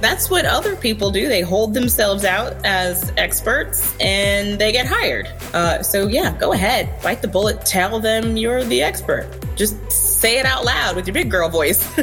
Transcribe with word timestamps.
that's 0.00 0.30
what 0.30 0.46
other 0.46 0.76
people 0.76 1.10
do. 1.10 1.28
They 1.28 1.42
hold 1.42 1.74
themselves 1.74 2.24
out 2.24 2.54
as 2.64 3.12
experts 3.18 3.94
and 4.00 4.58
they 4.58 4.72
get 4.72 4.86
hired. 4.86 5.28
Uh, 5.52 5.82
so, 5.82 6.08
yeah, 6.08 6.36
go 6.38 6.52
ahead, 6.52 6.88
bite 7.02 7.20
the 7.20 7.28
bullet, 7.28 7.66
tell 7.66 8.00
them 8.00 8.36
you're 8.36 8.64
the 8.64 8.82
expert. 8.82 9.28
Just 9.56 9.92
say 9.92 10.38
it 10.38 10.46
out 10.46 10.64
loud 10.64 10.96
with 10.96 11.06
your 11.06 11.12
big 11.14 11.30
girl 11.30 11.50
voice. 11.50 11.86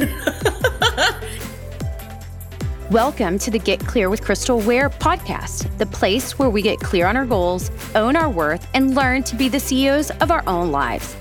Welcome 2.90 3.38
to 3.40 3.50
the 3.50 3.58
Get 3.58 3.80
Clear 3.80 4.08
with 4.08 4.22
Crystal 4.22 4.60
Ware 4.60 4.88
podcast, 4.88 5.76
the 5.76 5.86
place 5.86 6.38
where 6.38 6.48
we 6.48 6.62
get 6.62 6.78
clear 6.78 7.06
on 7.06 7.16
our 7.16 7.26
goals, 7.26 7.70
own 7.94 8.16
our 8.16 8.30
worth, 8.30 8.66
and 8.74 8.94
learn 8.94 9.24
to 9.24 9.36
be 9.36 9.48
the 9.48 9.60
CEOs 9.60 10.10
of 10.22 10.30
our 10.30 10.42
own 10.48 10.70
lives. 10.70 11.16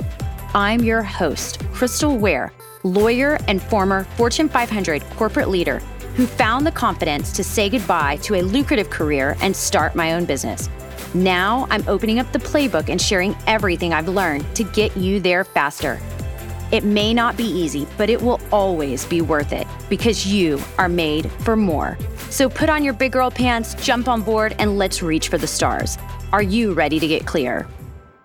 I'm 0.53 0.81
your 0.81 1.02
host, 1.02 1.59
Crystal 1.73 2.17
Ware, 2.17 2.53
lawyer 2.84 3.38
and 3.48 3.62
former 3.62 4.05
Fortune 4.16 4.48
500 4.48 5.03
corporate 5.17 5.49
leader 5.49 5.81
who 6.17 6.26
found 6.26 6.66
the 6.66 6.71
confidence 6.71 7.31
to 7.31 7.44
say 7.44 7.70
goodbye 7.70 8.16
to 8.17 8.34
a 8.34 8.41
lucrative 8.41 8.89
career 8.89 9.38
and 9.39 9.55
start 9.55 9.95
my 9.95 10.13
own 10.13 10.26
business. 10.26 10.67
Now 11.13 11.67
I'm 11.70 11.88
opening 11.88 12.17
up 12.17 12.31
the 12.31 12.40
playbook 12.40 12.90
and 12.90 12.99
sharing 12.99 13.35
everything 13.45 13.93
I've 13.93 14.09
learned 14.09 14.43
to 14.55 14.63
get 14.63 14.98
you 14.98 15.20
there 15.20 15.43
faster. 15.43 15.99
It 16.71 16.84
may 16.84 17.13
not 17.13 17.38
be 17.38 17.43
easy, 17.43 17.85
but 17.98 18.09
it 18.09 18.20
will 18.20 18.41
always 18.52 19.05
be 19.05 19.21
worth 19.21 19.53
it 19.53 19.67
because 19.90 20.26
you 20.26 20.59
are 20.80 20.90
made 20.90 21.31
for 21.43 21.55
more. 21.55 21.99
So 22.31 22.49
put 22.49 22.68
on 22.68 22.84
your 22.84 22.93
big 22.93 23.12
girl 23.12 23.29
pants, 23.29 23.76
jump 23.76 24.07
on 24.07 24.23
board, 24.23 24.55
and 24.57 24.79
let's 24.79 25.04
reach 25.04 25.29
for 25.29 25.38
the 25.38 25.48
stars. 25.48 25.99
Are 26.34 26.41
you 26.41 26.73
ready 26.73 26.99
to 26.99 27.07
get 27.07 27.27
clear? 27.27 27.68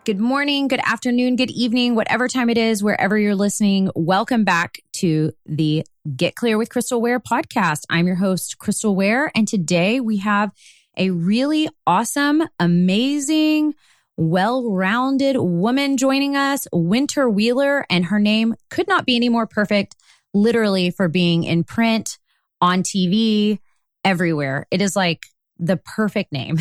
Good 0.06 0.18
morning, 0.18 0.66
good 0.66 0.80
afternoon, 0.82 1.36
good 1.36 1.50
evening, 1.50 1.94
whatever 1.94 2.26
time 2.26 2.48
it 2.48 2.58
is, 2.58 2.82
wherever 2.82 3.18
you're 3.18 3.36
listening. 3.36 3.90
Welcome 3.94 4.44
back 4.44 4.78
to 4.94 5.32
the 5.46 5.84
Get 6.16 6.34
Clear 6.34 6.58
with 6.58 6.68
Crystal 6.68 7.00
Ware 7.00 7.20
podcast. 7.20 7.84
I'm 7.88 8.08
your 8.08 8.16
host, 8.16 8.58
Crystal 8.58 8.96
Ware, 8.96 9.30
and 9.36 9.46
today 9.46 10.00
we 10.00 10.16
have 10.16 10.50
a 10.96 11.10
really 11.10 11.68
awesome, 11.86 12.42
amazing, 12.58 13.74
well 14.16 14.68
rounded 14.68 15.36
woman 15.36 15.96
joining 15.96 16.34
us, 16.34 16.66
Winter 16.72 17.30
Wheeler, 17.30 17.86
and 17.88 18.06
her 18.06 18.18
name 18.18 18.56
could 18.68 18.88
not 18.88 19.06
be 19.06 19.14
any 19.14 19.28
more 19.28 19.46
perfect, 19.46 19.94
literally, 20.34 20.90
for 20.90 21.06
being 21.06 21.44
in 21.44 21.62
print, 21.62 22.18
on 22.60 22.82
TV, 22.82 23.60
everywhere. 24.04 24.66
It 24.72 24.82
is 24.82 24.96
like 24.96 25.22
the 25.56 25.76
perfect 25.76 26.32
name. 26.32 26.58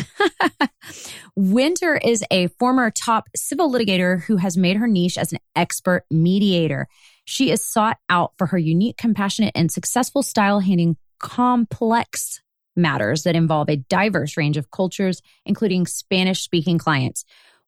Winter 1.36 1.96
is 1.96 2.24
a 2.30 2.46
former 2.60 2.92
top 2.92 3.28
civil 3.34 3.72
litigator 3.72 4.22
who 4.22 4.36
has 4.36 4.56
made 4.56 4.76
her 4.76 4.86
niche 4.86 5.18
as 5.18 5.32
an 5.32 5.40
expert 5.56 6.04
mediator. 6.12 6.86
She 7.24 7.50
is 7.50 7.62
sought 7.62 7.98
out 8.08 8.32
for 8.36 8.46
her 8.48 8.58
unique, 8.58 8.96
compassionate, 8.96 9.52
and 9.54 9.70
successful 9.70 10.22
style 10.22 10.60
handling 10.60 10.96
complex 11.18 12.40
matters 12.74 13.22
that 13.22 13.36
involve 13.36 13.68
a 13.68 13.76
diverse 13.76 14.36
range 14.36 14.56
of 14.56 14.70
cultures, 14.70 15.22
including 15.44 15.86
Spanish 15.86 16.42
speaking 16.42 16.78
clients. 16.78 17.24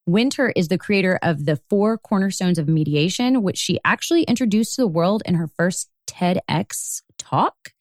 Winter 0.06 0.52
is 0.54 0.68
the 0.68 0.78
creator 0.78 1.18
of 1.22 1.46
the 1.46 1.58
four 1.70 1.96
cornerstones 1.96 2.58
of 2.58 2.68
mediation, 2.68 3.42
which 3.42 3.56
she 3.56 3.78
actually 3.84 4.24
introduced 4.24 4.74
to 4.74 4.82
the 4.82 4.88
world 4.88 5.22
in 5.24 5.34
her 5.34 5.48
first 5.56 5.88
TEDx 6.06 7.02
talk. 7.16 7.72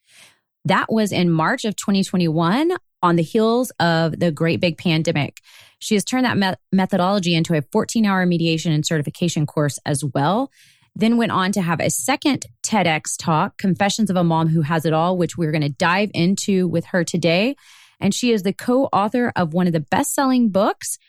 That 0.65 0.91
was 0.91 1.11
in 1.11 1.29
March 1.29 1.65
of 1.65 1.75
2021 1.75 2.71
on 3.01 3.15
the 3.17 3.23
heels 3.23 3.71
of 3.79 4.17
the 4.17 4.31
great 4.31 4.61
big 4.61 4.77
pandemic. 4.77 5.41
She 5.79 5.95
has 5.95 6.05
turned 6.05 6.25
that 6.25 6.37
me- 6.37 6.55
methodology 6.71 7.35
into 7.35 7.53
a 7.57 7.61
14 7.73 8.05
hour 8.05 8.25
mediation 8.25 8.71
and 8.71 8.85
certification 8.85 9.45
course 9.45 9.77
as 9.85 10.05
well. 10.05 10.49
Then 10.95 11.17
went 11.17 11.31
on 11.31 11.51
to 11.53 11.61
have 11.61 11.79
a 11.79 11.89
second 11.89 12.45
TEDx 12.61 13.15
talk, 13.17 13.57
Confessions 13.57 14.09
of 14.09 14.15
a 14.15 14.23
Mom 14.23 14.49
Who 14.49 14.61
Has 14.61 14.85
It 14.85 14.93
All, 14.93 15.17
which 15.17 15.37
we're 15.37 15.51
going 15.51 15.63
to 15.63 15.69
dive 15.69 16.11
into 16.13 16.67
with 16.67 16.85
her 16.87 17.03
today. 17.03 17.55
And 17.99 18.13
she 18.13 18.31
is 18.31 18.43
the 18.43 18.53
co 18.53 18.85
author 18.85 19.31
of 19.35 19.53
one 19.53 19.65
of 19.65 19.73
the 19.73 19.79
best 19.79 20.13
selling 20.13 20.49
books, 20.49 20.99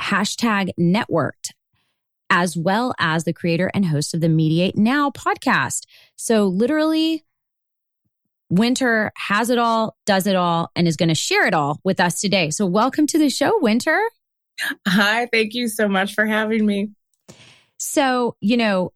hashtag 0.00 0.70
networked, 0.78 1.52
as 2.30 2.56
well 2.56 2.94
as 2.98 3.22
the 3.24 3.32
creator 3.32 3.70
and 3.72 3.86
host 3.86 4.12
of 4.12 4.20
the 4.20 4.28
Mediate 4.28 4.76
Now 4.76 5.10
podcast. 5.10 5.82
So, 6.16 6.46
literally, 6.46 7.24
Winter 8.50 9.12
has 9.16 9.50
it 9.50 9.58
all, 9.58 9.96
does 10.04 10.26
it 10.26 10.36
all, 10.36 10.70
and 10.74 10.88
is 10.88 10.96
going 10.96 11.10
to 11.10 11.14
share 11.14 11.46
it 11.46 11.54
all 11.54 11.80
with 11.84 12.00
us 12.00 12.20
today. 12.20 12.50
So, 12.50 12.66
welcome 12.66 13.06
to 13.08 13.18
the 13.18 13.30
show, 13.30 13.52
Winter. 13.60 14.02
Hi, 14.88 15.28
thank 15.32 15.54
you 15.54 15.68
so 15.68 15.86
much 15.86 16.14
for 16.14 16.26
having 16.26 16.66
me. 16.66 16.90
So, 17.78 18.36
you 18.40 18.56
know, 18.56 18.92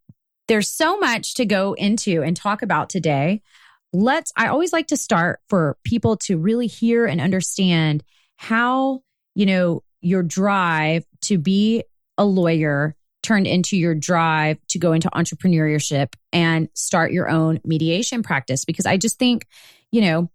there's 0.49 0.69
so 0.69 0.99
much 0.99 1.35
to 1.35 1.45
go 1.45 1.75
into 1.75 2.23
and 2.23 2.37
talk 2.37 2.63
about 2.63 2.89
today. 2.89 3.43
Let's, 3.93 4.33
I 4.37 4.49
always 4.49 4.73
like 4.73 4.89
to 4.89 4.97
start 4.97 5.41
for 5.49 5.77
people 5.85 6.17
to 6.19 6.39
really 6.39 6.67
hear 6.67 7.07
and 7.07 7.21
understand 7.21 8.05
how, 8.37 9.03
you 9.35 9.47
know, 9.47 9.83
your 10.01 10.23
drive 10.23 11.05
to 11.23 11.39
be 11.39 11.85
a 12.19 12.25
lawyer 12.25 12.95
turned 13.23 13.47
into 13.47 13.77
your 13.77 13.95
drive 13.95 14.59
to 14.69 14.79
go 14.79 14.93
into 14.93 15.11
entrepreneurship 15.11 16.15
and 16.33 16.69
start 16.75 17.11
your 17.11 17.29
own 17.29 17.61
mediation 17.65 18.23
practice. 18.23 18.65
Because 18.65 18.87
I 18.87 18.97
just 18.97 19.19
think, 19.19 19.47
you 19.91 20.01
know, 20.01 20.31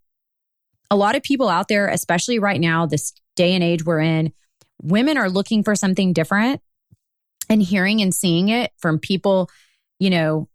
a 0.89 0.95
lot 0.95 1.15
of 1.15 1.23
people 1.23 1.47
out 1.47 1.69
there, 1.69 1.87
especially 1.87 2.39
right 2.39 2.59
now, 2.59 2.85
this 2.85 3.13
day 3.37 3.53
and 3.53 3.63
age 3.63 3.85
we're 3.85 4.01
in, 4.01 4.33
women 4.81 5.17
are 5.17 5.29
looking 5.29 5.63
for 5.63 5.73
something 5.73 6.11
different 6.11 6.61
and 7.49 7.61
hearing 7.61 8.01
and 8.01 8.13
seeing 8.13 8.49
it 8.49 8.71
from 8.77 8.99
people, 8.99 9.49
you 10.01 10.09
know, 10.09 10.49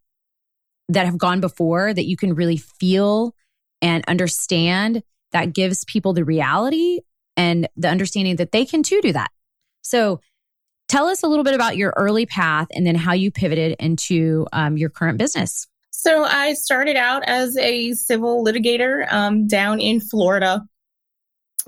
that 0.88 1.06
have 1.06 1.18
gone 1.18 1.40
before 1.40 1.94
that 1.94 2.06
you 2.06 2.16
can 2.16 2.34
really 2.34 2.56
feel 2.56 3.34
and 3.80 4.04
understand 4.08 5.02
that 5.32 5.52
gives 5.52 5.84
people 5.84 6.12
the 6.12 6.24
reality 6.24 7.00
and 7.36 7.68
the 7.76 7.88
understanding 7.88 8.36
that 8.36 8.52
they 8.52 8.64
can 8.64 8.82
too 8.82 9.00
do 9.00 9.12
that. 9.12 9.30
So, 9.82 10.20
Tell 10.88 11.06
us 11.06 11.22
a 11.22 11.26
little 11.26 11.44
bit 11.44 11.54
about 11.54 11.76
your 11.76 11.92
early 11.96 12.26
path 12.26 12.68
and 12.70 12.86
then 12.86 12.94
how 12.94 13.12
you 13.12 13.30
pivoted 13.30 13.76
into 13.80 14.46
um, 14.52 14.76
your 14.76 14.88
current 14.88 15.18
business. 15.18 15.66
So, 15.90 16.24
I 16.24 16.52
started 16.52 16.96
out 16.96 17.24
as 17.26 17.56
a 17.56 17.92
civil 17.94 18.44
litigator 18.44 19.10
um, 19.12 19.48
down 19.48 19.80
in 19.80 20.00
Florida. 20.00 20.62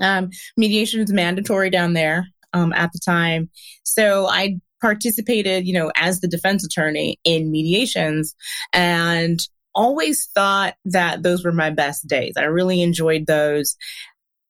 Um, 0.00 0.30
mediation 0.56 1.00
is 1.00 1.12
mandatory 1.12 1.70
down 1.70 1.94
there 1.94 2.28
um, 2.52 2.72
at 2.72 2.92
the 2.92 3.00
time. 3.04 3.50
So, 3.82 4.26
I 4.26 4.60
participated, 4.80 5.66
you 5.66 5.72
know, 5.72 5.90
as 5.96 6.20
the 6.20 6.28
defense 6.28 6.64
attorney 6.64 7.18
in 7.24 7.50
mediations 7.50 8.34
and 8.72 9.40
always 9.74 10.28
thought 10.34 10.74
that 10.86 11.22
those 11.22 11.44
were 11.44 11.52
my 11.52 11.70
best 11.70 12.06
days. 12.06 12.34
I 12.36 12.44
really 12.44 12.82
enjoyed 12.82 13.26
those. 13.26 13.76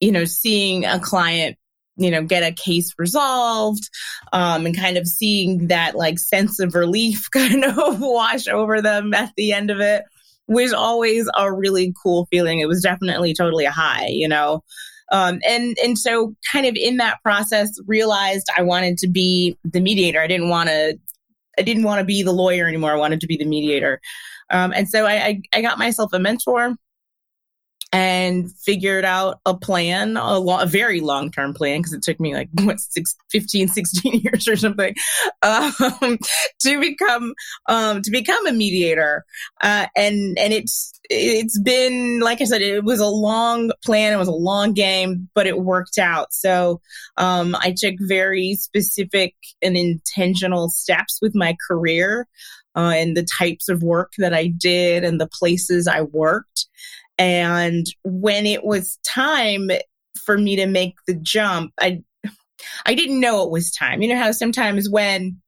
You 0.01 0.13
know, 0.13 0.25
seeing 0.25 0.85
a 0.85 1.01
client 1.01 1.57
you 1.99 2.11
know 2.11 2.23
get 2.23 2.45
a 2.45 2.53
case 2.53 2.95
resolved 2.97 3.91
um, 4.33 4.65
and 4.65 4.77
kind 4.77 4.97
of 4.97 5.07
seeing 5.07 5.67
that 5.67 5.97
like 5.97 6.19
sense 6.19 6.61
of 6.61 6.75
relief 6.75 7.29
kind 7.33 7.65
of 7.65 8.01
wash 8.01 8.47
over 8.47 8.81
them 8.81 9.13
at 9.13 9.33
the 9.37 9.53
end 9.53 9.71
of 9.71 9.81
it 9.81 10.05
was 10.47 10.73
always 10.73 11.29
a 11.37 11.53
really 11.53 11.93
cool 12.03 12.27
feeling 12.31 12.61
it 12.61 12.69
was 12.69 12.83
definitely 12.83 13.35
totally 13.35 13.65
a 13.67 13.71
high 13.71 14.07
you 14.09 14.29
know 14.29 14.63
um, 15.13 15.41
and 15.47 15.77
and 15.83 15.99
so 15.99 16.35
kind 16.53 16.67
of 16.67 16.75
in 16.77 16.99
that 16.99 17.19
process 17.23 17.71
realized 17.87 18.47
i 18.57 18.63
wanted 18.63 18.99
to 18.99 19.09
be 19.09 19.57
the 19.65 19.81
mediator. 19.81 20.21
I 20.21 20.27
didn't 20.27 20.49
want 20.49 20.69
to 20.69 20.99
i 21.59 21.63
didn't 21.63 21.85
want 21.85 22.01
to 22.01 22.05
be 22.05 22.23
the 22.23 22.33
lawyer 22.33 22.67
anymore. 22.67 22.93
I 22.93 22.97
wanted 22.97 23.21
to 23.21 23.27
be 23.27 23.37
the 23.37 23.45
mediator. 23.45 24.01
Um, 24.51 24.73
and 24.75 24.89
so 24.89 25.05
I, 25.05 25.13
I, 25.13 25.41
I 25.55 25.61
got 25.61 25.79
myself 25.79 26.13
a 26.15 26.19
mentor 26.19 26.75
and 27.91 28.53
figured 28.53 29.05
out 29.05 29.41
a 29.47 29.57
plan, 29.57 30.17
a, 30.17 30.39
lo- 30.39 30.61
a 30.61 30.67
very 30.67 31.01
long 31.01 31.31
term 31.31 31.55
plan, 31.55 31.81
because 31.81 31.95
it 31.95 32.03
took 32.03 32.21
me 32.21 32.35
like 32.35 32.49
what, 32.63 32.79
six, 32.81 33.17
15, 33.31 33.69
16 33.69 34.21
years 34.25 34.47
or 34.47 34.57
something, 34.57 34.95
um, 35.43 35.73
to 36.61 36.81
become 36.81 37.35
um, 37.69 38.03
to 38.03 38.11
become 38.11 38.47
a 38.47 38.53
mediator. 38.53 39.25
Uh, 39.63 39.87
and 39.97 40.39
and 40.39 40.53
it's 40.53 40.93
it's 41.11 41.59
been 41.59 42.21
like 42.21 42.43
I 42.43 42.45
said, 42.45 42.61
it 42.61 42.85
was 42.85 43.01
a 43.01 43.07
long 43.07 43.71
plan, 43.85 44.13
it 44.13 44.19
was 44.19 44.29
a 44.29 44.33
long 44.33 44.75
game, 44.75 45.29
but 45.35 45.47
it 45.47 45.59
worked 45.59 45.99
out. 45.99 46.33
So 46.33 46.81
um, 47.17 47.57
I 47.59 47.75
took 47.77 47.95
very 48.01 48.55
specific 48.55 49.35
and 49.63 49.77
intentional 49.77 50.69
steps 50.69 51.19
with 51.23 51.35
my 51.35 51.57
career. 51.69 52.27
Uh, 52.77 52.93
and 52.95 53.17
the 53.17 53.25
types 53.25 53.69
of 53.69 53.83
work 53.83 54.13
that 54.19 54.33
I 54.33 54.47
did 54.47 55.03
and 55.03 55.21
the 55.21 55.27
places 55.27 55.89
I 55.89 56.03
worked. 56.03 56.67
And 57.19 57.87
when 58.05 58.47
it 58.47 58.65
was 58.65 58.99
time 59.05 59.71
for 60.25 60.39
me 60.39 60.57
to 60.57 60.67
make 60.67 60.95
the 61.07 61.15
jump, 61.15 61.73
I 61.81 62.03
I 62.87 62.95
didn't 62.95 63.21
know 63.21 63.45
it 63.45 63.51
was 63.51 63.71
time. 63.71 64.03
You 64.03 64.09
know 64.09 64.19
how 64.19 64.33
sometimes 64.33 64.89
when 64.89 65.41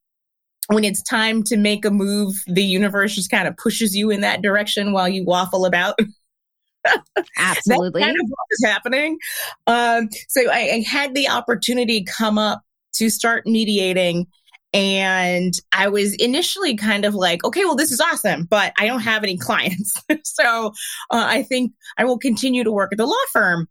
when 0.67 0.83
it's 0.83 1.03
time 1.03 1.43
to 1.43 1.57
make 1.57 1.85
a 1.85 1.91
move, 1.91 2.35
the 2.47 2.63
universe 2.63 3.15
just 3.15 3.31
kind 3.31 3.47
of 3.47 3.57
pushes 3.57 3.95
you 3.95 4.09
in 4.09 4.21
that 4.21 4.41
direction 4.41 4.93
while 4.93 5.09
you 5.09 5.25
waffle 5.25 5.65
about. 5.65 5.99
Absolutely. 7.37 7.99
That's 7.99 8.05
kind 8.05 8.17
of 8.19 8.29
what 8.29 8.47
was 8.49 8.63
happening. 8.65 9.17
Um, 9.67 10.09
so 10.29 10.49
I, 10.49 10.59
I 10.75 10.85
had 10.87 11.13
the 11.13 11.27
opportunity 11.27 12.03
come 12.03 12.37
up 12.37 12.61
to 12.93 13.09
start 13.09 13.45
mediating 13.45 14.27
And 14.73 15.53
I 15.73 15.89
was 15.89 16.13
initially 16.13 16.75
kind 16.75 17.03
of 17.03 17.13
like, 17.13 17.43
okay, 17.43 17.65
well, 17.65 17.75
this 17.75 17.91
is 17.91 17.99
awesome, 17.99 18.45
but 18.45 18.73
I 18.77 18.87
don't 18.87 19.01
have 19.01 19.23
any 19.23 19.37
clients. 19.37 19.93
so 20.23 20.67
uh, 21.09 21.25
I 21.27 21.43
think 21.43 21.73
I 21.97 22.05
will 22.05 22.17
continue 22.17 22.63
to 22.63 22.71
work 22.71 22.93
at 22.93 22.97
the 22.97 23.05
law 23.05 23.15
firm 23.33 23.67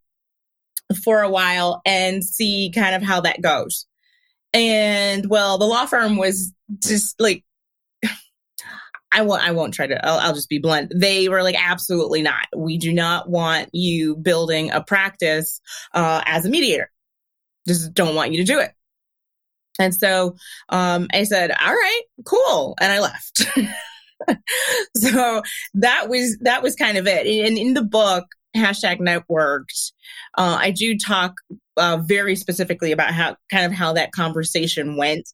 for 1.03 1.23
a 1.23 1.31
while 1.31 1.81
and 1.87 2.25
see 2.25 2.71
kind 2.75 2.95
of 2.95 3.03
how 3.03 3.23
that 3.23 3.41
goes. 3.41 3.87
And 4.53 5.27
well, 5.31 5.59
the 5.59 5.67
law 5.67 5.87
firm 5.87 6.17
was 6.17 6.53
just 6.81 7.21
like, 7.21 7.45
I 9.13 9.23
won't, 9.23 9.47
I 9.47 9.53
won't 9.53 9.75
try 9.75 9.87
to, 9.87 10.07
I'll, 10.07 10.19
I'll, 10.19 10.35
just 10.35 10.49
be 10.49 10.59
blunt. 10.59 10.93
They 10.95 11.29
were 11.29 11.43
like, 11.43 11.57
absolutely 11.59 12.23
not. 12.23 12.47
We 12.57 12.79
do 12.79 12.93
not 12.93 13.29
want 13.29 13.71
you 13.73 14.17
building 14.17 14.71
a 14.71 14.83
practice 14.83 15.61
uh, 15.95 16.23
as 16.27 16.45
a 16.45 16.51
mediator. 16.51 16.91
Just 17.67 17.95
don't 17.95 18.15
want 18.15 18.33
you 18.33 18.39
to 18.39 18.53
do 18.53 18.61
it. 18.61 18.73
And 19.81 19.95
so 19.95 20.37
um, 20.69 21.09
I 21.13 21.25
said, 21.25 21.51
all 21.51 21.73
right, 21.73 22.03
cool. 22.25 22.77
And 22.81 22.93
I 22.93 23.01
left. 23.01 23.47
so 24.97 25.43
that 25.75 26.09
was, 26.09 26.37
that 26.43 26.63
was 26.63 26.77
kind 26.77 26.99
of 26.99 27.07
it. 27.07 27.27
And 27.27 27.59
in 27.59 27.75
the 27.75 27.83
book, 27.83 28.27
hashtag 28.55 29.01
networked, 29.01 29.93
uh, 30.37 30.59
I 30.61 30.71
do 30.71 30.97
talk 30.99 31.35
uh, 31.77 31.99
very 32.05 32.37
specifically 32.37 32.93
about 32.93 33.13
how 33.13 33.37
kind 33.51 33.65
of 33.65 33.73
how 33.73 33.95
that 33.95 34.13
conversation 34.13 34.97
went. 34.97 35.29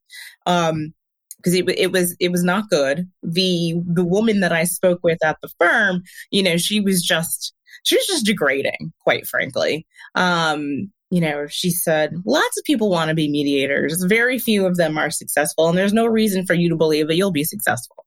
Um, 0.47 0.95
because 1.37 1.55
it, 1.55 1.69
it 1.79 1.93
was 1.93 2.17
it 2.19 2.33
was 2.33 2.43
not 2.43 2.71
good. 2.71 3.09
The 3.23 3.75
the 3.87 4.05
woman 4.05 4.41
that 4.41 4.53
I 4.53 4.65
spoke 4.65 5.01
with 5.05 5.25
at 5.25 5.37
the 5.43 5.51
firm, 5.61 6.03
you 6.31 6.43
know, 6.43 6.57
she 6.57 6.81
was 6.81 7.03
just 7.03 7.55
she 7.85 7.95
was 7.95 8.07
just 8.07 8.27
degrading, 8.27 8.93
quite 9.01 9.29
frankly. 9.29 9.87
Um, 10.17 10.91
you 11.11 11.21
know, 11.21 11.47
she 11.47 11.71
said, 11.71 12.15
lots 12.25 12.59
of 12.59 12.65
people 12.65 12.91
want 12.91 13.09
to 13.09 13.15
be 13.15 13.29
mediators. 13.29 14.03
Very 14.03 14.39
few 14.39 14.67
of 14.67 14.77
them 14.77 14.99
are 14.99 15.11
successful, 15.11 15.69
and 15.69 15.79
there's 15.79 15.93
no 15.93 16.07
reason 16.07 16.47
for 16.47 16.55
you 16.55 16.69
to 16.71 16.77
believe 16.77 17.09
that 17.09 17.17
you'll 17.17 17.33
be 17.33 17.45
successful. 17.45 18.05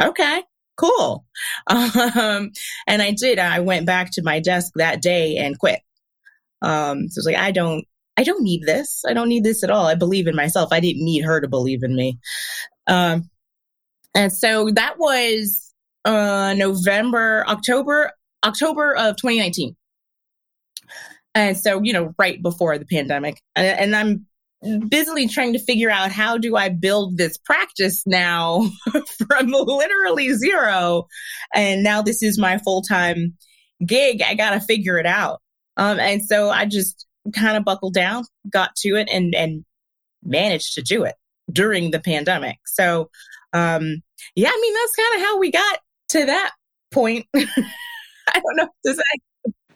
Okay, 0.00 0.42
cool. 0.76 1.24
Um, 1.68 2.50
and 2.86 3.00
I 3.00 3.12
did. 3.12 3.38
I 3.38 3.60
went 3.60 3.86
back 3.86 4.10
to 4.12 4.22
my 4.22 4.40
desk 4.40 4.72
that 4.76 5.00
day 5.00 5.36
and 5.36 5.58
quit. 5.58 5.80
Um, 6.60 7.08
so 7.08 7.20
it's 7.20 7.26
like, 7.26 7.36
I 7.36 7.50
don't, 7.50 7.86
I 8.16 8.24
don't 8.24 8.42
need 8.42 8.62
this. 8.64 9.02
I 9.08 9.14
don't 9.14 9.28
need 9.28 9.44
this 9.44 9.64
at 9.64 9.70
all. 9.70 9.86
I 9.86 9.94
believe 9.94 10.26
in 10.26 10.36
myself. 10.36 10.70
I 10.72 10.80
didn't 10.80 11.04
need 11.04 11.22
her 11.22 11.40
to 11.40 11.48
believe 11.48 11.82
in 11.82 11.94
me. 11.94 12.18
Um, 12.86 13.30
and 14.14 14.32
so 14.32 14.70
that 14.74 14.98
was 14.98 15.72
uh, 16.04 16.54
November, 16.56 17.44
October, 17.48 18.12
October 18.44 18.94
of 18.94 19.16
2019. 19.16 19.76
And 21.34 21.58
so, 21.58 21.82
you 21.82 21.92
know, 21.92 22.14
right 22.18 22.40
before 22.42 22.76
the 22.78 22.84
pandemic. 22.84 23.40
And, 23.56 23.94
and 23.94 23.96
I'm 23.96 24.26
busily 24.88 25.28
trying 25.28 25.54
to 25.54 25.58
figure 25.58 25.90
out 25.90 26.12
how 26.12 26.38
do 26.38 26.56
I 26.56 26.68
build 26.68 27.16
this 27.16 27.36
practice 27.38 28.02
now 28.06 28.68
from 29.28 29.48
literally 29.48 30.32
zero. 30.34 31.06
And 31.54 31.82
now 31.82 32.02
this 32.02 32.22
is 32.22 32.38
my 32.38 32.58
full 32.58 32.82
time 32.82 33.34
gig. 33.84 34.22
I 34.22 34.34
got 34.34 34.50
to 34.50 34.60
figure 34.60 34.98
it 34.98 35.06
out. 35.06 35.40
Um, 35.76 35.98
and 35.98 36.22
so 36.22 36.50
I 36.50 36.66
just 36.66 37.06
kind 37.34 37.56
of 37.56 37.64
buckled 37.64 37.94
down, 37.94 38.24
got 38.50 38.74
to 38.76 38.90
it, 38.90 39.08
and 39.10 39.34
and 39.34 39.64
managed 40.22 40.74
to 40.74 40.82
do 40.82 41.04
it 41.04 41.14
during 41.50 41.90
the 41.90 42.00
pandemic. 42.00 42.58
So, 42.66 43.10
um, 43.52 44.02
yeah, 44.36 44.50
I 44.50 44.58
mean 44.60 44.74
that's 44.74 44.96
kind 44.96 45.16
of 45.16 45.26
how 45.26 45.38
we 45.38 45.50
got 45.50 45.78
to 46.10 46.26
that 46.26 46.52
point. 46.92 47.26
I 47.34 48.34
don't 48.34 48.56
know 48.56 48.68
to 48.86 48.94
say. 48.94 49.02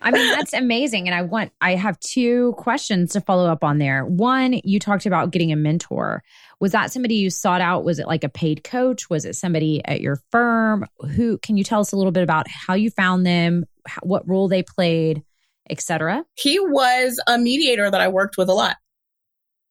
I 0.06 0.10
mean, 0.12 0.30
that's 0.30 0.52
amazing. 0.52 1.08
And 1.08 1.14
I 1.14 1.22
want, 1.22 1.52
I 1.60 1.74
have 1.74 1.98
two 2.00 2.54
questions 2.56 3.12
to 3.12 3.20
follow 3.20 3.50
up 3.50 3.64
on 3.64 3.78
there. 3.78 4.06
One, 4.06 4.60
you 4.64 4.78
talked 4.78 5.04
about 5.04 5.32
getting 5.32 5.52
a 5.52 5.56
mentor. 5.56 6.22
Was 6.60 6.72
that 6.72 6.92
somebody 6.92 7.16
you 7.16 7.28
sought 7.28 7.60
out? 7.60 7.84
Was 7.84 7.98
it 7.98 8.06
like 8.06 8.24
a 8.24 8.28
paid 8.28 8.64
coach? 8.64 9.10
Was 9.10 9.24
it 9.24 9.36
somebody 9.36 9.84
at 9.84 10.00
your 10.00 10.20
firm? 10.30 10.86
Who 11.14 11.38
can 11.38 11.56
you 11.56 11.64
tell 11.64 11.80
us 11.80 11.92
a 11.92 11.96
little 11.96 12.12
bit 12.12 12.22
about 12.22 12.48
how 12.48 12.74
you 12.74 12.90
found 12.90 13.26
them, 13.26 13.66
what 14.02 14.26
role 14.28 14.48
they 14.48 14.62
played? 14.62 15.22
etc. 15.70 16.24
He 16.34 16.58
was 16.60 17.20
a 17.26 17.38
mediator 17.38 17.90
that 17.90 18.00
I 18.00 18.08
worked 18.08 18.36
with 18.36 18.48
a 18.48 18.54
lot. 18.54 18.76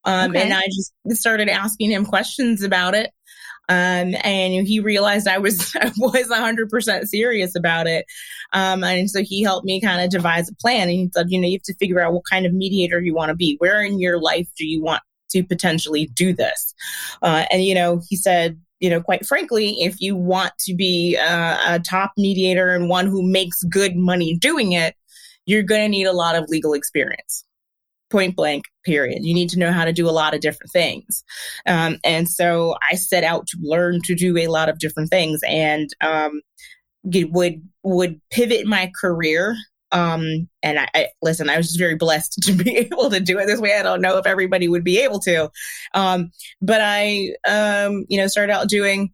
Um, 0.03 0.31
okay. 0.31 0.43
And 0.43 0.53
I 0.53 0.63
just 0.67 0.93
started 1.19 1.49
asking 1.49 1.91
him 1.91 2.05
questions 2.05 2.63
about 2.63 2.93
it. 2.93 3.11
Um, 3.67 4.15
and 4.23 4.67
he 4.67 4.79
realized 4.79 5.27
I 5.27 5.37
was 5.37 5.75
I 5.81 5.91
was 5.97 6.27
100% 6.27 7.07
serious 7.07 7.55
about 7.55 7.87
it. 7.87 8.05
Um, 8.53 8.83
and 8.83 9.09
so 9.09 9.23
he 9.23 9.43
helped 9.43 9.65
me 9.65 9.81
kind 9.81 10.01
of 10.01 10.09
devise 10.09 10.49
a 10.49 10.55
plan. 10.55 10.83
And 10.83 10.91
he 10.91 11.09
said, 11.13 11.27
you 11.29 11.39
know, 11.39 11.47
you 11.47 11.57
have 11.57 11.63
to 11.63 11.75
figure 11.75 11.99
out 11.99 12.13
what 12.13 12.23
kind 12.29 12.45
of 12.45 12.53
mediator 12.53 13.01
you 13.01 13.13
want 13.13 13.29
to 13.29 13.35
be. 13.35 13.55
Where 13.59 13.81
in 13.81 13.99
your 13.99 14.19
life 14.19 14.47
do 14.57 14.65
you 14.65 14.81
want 14.81 15.01
to 15.31 15.43
potentially 15.43 16.07
do 16.13 16.33
this? 16.33 16.73
Uh, 17.21 17.45
and, 17.51 17.63
you 17.63 17.73
know, 17.73 18.01
he 18.07 18.15
said, 18.15 18.59
you 18.79 18.89
know, 18.89 19.01
quite 19.01 19.25
frankly, 19.25 19.77
if 19.81 19.99
you 19.99 20.15
want 20.15 20.51
to 20.59 20.75
be 20.75 21.15
a 21.15 21.79
top 21.79 22.11
mediator 22.17 22.75
and 22.75 22.89
one 22.89 23.07
who 23.07 23.23
makes 23.23 23.63
good 23.63 23.95
money 23.95 24.37
doing 24.37 24.73
it, 24.73 24.95
you're 25.45 25.63
going 25.63 25.81
to 25.81 25.89
need 25.89 26.05
a 26.05 26.13
lot 26.13 26.35
of 26.35 26.49
legal 26.49 26.73
experience 26.73 27.45
point 28.15 28.33
blank 28.33 28.63
period. 28.85 29.25
You 29.25 29.33
need 29.33 29.49
to 29.49 29.59
know 29.59 29.73
how 29.73 29.83
to 29.83 29.91
do 29.91 30.07
a 30.07 30.11
lot 30.11 30.33
of 30.33 30.39
different 30.39 30.71
things. 30.71 31.25
Um, 31.65 31.97
and 32.05 32.29
so 32.29 32.75
i 32.89 32.95
set 32.95 33.25
out 33.25 33.45
to 33.47 33.57
learn 33.61 33.99
to 34.05 34.15
do 34.15 34.37
a 34.37 34.47
lot 34.47 34.69
of 34.69 34.79
different 34.79 35.09
things 35.09 35.41
and 35.45 35.89
um, 35.99 36.41
would 37.03 37.61
would 37.83 38.21
pivot 38.31 38.65
my 38.65 38.89
career 38.99 39.57
um, 39.91 40.47
and 40.63 40.79
I, 40.79 40.87
I, 40.95 41.07
listen 41.21 41.49
i 41.49 41.57
was 41.57 41.67
just 41.67 41.79
very 41.79 41.95
blessed 41.95 42.39
to 42.43 42.53
be 42.53 42.77
able 42.77 43.09
to 43.09 43.19
do 43.19 43.37
it 43.37 43.47
this 43.47 43.59
way. 43.59 43.77
I 43.77 43.83
don't 43.83 44.01
know 44.01 44.17
if 44.17 44.25
everybody 44.25 44.69
would 44.69 44.85
be 44.85 44.99
able 44.99 45.19
to. 45.21 45.51
Um, 45.93 46.31
but 46.61 46.79
i 46.81 47.33
um, 47.47 48.05
you 48.07 48.17
know 48.17 48.27
started 48.27 48.53
out 48.53 48.69
doing 48.69 49.11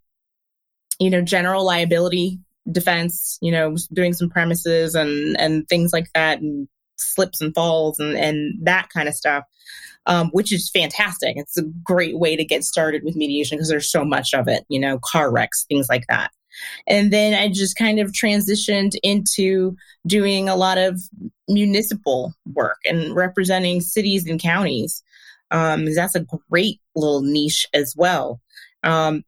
you 1.00 1.10
know 1.10 1.22
general 1.22 1.66
liability 1.66 2.40
defense, 2.70 3.40
you 3.42 3.52
know, 3.52 3.76
doing 3.92 4.14
some 4.14 4.30
premises 4.30 4.96
and 4.96 5.40
and 5.40 5.68
things 5.68 5.94
like 5.94 6.08
that, 6.14 6.40
and 6.40 6.68
slips 7.02 7.42
and 7.42 7.54
falls 7.54 8.00
and 8.00 8.18
and 8.18 8.56
that 8.62 8.90
kind 8.90 9.08
of 9.08 9.16
stuff, 9.16 9.46
um, 10.06 10.30
which 10.30 10.52
is 10.52 10.70
fantastic. 10.70 11.38
It's 11.38 11.58
a 11.58 11.64
great 11.84 12.18
way 12.18 12.36
to 12.36 12.46
get 12.46 12.64
started 12.64 13.04
with 13.04 13.16
mediation 13.16 13.58
because 13.58 13.70
there's 13.70 13.92
so 13.92 14.04
much 14.04 14.34
of 14.34 14.48
it, 14.48 14.66
you 14.70 14.80
know, 14.80 15.00
car 15.04 15.32
wrecks, 15.32 15.66
things 15.66 15.88
like 15.90 16.06
that. 16.08 16.32
And 16.88 17.12
then 17.12 17.34
I 17.34 17.48
just 17.48 17.78
kind 17.78 18.00
of 18.00 18.12
transitioned 18.12 18.96
into 19.04 19.76
doing 20.06 20.50
a 20.50 20.56
lot 20.56 20.78
of 20.78 21.02
municipal 21.48 22.34
work 22.54 22.78
and 22.86 23.16
representing 23.16 23.82
cities 23.82 24.28
and 24.28 24.40
counties. 24.40 25.04
Um, 25.52 25.94
that's 25.94 26.16
a 26.16 26.26
great 26.50 26.80
little 26.96 27.22
niche 27.22 27.68
as 27.74 27.94
well. 27.96 28.42
Um, 28.84 29.24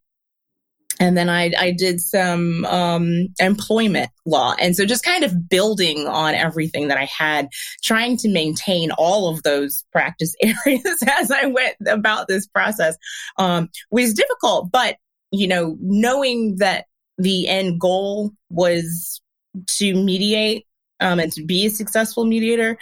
and 1.04 1.18
then 1.18 1.28
I, 1.28 1.52
I 1.58 1.70
did 1.70 2.00
some 2.00 2.64
um, 2.64 3.28
employment 3.38 4.08
law. 4.24 4.54
And 4.58 4.74
so 4.74 4.86
just 4.86 5.04
kind 5.04 5.22
of 5.22 5.50
building 5.50 6.06
on 6.06 6.34
everything 6.34 6.88
that 6.88 6.96
I 6.96 7.04
had, 7.04 7.48
trying 7.82 8.16
to 8.18 8.28
maintain 8.30 8.90
all 8.92 9.28
of 9.28 9.42
those 9.42 9.84
practice 9.92 10.34
areas 10.42 11.02
as 11.06 11.30
I 11.30 11.44
went 11.46 11.76
about 11.86 12.26
this 12.26 12.46
process 12.46 12.96
um, 13.36 13.68
was 13.90 14.14
difficult. 14.14 14.72
But, 14.72 14.96
you 15.30 15.46
know, 15.46 15.76
knowing 15.78 16.56
that 16.56 16.86
the 17.18 17.48
end 17.48 17.78
goal 17.80 18.32
was 18.48 19.20
to 19.66 19.94
mediate 19.94 20.66
um, 21.00 21.20
and 21.20 21.30
to 21.34 21.44
be 21.44 21.66
a 21.66 21.70
successful 21.70 22.24
mediator, 22.24 22.78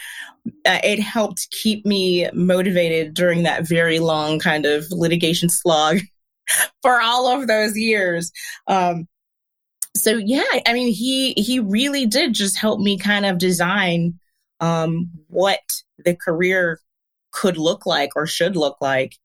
uh, 0.65 0.79
it 0.85 1.01
helped 1.01 1.51
keep 1.51 1.85
me 1.85 2.31
motivated 2.33 3.15
during 3.15 3.43
that 3.43 3.67
very 3.67 3.99
long 3.99 4.39
kind 4.39 4.65
of 4.65 4.87
litigation 4.93 5.49
slog 5.49 5.99
for 6.83 7.01
all 7.01 7.41
of 7.41 7.47
those 7.47 7.77
years. 7.77 8.33
Um, 8.67 9.09
so 9.97 10.17
yeah, 10.17 10.43
I 10.67 10.73
mean, 10.73 10.93
he 10.93 11.33
he 11.35 11.59
really 11.59 12.07
did 12.07 12.33
just 12.33 12.59
help 12.59 12.81
me 12.81 12.99
kind 12.99 13.27
of 13.27 13.39
design 13.39 14.19
um, 14.61 15.11
what 15.29 15.61
the 16.05 16.17
career 16.17 16.81
could 17.31 17.59
look 17.59 17.87
like 17.87 18.11
or 18.17 18.27
should 18.27 18.57
look 18.57 18.79
like, 18.81 19.17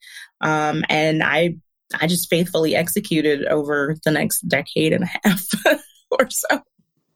um, 0.42 0.84
and 0.90 1.24
I 1.24 1.56
I 2.00 2.08
just 2.08 2.30
faithfully 2.30 2.76
executed 2.76 3.46
over 3.46 3.96
the 4.04 4.12
next 4.12 4.42
decade 4.42 4.94
and 4.94 5.06
a 5.06 5.08
half 5.24 5.44
or 6.12 6.30
so. 6.30 6.62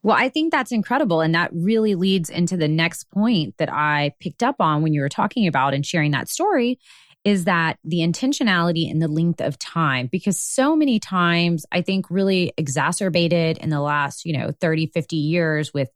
Well, 0.02 0.16
I 0.18 0.30
think 0.30 0.50
that's 0.50 0.72
incredible. 0.72 1.20
And 1.20 1.34
that 1.34 1.50
really 1.52 1.94
leads 1.94 2.28
into 2.28 2.56
the 2.56 2.66
next 2.66 3.08
point 3.10 3.54
that 3.58 3.72
I 3.72 4.14
picked 4.18 4.42
up 4.42 4.56
on 4.58 4.82
when 4.82 4.92
you 4.92 5.00
were 5.00 5.08
talking 5.08 5.46
about 5.46 5.74
and 5.74 5.86
sharing 5.86 6.10
that 6.10 6.28
story 6.28 6.78
is 7.24 7.44
that 7.44 7.78
the 7.84 7.98
intentionality 7.98 8.90
and 8.90 9.00
the 9.00 9.08
length 9.08 9.40
of 9.40 9.58
time 9.58 10.08
because 10.10 10.38
so 10.38 10.74
many 10.74 10.98
times 10.98 11.64
i 11.70 11.80
think 11.80 12.10
really 12.10 12.52
exacerbated 12.56 13.58
in 13.58 13.70
the 13.70 13.80
last 13.80 14.24
you 14.24 14.36
know 14.36 14.50
30 14.60 14.88
50 14.88 15.16
years 15.16 15.72
with 15.72 15.88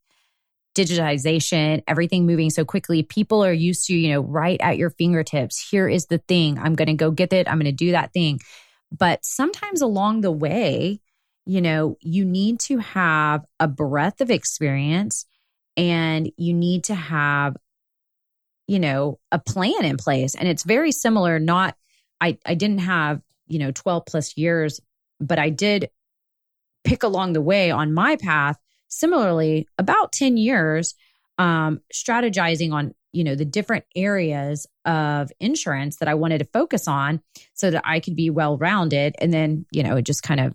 digitization 0.76 1.82
everything 1.88 2.26
moving 2.26 2.50
so 2.50 2.64
quickly 2.64 3.02
people 3.02 3.42
are 3.42 3.52
used 3.52 3.86
to 3.86 3.94
you 3.94 4.12
know 4.12 4.20
right 4.20 4.60
at 4.60 4.76
your 4.76 4.90
fingertips. 4.90 5.66
Here 5.70 5.88
is 5.88 6.06
the 6.06 6.18
thing. 6.18 6.58
I'm 6.58 6.74
going 6.74 6.88
to 6.88 6.94
go 6.94 7.10
get 7.10 7.32
it. 7.32 7.48
I'm 7.48 7.56
going 7.58 7.64
to 7.64 7.72
do 7.72 7.92
that 7.92 8.12
thing. 8.12 8.40
But 8.96 9.24
sometimes 9.24 9.80
along 9.80 10.20
the 10.20 10.30
way 10.30 11.00
you 11.46 11.62
know 11.62 11.96
you 12.00 12.24
need 12.26 12.60
to 12.60 12.78
have 12.78 13.44
a 13.58 13.66
breadth 13.66 14.20
of 14.20 14.30
experience 14.30 15.24
and 15.78 16.30
you 16.36 16.52
need 16.52 16.84
to 16.84 16.94
have 16.94 17.56
you 18.66 18.78
know, 18.80 19.18
a 19.30 19.38
plan 19.38 19.84
in 19.84 19.96
place. 19.96 20.34
And 20.34 20.48
it's 20.48 20.64
very 20.64 20.92
similar, 20.92 21.38
not 21.38 21.76
I 22.20 22.38
I 22.44 22.54
didn't 22.54 22.80
have, 22.80 23.20
you 23.46 23.58
know, 23.58 23.70
12 23.70 24.06
plus 24.06 24.36
years, 24.36 24.80
but 25.20 25.38
I 25.38 25.50
did 25.50 25.90
pick 26.84 27.02
along 27.02 27.32
the 27.32 27.42
way 27.42 27.70
on 27.70 27.94
my 27.94 28.16
path. 28.16 28.58
Similarly 28.88 29.68
about 29.78 30.12
10 30.12 30.36
years 30.36 30.94
um 31.38 31.80
strategizing 31.92 32.72
on 32.72 32.94
you 33.12 33.22
know 33.22 33.34
the 33.34 33.44
different 33.44 33.84
areas 33.94 34.66
of 34.86 35.30
insurance 35.38 35.96
that 35.96 36.08
I 36.08 36.14
wanted 36.14 36.38
to 36.38 36.46
focus 36.46 36.88
on 36.88 37.20
so 37.52 37.70
that 37.70 37.82
I 37.84 38.00
could 38.00 38.16
be 38.16 38.30
well 38.30 38.56
rounded 38.56 39.16
and 39.18 39.34
then 39.34 39.66
you 39.70 39.82
know 39.82 39.96
it 39.96 40.06
just 40.06 40.22
kind 40.22 40.40
of 40.40 40.54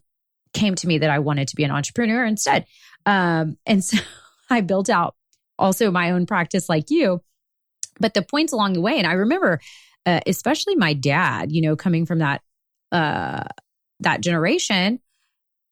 came 0.54 0.76
to 0.76 0.88
me 0.88 0.98
that 0.98 1.10
I 1.10 1.20
wanted 1.20 1.50
to 1.50 1.56
be 1.56 1.64
an 1.64 1.72
entrepreneur 1.72 2.26
instead. 2.26 2.66
Um 3.06 3.58
and 3.66 3.84
so 3.84 3.98
I 4.50 4.62
built 4.62 4.90
out 4.90 5.16
also 5.60 5.92
my 5.92 6.12
own 6.12 6.26
practice 6.26 6.68
like 6.68 6.90
you 6.90 7.22
but 8.02 8.14
the 8.14 8.22
points 8.22 8.52
along 8.52 8.74
the 8.74 8.82
way 8.82 8.98
and 8.98 9.08
I 9.08 9.14
remember 9.14 9.60
uh, 10.06 10.20
especially 10.26 10.76
my 10.76 10.94
dad, 10.94 11.52
you 11.52 11.62
know, 11.62 11.76
coming 11.76 12.06
from 12.06 12.20
that 12.20 12.42
uh 12.92 13.44
that 14.00 14.22
generation, 14.22 15.00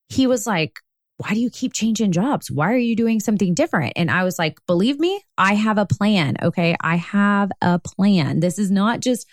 he 0.10 0.28
was 0.28 0.46
like, 0.46 0.80
"Why 1.18 1.34
do 1.34 1.40
you 1.40 1.50
keep 1.50 1.74
changing 1.74 2.12
jobs? 2.12 2.52
Why 2.52 2.72
are 2.72 2.78
you 2.78 2.96
doing 2.96 3.20
something 3.20 3.54
different?" 3.54 3.94
And 3.96 4.12
I 4.12 4.24
was 4.24 4.38
like, 4.38 4.60
"Believe 4.68 5.00
me, 5.00 5.22
I 5.38 5.56
have 5.56 5.78
a 5.78 5.86
plan, 5.86 6.36
okay? 6.42 6.76
I 6.82 6.98
have 6.98 7.52
a 7.62 7.80
plan. 7.80 8.40
This 8.40 8.60
is 8.60 8.70
not 8.70 9.00
just 9.00 9.26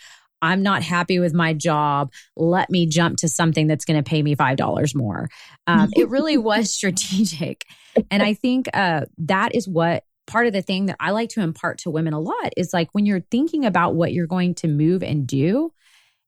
I'm 0.43 0.63
not 0.63 0.83
happy 0.83 1.19
with 1.19 1.35
my 1.35 1.55
job. 1.55 2.13
Let 2.37 2.71
me 2.71 2.87
jump 2.87 3.19
to 3.19 3.29
something 3.29 3.67
that's 3.67 3.85
going 3.85 4.03
to 4.03 4.09
pay 4.09 4.23
me 4.23 4.37
$5 4.37 4.95
more. 4.95 5.29
Um, 5.67 5.91
it 5.97 6.09
really 6.09 6.37
was 6.51 6.73
strategic. 6.73 7.65
And 8.11 8.23
I 8.23 8.35
think 8.35 8.69
uh, 8.75 9.07
that 9.19 9.55
is 9.55 9.67
what 9.67 10.05
part 10.27 10.47
of 10.47 10.53
the 10.53 10.63
thing 10.63 10.87
that 10.87 10.97
I 11.01 11.11
like 11.11 11.31
to 11.31 11.41
impart 11.41 11.79
to 11.79 11.91
women 11.91 12.13
a 12.13 12.21
lot 12.21 12.53
is 12.57 12.73
like 12.73 12.89
when 12.93 13.07
you're 13.07 13.25
thinking 13.31 13.65
about 13.65 13.95
what 13.95 14.13
you're 14.13 14.27
going 14.27 14.55
to 14.57 14.69
move 14.69 15.03
and 15.03 15.27
do, 15.27 15.73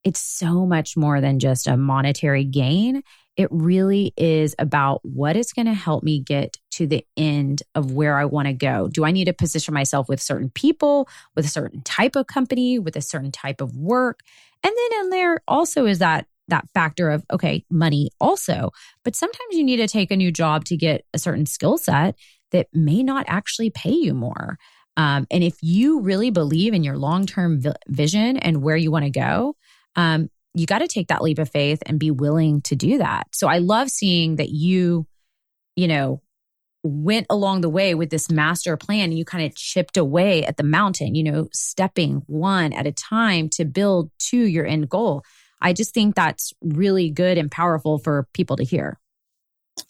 it's 0.05 0.21
so 0.21 0.65
much 0.65 0.97
more 0.97 1.21
than 1.21 1.39
just 1.39 1.67
a 1.67 1.77
monetary 1.77 2.45
gain. 2.45 3.03
It 3.37 3.49
really 3.51 4.13
is 4.17 4.55
about 4.59 5.01
what 5.05 5.37
is 5.37 5.53
going 5.53 5.67
to 5.67 5.75
help 5.75 6.03
me 6.03 6.21
get 6.21 6.57
to 6.73 6.87
the 6.87 7.05
end 7.17 7.63
of 7.75 7.93
where 7.93 8.17
I 8.17 8.25
want 8.25 8.47
to 8.47 8.53
go. 8.53 8.89
Do 8.89 9.05
I 9.05 9.11
need 9.11 9.27
to 9.27 9.33
position 9.33 9.75
myself 9.75 10.09
with 10.09 10.23
certain 10.23 10.51
people, 10.51 11.09
with 11.35 11.45
a 11.45 11.49
certain 11.49 11.83
type 11.83 12.17
of 12.17 12.27
company, 12.27 12.79
with 12.79 12.97
a 12.97 13.03
certain 13.03 13.33
type 13.33 13.61
of 13.61 13.77
work? 13.77 14.21
And 14.63 14.73
then 14.75 15.01
in 15.01 15.11
there 15.11 15.41
also 15.47 15.87
is 15.87 15.99
that 15.99 16.27
that 16.49 16.69
factor 16.73 17.11
of 17.11 17.25
okay, 17.31 17.65
money 17.71 18.11
also. 18.21 18.71
But 19.05 19.15
sometimes 19.15 19.53
you 19.55 19.65
need 19.65 19.77
to 19.77 19.89
take 19.89 20.11
a 20.11 20.17
new 20.17 20.33
job 20.33 20.65
to 20.67 20.77
get 20.77 21.05
a 21.13 21.19
certain 21.19 21.47
skill 21.47 21.79
set 21.79 22.17
that 22.53 22.69
may 22.73 23.03
not 23.03 23.27
actually 23.29 23.71
pay 23.71 23.93
you 23.93 24.15
more. 24.15 24.59
Um, 24.97 25.27
and 25.31 25.45
if 25.45 25.55
you 25.63 26.01
really 26.01 26.31
believe 26.31 26.75
in 26.75 26.83
your 26.83 26.97
long 26.97 27.27
term 27.27 27.61
vi- 27.61 27.75
vision 27.87 28.37
and 28.37 28.63
where 28.63 28.77
you 28.77 28.91
want 28.91 29.05
to 29.05 29.11
go, 29.11 29.55
um, 29.97 30.29
you 30.55 30.67
got 30.67 30.79
to 30.81 30.89
take 30.89 31.09
that 31.09 31.23
leap 31.23 31.39
of 31.39 31.51
faith 31.51 31.83
and 31.87 32.01
be 32.01 32.11
willing 32.11 32.63
to 32.63 32.75
do 32.75 32.99
that. 32.99 33.29
So 33.33 33.47
I 33.47 33.59
love 33.59 33.91
seeing 33.91 34.37
that 34.37 34.49
you, 34.49 35.07
you 35.77 35.87
know, 35.87 36.21
went 36.83 37.27
along 37.31 37.61
the 37.61 37.69
way 37.69 37.95
with 37.95 38.11
this 38.11 38.31
master 38.31 38.77
plan 38.77 39.11
and 39.11 39.19
you 39.19 39.25
kind 39.25 39.45
of 39.45 39.55
chipped 39.55 39.97
away 39.97 40.45
at 40.45 40.57
the 40.57 40.63
mountain, 40.63 41.15
you 41.15 41.23
know, 41.23 41.49
stepping 41.53 42.23
one 42.27 42.73
at 42.73 42.87
a 42.87 42.93
time 42.93 43.49
to 43.51 43.65
build 43.65 44.11
to 44.19 44.37
your 44.37 44.67
end 44.67 44.89
goal. 44.89 45.23
I 45.61 45.73
just 45.73 45.93
think 45.93 46.15
that's 46.15 46.53
really 46.63 47.11
good 47.11 47.37
and 47.37 47.51
powerful 47.51 47.99
for 47.99 48.29
people 48.33 48.57
to 48.57 48.65
hear. 48.65 48.99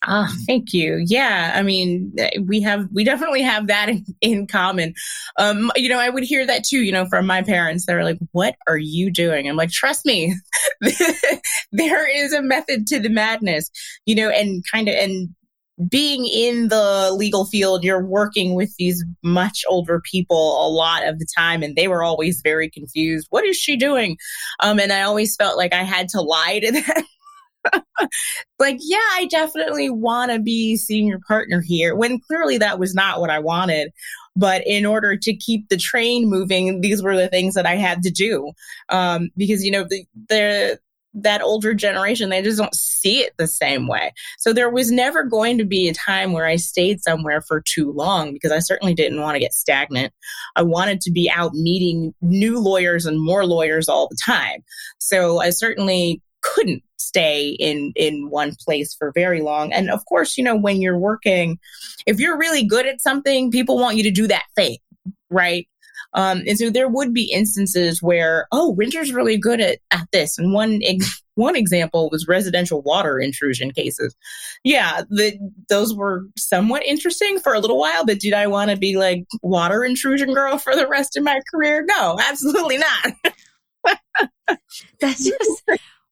Ah, 0.03 0.33
thank 0.47 0.73
you. 0.73 1.05
Yeah, 1.07 1.53
I 1.55 1.63
mean, 1.63 2.15
we 2.45 2.61
have 2.63 2.89
we 2.93 3.05
definitely 3.05 3.43
have 3.43 3.67
that 3.67 3.89
in, 3.89 4.05
in, 4.21 4.47
common. 4.47 4.95
Um, 5.39 5.71
you 5.77 5.89
know, 5.89 5.99
I 5.99 6.09
would 6.09 6.25
hear 6.25 6.47
that 6.47 6.65
too. 6.65 6.81
You 6.81 6.93
know, 6.93 7.07
from 7.07 7.27
my 7.27 7.43
parents, 7.43 7.87
they're 7.87 8.05
like, 8.05 8.19
"What 8.33 8.57
are 8.67 8.79
you 8.79 9.11
doing?" 9.11 9.49
I'm 9.49 9.57
like, 9.57 9.71
"Trust 9.71 10.07
me, 10.07 10.35
there 11.73 12.09
is 12.09 12.33
a 12.33 12.43
method 12.43 12.87
to 12.89 13.01
the 13.01 13.09
madness." 13.09 13.71
You 14.07 14.15
know, 14.15 14.31
and 14.31 14.65
kind 14.73 14.89
of 14.89 14.95
and 14.95 15.35
being 15.89 16.27
in 16.27 16.69
the 16.69 17.13
legal 17.13 17.45
field, 17.45 17.85
you're 17.85 18.05
working 18.05 18.55
with 18.55 18.75
these 18.79 19.05
much 19.23 19.65
older 19.69 20.01
people 20.01 20.67
a 20.67 20.69
lot 20.69 21.07
of 21.07 21.19
the 21.19 21.27
time, 21.37 21.63
and 21.63 21.77
they 21.77 21.89
were 21.89 22.03
always 22.03 22.41
very 22.43 22.69
confused. 22.69 23.29
What 23.31 23.45
is 23.45 23.57
she 23.57 23.77
doing? 23.77 24.17
Um, 24.61 24.81
and 24.81 24.93
I 24.93 25.03
always 25.03 25.37
felt 25.37 25.57
like 25.57 25.73
I 25.73 25.83
had 25.83 26.09
to 26.11 26.21
lie 26.21 26.61
to 26.61 26.73
them 26.97 27.05
like, 28.59 28.79
yeah, 28.81 28.97
I 29.15 29.27
definitely 29.31 29.91
want 29.91 30.33
to 30.33 30.39
be 30.39 30.77
senior 30.77 31.21
partner 31.27 31.61
here 31.61 31.95
when 31.95 32.21
clearly 32.21 32.59
that 32.59 32.79
was 32.79 32.95
not 32.95 33.21
what 33.21 33.31
I 33.31 33.39
wanted. 33.39 33.91
But 34.37 34.63
in 34.67 34.87
order 34.87 35.17
to 35.17 35.37
keep 35.37 35.69
the 35.69 35.77
train 35.77 36.31
moving, 36.31 36.81
these 36.81 37.03
were 37.03 37.17
the 37.17 37.29
things 37.29 37.55
that 37.55 37.67
I 37.67 37.75
had 37.75 38.03
to 38.03 38.11
do. 38.11 38.53
Um, 38.89 39.31
because, 39.37 39.65
you 39.65 39.73
know, 39.73 39.85
the, 39.89 40.05
the, 40.29 40.79
that 41.15 41.43
older 41.43 41.75
generation, 41.75 42.29
they 42.29 42.43
just 42.43 42.59
don't 42.59 42.75
see 42.75 43.21
it 43.21 43.33
the 43.37 43.47
same 43.47 43.89
way. 43.89 44.13
So 44.39 44.53
there 44.53 44.71
was 44.71 44.91
never 44.91 45.25
going 45.25 45.59
to 45.59 45.65
be 45.65 45.89
a 45.89 45.95
time 45.95 46.33
where 46.33 46.47
I 46.47 46.57
stayed 46.57 47.03
somewhere 47.03 47.41
for 47.41 47.61
too 47.61 47.93
long 47.93 48.33
because 48.33 48.53
I 48.53 48.59
certainly 48.61 48.95
didn't 48.95 49.21
want 49.21 49.35
to 49.35 49.41
get 49.41 49.55
stagnant. 49.55 50.13
I 50.55 50.63
wanted 50.63 51.01
to 51.03 51.11
be 51.11 51.31
out 51.31 51.55
meeting 51.55 52.15
new 52.21 52.59
lawyers 52.59 53.07
and 53.07 53.21
more 53.21 53.45
lawyers 53.45 53.89
all 53.89 54.09
the 54.09 54.19
time. 54.25 54.63
So 54.99 55.41
I 55.41 55.51
certainly 55.51 56.23
couldn't 56.43 56.83
stay 56.97 57.51
in 57.59 57.93
in 57.97 58.29
one 58.31 58.55
place 58.65 58.95
for 58.95 59.13
very 59.15 59.41
long. 59.41 59.73
And 59.73 59.91
of 59.91 60.05
course 60.07 60.37
you 60.37 60.45
know 60.45 60.57
when 60.57 60.81
you're 60.81 60.99
working 60.99 61.59
if 62.07 62.19
you're 62.21 62.39
really 62.39 62.65
good 62.65 62.87
at 62.87 63.01
something 63.01 63.51
people 63.51 63.79
want 63.79 63.97
you 63.97 64.03
to 64.05 64.11
do 64.11 64.27
that 64.27 64.45
thing 64.57 64.79
right? 65.31 65.69
Um, 66.15 66.43
and 66.47 66.59
so 66.59 66.71
there 66.71 66.89
would 66.89 67.13
be 67.13 67.31
instances 67.31 68.03
where 68.03 68.47
oh 68.51 68.71
winter's 68.71 69.13
really 69.13 69.37
good 69.37 69.61
at, 69.61 69.79
at 69.91 70.09
this. 70.13 70.39
And 70.39 70.53
one 70.53 70.81
one 71.35 71.55
example 71.55 72.09
was 72.11 72.27
residential 72.27 72.83
water 72.83 73.19
intrusion 73.19 73.71
cases. 73.71 74.15
Yeah 74.65 75.03
the, 75.11 75.39
those 75.69 75.95
were 75.95 76.25
somewhat 76.37 76.85
interesting 76.85 77.39
for 77.39 77.55
a 77.55 77.61
little 77.61 77.79
while 77.79 78.05
but 78.05 78.19
did 78.19 78.33
i 78.33 78.49
want 78.49 78.71
to 78.71 78.77
be 78.77 78.97
like 78.97 79.25
water 79.43 79.85
intrusion 79.85 80.35
girl 80.35 80.59
for 80.59 80.75
the 80.75 80.89
rest 80.89 81.17
of 81.17 81.23
my 81.23 81.41
career? 81.53 81.85
No 81.87 82.19
absolutely 82.21 82.79
not. 82.79 83.99
That's 85.01 85.25
just 85.25 85.63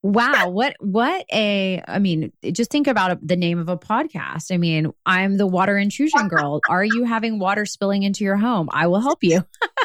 Wow, 0.07 0.51
what 0.51 0.77
what 0.79 1.27
a 1.33 1.83
I 1.89 1.99
mean, 1.99 2.33
just 2.53 2.71
think 2.71 2.87
about 2.87 3.19
the 3.27 3.35
name 3.35 3.59
of 3.59 3.69
a 3.69 3.77
podcast. 3.77 4.53
I 4.53 4.57
mean, 4.57 4.93
I'm 5.05 5.37
the 5.37 5.49
water 5.49 5.77
intrusion 5.77 6.29
girl. 6.29 6.61
Are 6.69 6.85
you 6.85 7.03
having 7.03 7.41
water 7.41 7.67
spilling 7.67 8.05
into 8.05 8.23
your 8.23 8.37
home? 8.37 8.69
I 8.73 8.87
will 8.87 9.01
help 9.01 9.25
you. 9.25 9.45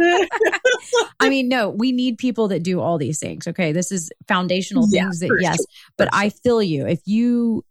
I 1.19 1.27
mean, 1.29 1.49
no, 1.49 1.69
we 1.69 1.91
need 1.91 2.19
people 2.19 2.49
that 2.49 2.61
do 2.61 2.79
all 2.79 2.99
these 2.99 3.17
things. 3.17 3.47
Okay, 3.47 3.71
this 3.71 3.91
is 3.91 4.11
foundational 4.27 4.83
things 4.83 5.23
yeah, 5.23 5.27
that 5.27 5.37
yes, 5.41 5.55
sure. 5.55 5.65
but 5.97 6.09
I 6.13 6.29
feel 6.29 6.61
you. 6.61 6.85
If 6.85 7.01
you 7.05 7.65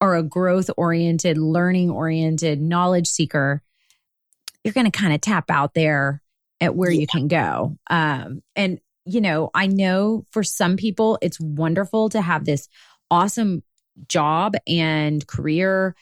are 0.00 0.16
a 0.16 0.22
growth 0.22 0.70
oriented, 0.78 1.36
learning 1.36 1.90
oriented, 1.90 2.62
knowledge 2.62 3.08
seeker, 3.08 3.62
you're 4.64 4.72
going 4.72 4.90
to 4.90 4.98
kind 4.98 5.12
of 5.12 5.20
tap 5.20 5.50
out 5.50 5.74
there 5.74 6.22
at 6.62 6.74
where 6.74 6.90
yeah. 6.90 7.00
you 7.00 7.06
can 7.06 7.28
go. 7.28 7.76
Um, 7.90 8.42
and 8.56 8.80
you 9.04 9.20
know, 9.20 9.50
I 9.54 9.66
know 9.66 10.24
for 10.30 10.42
some 10.42 10.76
people 10.76 11.18
it's 11.22 11.40
wonderful 11.40 12.08
to 12.10 12.20
have 12.20 12.44
this 12.44 12.68
awesome 13.10 13.62
job 14.08 14.54
and 14.66 15.26
career 15.26 15.94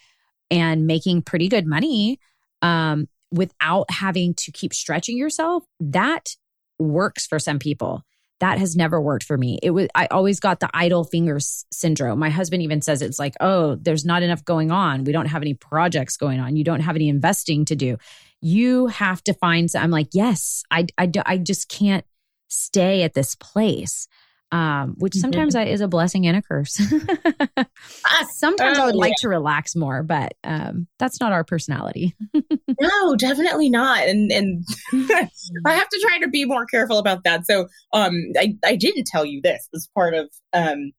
and 0.50 0.86
making 0.86 1.22
pretty 1.22 1.48
good 1.48 1.66
money 1.66 2.18
um, 2.62 3.08
without 3.30 3.90
having 3.90 4.34
to 4.34 4.52
keep 4.52 4.72
stretching 4.74 5.16
yourself. 5.16 5.64
That 5.80 6.36
works 6.78 7.26
for 7.26 7.38
some 7.38 7.58
people. 7.58 8.02
That 8.40 8.58
has 8.58 8.76
never 8.76 9.00
worked 9.00 9.24
for 9.24 9.36
me. 9.36 9.58
It 9.62 9.70
was 9.70 9.88
I 9.96 10.06
always 10.06 10.38
got 10.38 10.60
the 10.60 10.70
idle 10.72 11.02
fingers 11.02 11.66
syndrome. 11.72 12.20
My 12.20 12.30
husband 12.30 12.62
even 12.62 12.80
says 12.80 13.02
it's 13.02 13.18
like, 13.18 13.34
"Oh, 13.40 13.74
there's 13.74 14.04
not 14.04 14.22
enough 14.22 14.44
going 14.44 14.70
on. 14.70 15.02
We 15.02 15.12
don't 15.12 15.26
have 15.26 15.42
any 15.42 15.54
projects 15.54 16.16
going 16.16 16.38
on. 16.38 16.54
You 16.54 16.62
don't 16.62 16.80
have 16.80 16.94
any 16.94 17.08
investing 17.08 17.64
to 17.64 17.74
do." 17.74 17.96
You 18.40 18.86
have 18.86 19.24
to 19.24 19.34
find 19.34 19.68
I'm 19.74 19.90
like, 19.90 20.10
"Yes, 20.12 20.62
I 20.70 20.86
I 20.96 21.10
I 21.26 21.38
just 21.38 21.68
can't 21.68 22.04
stay 22.48 23.02
at 23.02 23.14
this 23.14 23.34
place 23.34 24.08
um, 24.50 24.94
which 24.98 25.12
mm-hmm. 25.12 25.20
sometimes 25.20 25.54
mm-hmm. 25.54 25.68
is 25.68 25.80
a 25.80 25.88
blessing 25.88 26.26
and 26.26 26.36
a 26.36 26.42
curse. 26.42 26.74
sometimes 28.36 28.78
oh, 28.78 28.82
I 28.82 28.86
would 28.86 28.94
like 28.94 29.12
to 29.18 29.28
relax 29.28 29.76
more, 29.76 30.02
but 30.02 30.34
um, 30.42 30.86
that's 30.98 31.20
not 31.20 31.32
our 31.32 31.44
personality. 31.44 32.16
no, 32.80 33.16
definitely 33.16 33.68
not. 33.68 34.06
And 34.06 34.32
and 34.32 34.64
I 35.66 35.74
have 35.74 35.88
to 35.88 36.00
try 36.00 36.18
to 36.20 36.28
be 36.28 36.44
more 36.46 36.64
careful 36.66 36.98
about 36.98 37.24
that. 37.24 37.46
So 37.46 37.68
um, 37.92 38.14
I 38.38 38.56
I 38.64 38.76
didn't 38.76 39.06
tell 39.06 39.24
you 39.24 39.40
this 39.42 39.68
as 39.74 39.88
part 39.94 40.14
of 40.14 40.30
um 40.54 40.92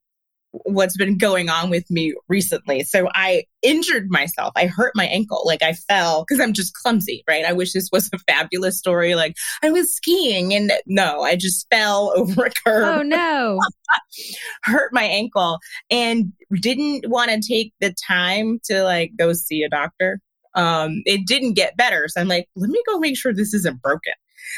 what's 0.52 0.98
been 0.98 1.18
going 1.18 1.50
on 1.50 1.70
with 1.70 1.90
me 1.92 2.14
recently. 2.28 2.84
So 2.84 3.08
I 3.14 3.44
injured 3.62 4.10
myself. 4.10 4.52
I 4.56 4.66
hurt 4.66 4.94
my 4.96 5.06
ankle. 5.06 5.44
Like 5.46 5.62
I 5.62 5.74
fell 5.74 6.26
because 6.28 6.42
I'm 6.42 6.54
just 6.54 6.74
clumsy, 6.74 7.24
right? 7.28 7.46
I 7.46 7.54
wish 7.54 7.74
this 7.74 7.90
was 7.92 8.10
a 8.14 8.20
fabulous 8.20 8.78
story. 8.78 9.16
Like 9.16 9.36
I 9.62 9.70
was 9.70 9.94
skiing 9.96 10.54
and 10.54 10.72
no, 10.88 11.22
I 11.22 11.36
just 11.36 11.68
fell 11.72 12.14
over 12.16 12.46
a 12.46 12.52
curb. 12.66 13.00
Oh 13.00 13.02
no. 13.02 13.60
hurt 14.64 14.94
my 14.94 15.04
ankle 15.04 15.60
and 15.90 16.32
didn't 16.60 17.10
want 17.10 17.32
to 17.32 17.40
take 17.40 17.74
the 17.80 17.94
time 18.08 18.60
to 18.66 18.84
like 18.84 19.12
go 19.18 19.34
see 19.34 19.64
a 19.64 19.70
doctor. 19.70 20.20
Um, 20.56 21.04
it 21.06 21.28
didn't 21.28 21.54
get 21.54 21.78
better. 21.78 22.08
So 22.08 22.22
I'm 22.22 22.28
like, 22.28 22.48
let 22.56 22.70
me 22.70 22.82
go 22.88 22.98
make 22.98 23.18
sure 23.18 23.34
this 23.34 23.54
isn't 23.54 23.82
broken. 23.82 24.14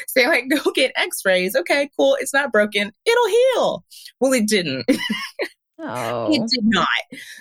So 0.08 0.22
I 0.22 0.42
go 0.42 0.72
get 0.72 0.94
x-rays. 0.96 1.56
Okay, 1.56 1.90
cool. 1.98 2.18
It's 2.20 2.34
not 2.34 2.52
broken. 2.52 2.92
It'll 3.06 3.28
heal. 3.28 3.84
Well, 4.20 4.32
it 4.32 4.48
didn't. 4.48 4.86
Oh. 5.84 6.32
It 6.32 6.42
did 6.50 6.64
not. 6.64 6.88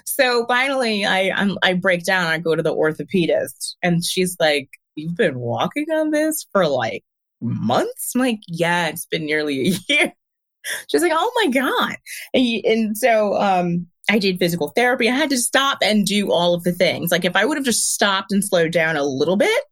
So 0.04 0.46
finally, 0.46 1.04
I 1.04 1.30
I'm, 1.30 1.58
I 1.62 1.74
break 1.74 2.04
down. 2.04 2.26
I 2.26 2.38
go 2.38 2.54
to 2.54 2.62
the 2.62 2.74
orthopedist, 2.74 3.74
and 3.82 4.04
she's 4.04 4.36
like, 4.40 4.68
"You've 4.94 5.16
been 5.16 5.38
walking 5.38 5.86
on 5.90 6.10
this 6.10 6.46
for 6.52 6.66
like 6.66 7.04
months." 7.40 8.12
I'm 8.14 8.20
like, 8.20 8.40
"Yeah, 8.48 8.88
it's 8.88 9.06
been 9.06 9.26
nearly 9.26 9.68
a 9.68 9.72
year." 9.92 10.12
She's 10.88 11.02
like, 11.02 11.12
"Oh 11.14 11.32
my 11.44 11.50
god!" 11.50 11.96
And, 12.34 12.64
and 12.64 12.98
so 12.98 13.34
um, 13.36 13.86
I 14.10 14.18
did 14.18 14.38
physical 14.38 14.68
therapy. 14.68 15.08
I 15.08 15.14
had 15.14 15.30
to 15.30 15.38
stop 15.38 15.78
and 15.82 16.06
do 16.06 16.32
all 16.32 16.54
of 16.54 16.64
the 16.64 16.72
things. 16.72 17.10
Like 17.10 17.24
if 17.24 17.36
I 17.36 17.44
would 17.44 17.56
have 17.56 17.66
just 17.66 17.90
stopped 17.90 18.32
and 18.32 18.44
slowed 18.44 18.72
down 18.72 18.96
a 18.96 19.04
little 19.04 19.36
bit 19.36 19.64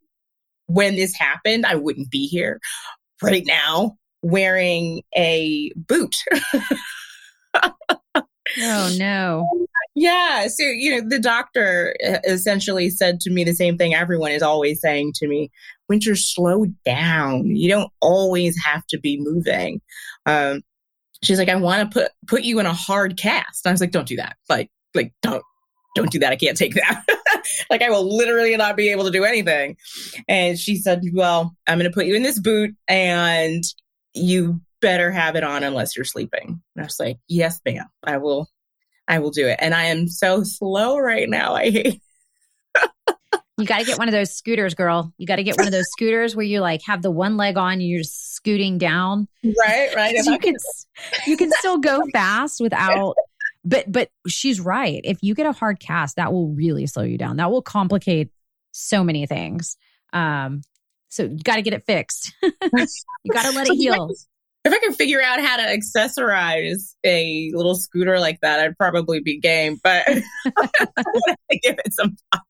when 0.67 0.95
this 0.97 1.15
happened, 1.15 1.67
I 1.67 1.75
wouldn't 1.75 2.11
be 2.11 2.27
here 2.27 2.61
right 3.23 3.45
now 3.47 3.97
wearing 4.23 5.03
a 5.17 5.73
boot. 5.75 6.17
Oh 8.61 8.95
no. 8.99 9.67
Yeah. 9.95 10.47
So, 10.47 10.63
you 10.63 10.93
know, 10.93 11.09
the 11.09 11.19
doctor 11.19 11.93
uh, 12.07 12.19
essentially 12.25 12.89
said 12.89 13.19
to 13.21 13.31
me 13.31 13.43
the 13.43 13.53
same 13.53 13.77
thing 13.77 13.95
everyone 13.95 14.31
is 14.31 14.43
always 14.43 14.81
saying 14.81 15.15
to 15.17 15.27
me 15.27 15.51
Winter, 15.89 16.15
slow 16.17 16.67
down. 16.85 17.57
You 17.57 17.69
don't 17.69 17.91
always 18.01 18.57
have 18.63 18.87
to 18.89 18.99
be 18.99 19.19
moving. 19.19 19.81
Um, 20.27 20.63
she's 21.23 21.39
like, 21.39 21.49
I 21.49 21.57
want 21.57 21.91
to 21.91 22.01
put 22.01 22.13
put 22.27 22.43
you 22.43 22.61
in 22.61 22.67
a 22.67 22.75
hard 22.75 23.17
cast. 23.17 23.65
And 23.65 23.71
I 23.71 23.73
was 23.73 23.81
like, 23.81 23.91
don't 23.91 24.07
do 24.07 24.17
that. 24.17 24.37
Like, 24.49 24.71
like, 24.95 25.13
don't 25.23 25.43
don't 25.97 26.11
do 26.11 26.19
that. 26.19 26.33
I 26.33 26.37
can't 26.37 26.57
take 26.57 26.75
that. 26.75 27.05
like 27.71 27.83
I 27.83 27.91
will 27.91 28.17
literally 28.17 28.57
not 28.57 28.77
be 28.77 28.91
able 28.91 29.05
to 29.05 29.11
do 29.11 29.25
anything. 29.25 29.77
And 30.29 30.59
she 30.59 30.77
said, 30.77 31.03
Well, 31.13 31.57
I'm 31.67 31.79
gonna 31.79 31.91
put 31.91 32.07
you 32.07 32.15
in 32.15 32.23
this 32.23 32.39
boot 32.39 32.75
and 32.87 33.65
you 34.15 34.61
better 34.81 35.11
have 35.11 35.37
it 35.37 35.45
on 35.45 35.63
unless 35.63 35.97
you're 35.97 36.05
sleeping. 36.05 36.63
And 36.75 36.83
I 36.83 36.85
was 36.85 37.01
like, 37.01 37.19
Yes, 37.29 37.61
ma'am. 37.65 37.87
I 38.05 38.19
will 38.19 38.49
I 39.07 39.19
will 39.21 39.31
do 39.31 39.47
it. 39.47 39.59
And 39.61 39.75
I 39.75 39.85
am 39.85 40.09
so 40.09 40.43
slow 40.43 40.99
right 40.99 41.29
now. 41.29 41.55
I 41.55 41.71
hate 41.71 42.01
You 43.59 43.67
got 43.67 43.81
to 43.81 43.85
get 43.85 43.99
one 43.99 44.07
of 44.07 44.13
those 44.13 44.31
scooters, 44.31 44.75
girl. 44.75 45.13
You 45.19 45.27
got 45.27 45.37
to 45.37 45.43
get 45.43 45.57
one 45.57 45.67
of 45.67 45.73
those 45.73 45.91
scooters 45.91 46.37
where 46.37 46.45
you 46.45 46.61
like 46.61 46.81
have 46.87 47.03
the 47.03 47.11
one 47.11 47.37
leg 47.37 47.57
on 47.59 47.73
and 47.75 47.83
you're 47.83 48.03
just 48.03 48.35
scooting 48.35 48.79
down. 48.79 49.27
Right, 49.43 49.93
right. 49.97 50.15
you 50.15 50.39
can 50.39 50.55
you 51.27 51.37
can 51.37 51.51
still 51.51 51.79
go 51.79 52.05
fast 52.13 52.61
without 52.61 53.17
but 53.65 53.91
but 53.91 54.11
she's 54.29 54.61
right. 54.61 55.01
If 55.03 55.19
you 55.23 55.35
get 55.35 55.47
a 55.47 55.53
hard 55.53 55.81
cast, 55.81 56.17
that 56.17 56.33
will 56.33 56.51
really 56.51 56.87
slow 56.87 57.03
you 57.03 57.19
down. 57.19 57.39
That 57.39 57.51
will 57.51 57.63
complicate 57.63 58.31
so 58.71 59.03
many 59.03 59.27
things. 59.27 59.77
Um 60.13 60.63
so 61.09 61.25
you 61.25 61.39
got 61.43 61.57
to 61.57 61.63
get 61.63 61.73
it 61.73 61.85
fixed. 61.85 62.33
you 62.43 63.33
got 63.33 63.47
to 63.47 63.53
let 63.53 63.67
it 63.67 63.75
heal. 63.75 64.11
If 64.69 64.75
I 64.75 64.87
could 64.87 64.97
figure 64.97 65.23
out 65.23 65.41
how 65.41 65.57
to 65.57 65.63
accessorize 65.63 66.95
a 67.05 67.51
little 67.55 67.75
scooter 67.75 68.21
like 68.21 68.41
that, 68.43 68.61
I'd 68.61 68.77
probably 68.77 69.21
be 69.21 69.39
game. 69.41 69.81
But 69.83 70.07
give 70.07 70.23
it 71.51 71.93
some 71.93 72.17
time 72.33 72.43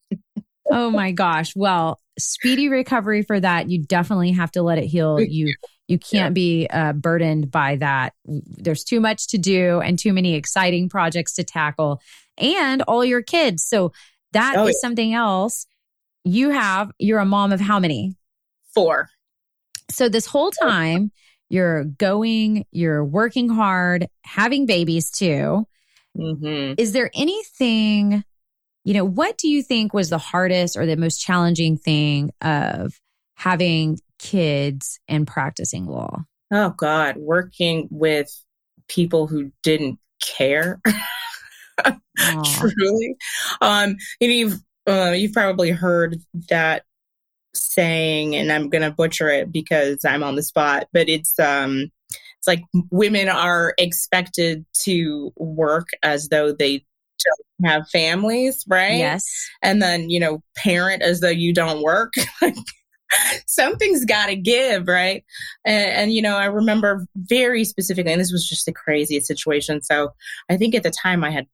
oh 0.70 0.90
my 0.90 1.12
gosh. 1.12 1.54
Well, 1.56 2.00
speedy 2.18 2.68
recovery 2.68 3.22
for 3.22 3.38
that. 3.38 3.68
You 3.68 3.82
definitely 3.82 4.32
have 4.32 4.52
to 4.52 4.62
let 4.62 4.78
it 4.78 4.86
heal. 4.86 5.20
You 5.20 5.54
you 5.86 5.98
can't 5.98 6.30
yeah. 6.30 6.30
be 6.30 6.66
uh, 6.70 6.92
burdened 6.92 7.50
by 7.50 7.76
that. 7.76 8.12
There's 8.24 8.84
too 8.84 9.00
much 9.00 9.28
to 9.28 9.38
do 9.38 9.80
and 9.80 9.98
too 9.98 10.12
many 10.12 10.34
exciting 10.34 10.88
projects 10.88 11.34
to 11.34 11.44
tackle, 11.44 12.00
and 12.36 12.82
all 12.82 13.04
your 13.04 13.22
kids. 13.22 13.64
So 13.64 13.92
that 14.32 14.56
oh, 14.56 14.66
is 14.66 14.78
yeah. 14.82 14.86
something 14.86 15.14
else. 15.14 15.66
You 16.24 16.50
have. 16.50 16.90
You're 16.98 17.20
a 17.20 17.24
mom 17.24 17.52
of 17.52 17.60
how 17.60 17.78
many? 17.78 18.16
Four. 18.74 19.08
So 19.90 20.08
this 20.08 20.26
whole 20.26 20.50
time 20.50 21.10
you're 21.48 21.84
going, 21.84 22.66
you're 22.70 23.04
working 23.04 23.48
hard, 23.48 24.06
having 24.22 24.66
babies 24.66 25.10
too. 25.10 25.66
Mm-hmm. 26.16 26.74
Is 26.78 26.92
there 26.92 27.10
anything 27.14 28.24
you 28.88 28.94
know, 28.94 29.04
what 29.04 29.36
do 29.36 29.48
you 29.48 29.62
think 29.62 29.92
was 29.92 30.08
the 30.08 30.16
hardest 30.16 30.74
or 30.74 30.86
the 30.86 30.96
most 30.96 31.20
challenging 31.20 31.76
thing 31.76 32.30
of 32.40 32.98
having 33.34 33.98
kids 34.18 34.98
and 35.06 35.26
practicing 35.26 35.84
law? 35.84 36.24
Oh, 36.50 36.70
God, 36.70 37.16
working 37.18 37.88
with 37.90 38.30
people 38.88 39.26
who 39.26 39.52
didn't 39.62 39.98
care. 40.22 40.80
Truly. 42.44 43.16
Um, 43.60 43.96
you 44.20 44.28
know, 44.28 44.34
you've, 44.34 44.60
uh, 44.86 45.10
you've 45.10 45.34
probably 45.34 45.70
heard 45.70 46.18
that 46.48 46.84
saying, 47.58 48.36
and 48.36 48.50
I'm 48.52 48.68
going 48.68 48.82
to 48.82 48.90
butcher 48.90 49.28
it 49.28 49.52
because 49.52 50.04
I'm 50.04 50.22
on 50.22 50.36
the 50.36 50.42
spot, 50.42 50.88
but 50.92 51.08
it's, 51.08 51.38
um, 51.38 51.90
it's 52.38 52.46
like 52.46 52.62
women 52.90 53.28
are 53.28 53.74
expected 53.78 54.64
to 54.84 55.32
work 55.36 55.88
as 56.02 56.28
though 56.28 56.52
they 56.52 56.84
don't 57.58 57.70
have 57.70 57.88
families, 57.88 58.64
right? 58.68 58.98
Yes. 58.98 59.26
And 59.62 59.82
then, 59.82 60.10
you 60.10 60.20
know, 60.20 60.42
parent 60.56 61.02
as 61.02 61.20
though 61.20 61.28
you 61.28 61.52
don't 61.52 61.82
work. 61.82 62.14
Something's 63.46 64.04
got 64.04 64.26
to 64.26 64.36
give, 64.36 64.86
right? 64.86 65.24
And, 65.64 65.90
and, 65.90 66.12
you 66.12 66.22
know, 66.22 66.36
I 66.36 66.44
remember 66.44 67.06
very 67.16 67.64
specifically, 67.64 68.12
and 68.12 68.20
this 68.20 68.32
was 68.32 68.46
just 68.46 68.66
the 68.66 68.72
craziest 68.72 69.26
situation. 69.26 69.82
So 69.82 70.12
I 70.48 70.56
think 70.56 70.74
at 70.74 70.82
the 70.82 70.90
time 70.90 71.24
I 71.24 71.30
had 71.30 71.46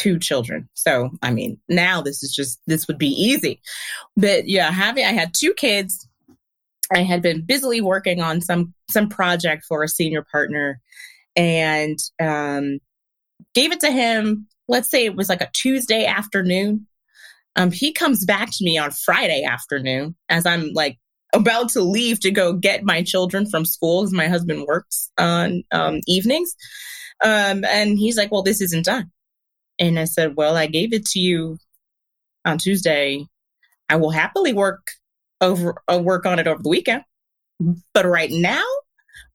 two 0.00 0.18
children. 0.18 0.66
So, 0.72 1.10
I 1.22 1.30
mean, 1.30 1.60
now 1.68 2.00
this 2.00 2.22
is 2.22 2.34
just, 2.34 2.58
this 2.66 2.88
would 2.88 2.96
be 2.96 3.08
easy. 3.08 3.60
But 4.16 4.48
yeah, 4.48 4.70
having, 4.70 5.04
I 5.04 5.12
had 5.12 5.32
two 5.36 5.52
kids. 5.52 6.08
I 6.92 7.02
had 7.02 7.22
been 7.22 7.42
busily 7.42 7.80
working 7.80 8.20
on 8.20 8.40
some 8.40 8.74
some 8.90 9.08
project 9.08 9.64
for 9.68 9.84
a 9.84 9.88
senior 9.88 10.26
partner, 10.32 10.80
and 11.36 11.98
um, 12.20 12.80
gave 13.54 13.70
it 13.70 13.78
to 13.80 13.92
him. 13.92 14.48
Let's 14.66 14.90
say 14.90 15.04
it 15.04 15.14
was 15.14 15.28
like 15.28 15.40
a 15.40 15.50
Tuesday 15.52 16.04
afternoon. 16.04 16.88
Um, 17.54 17.70
he 17.70 17.92
comes 17.92 18.24
back 18.24 18.48
to 18.50 18.64
me 18.64 18.76
on 18.78 18.90
Friday 18.90 19.44
afternoon 19.44 20.16
as 20.28 20.46
I'm 20.46 20.72
like 20.72 20.98
about 21.32 21.68
to 21.70 21.82
leave 21.82 22.18
to 22.20 22.32
go 22.32 22.54
get 22.54 22.82
my 22.82 23.02
children 23.04 23.46
from 23.46 23.64
school 23.64 24.02
because 24.02 24.12
my 24.12 24.26
husband 24.26 24.64
works 24.66 25.12
on 25.16 25.62
um, 25.70 26.00
evenings. 26.08 26.56
Um, 27.22 27.64
and 27.64 27.98
he's 27.98 28.16
like, 28.16 28.32
Well, 28.32 28.42
this 28.42 28.60
isn't 28.60 28.86
done. 28.86 29.12
And 29.80 29.98
I 29.98 30.04
said, 30.04 30.36
Well, 30.36 30.56
I 30.56 30.66
gave 30.66 30.92
it 30.92 31.06
to 31.06 31.18
you 31.18 31.58
on 32.44 32.58
Tuesday. 32.58 33.26
I 33.88 33.96
will 33.96 34.10
happily 34.10 34.52
work 34.52 34.86
over 35.40 35.74
uh, 35.92 35.98
work 35.98 36.26
on 36.26 36.38
it 36.38 36.46
over 36.46 36.62
the 36.62 36.68
weekend. 36.68 37.02
But 37.92 38.06
right 38.06 38.30
now, 38.30 38.64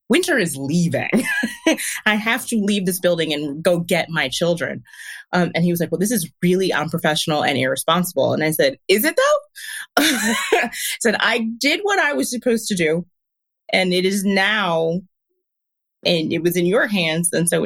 winter 0.07 0.37
is 0.37 0.55
leaving. 0.55 1.09
I 2.05 2.15
have 2.15 2.45
to 2.47 2.57
leave 2.57 2.85
this 2.85 2.99
building 2.99 3.33
and 3.33 3.63
go 3.63 3.79
get 3.79 4.09
my 4.09 4.29
children. 4.29 4.83
Um, 5.33 5.51
and 5.53 5.63
he 5.63 5.71
was 5.71 5.79
like, 5.79 5.91
Well, 5.91 5.99
this 5.99 6.11
is 6.11 6.31
really 6.41 6.71
unprofessional 6.71 7.43
and 7.43 7.57
irresponsible. 7.57 8.33
And 8.33 8.43
I 8.43 8.51
said, 8.51 8.77
Is 8.87 9.03
it 9.03 9.15
though? 9.15 9.97
I 9.97 10.69
said, 10.99 11.15
I 11.19 11.47
did 11.59 11.81
what 11.83 11.99
I 11.99 12.13
was 12.13 12.29
supposed 12.29 12.67
to 12.67 12.75
do. 12.75 13.05
And 13.73 13.93
it 13.93 14.05
is 14.05 14.23
now, 14.23 15.01
and 16.05 16.31
it 16.31 16.43
was 16.43 16.55
in 16.55 16.65
your 16.65 16.87
hands. 16.87 17.29
And 17.33 17.49
so 17.49 17.65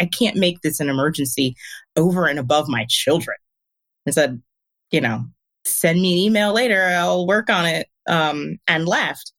I 0.00 0.06
can't 0.06 0.36
make 0.36 0.60
this 0.60 0.80
an 0.80 0.88
emergency 0.88 1.56
over 1.96 2.26
and 2.26 2.38
above 2.38 2.68
my 2.68 2.86
children. 2.88 3.36
I 4.06 4.12
said, 4.12 4.40
You 4.90 5.00
know, 5.00 5.24
send 5.64 6.00
me 6.00 6.12
an 6.12 6.18
email 6.18 6.52
later. 6.52 6.82
I'll 6.82 7.26
work 7.26 7.50
on 7.50 7.66
it. 7.66 7.88
Um, 8.08 8.58
and 8.66 8.86
left. 8.88 9.32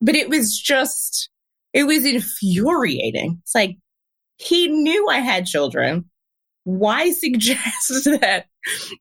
But 0.00 0.14
it 0.14 0.28
was 0.28 0.58
just, 0.58 1.30
it 1.72 1.84
was 1.84 2.04
infuriating. 2.04 3.38
It's 3.42 3.54
like 3.54 3.76
he 4.36 4.68
knew 4.68 5.08
I 5.08 5.18
had 5.18 5.46
children. 5.46 6.04
Why 6.64 7.10
suggest 7.12 8.04
that 8.04 8.46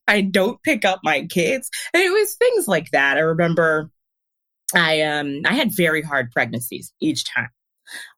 I 0.08 0.22
don't 0.22 0.62
pick 0.64 0.86
up 0.86 1.00
my 1.04 1.26
kids? 1.26 1.70
And 1.94 2.04
it 2.04 2.12
was 2.12 2.36
things 2.36 2.68
like 2.68 2.92
that. 2.92 3.18
I 3.18 3.22
remember 3.22 3.92
I 4.76 5.02
um 5.02 5.42
I 5.46 5.54
had 5.54 5.76
very 5.76 6.02
hard 6.02 6.32
pregnancies 6.32 6.94
each 7.00 7.24
time. 7.26 7.50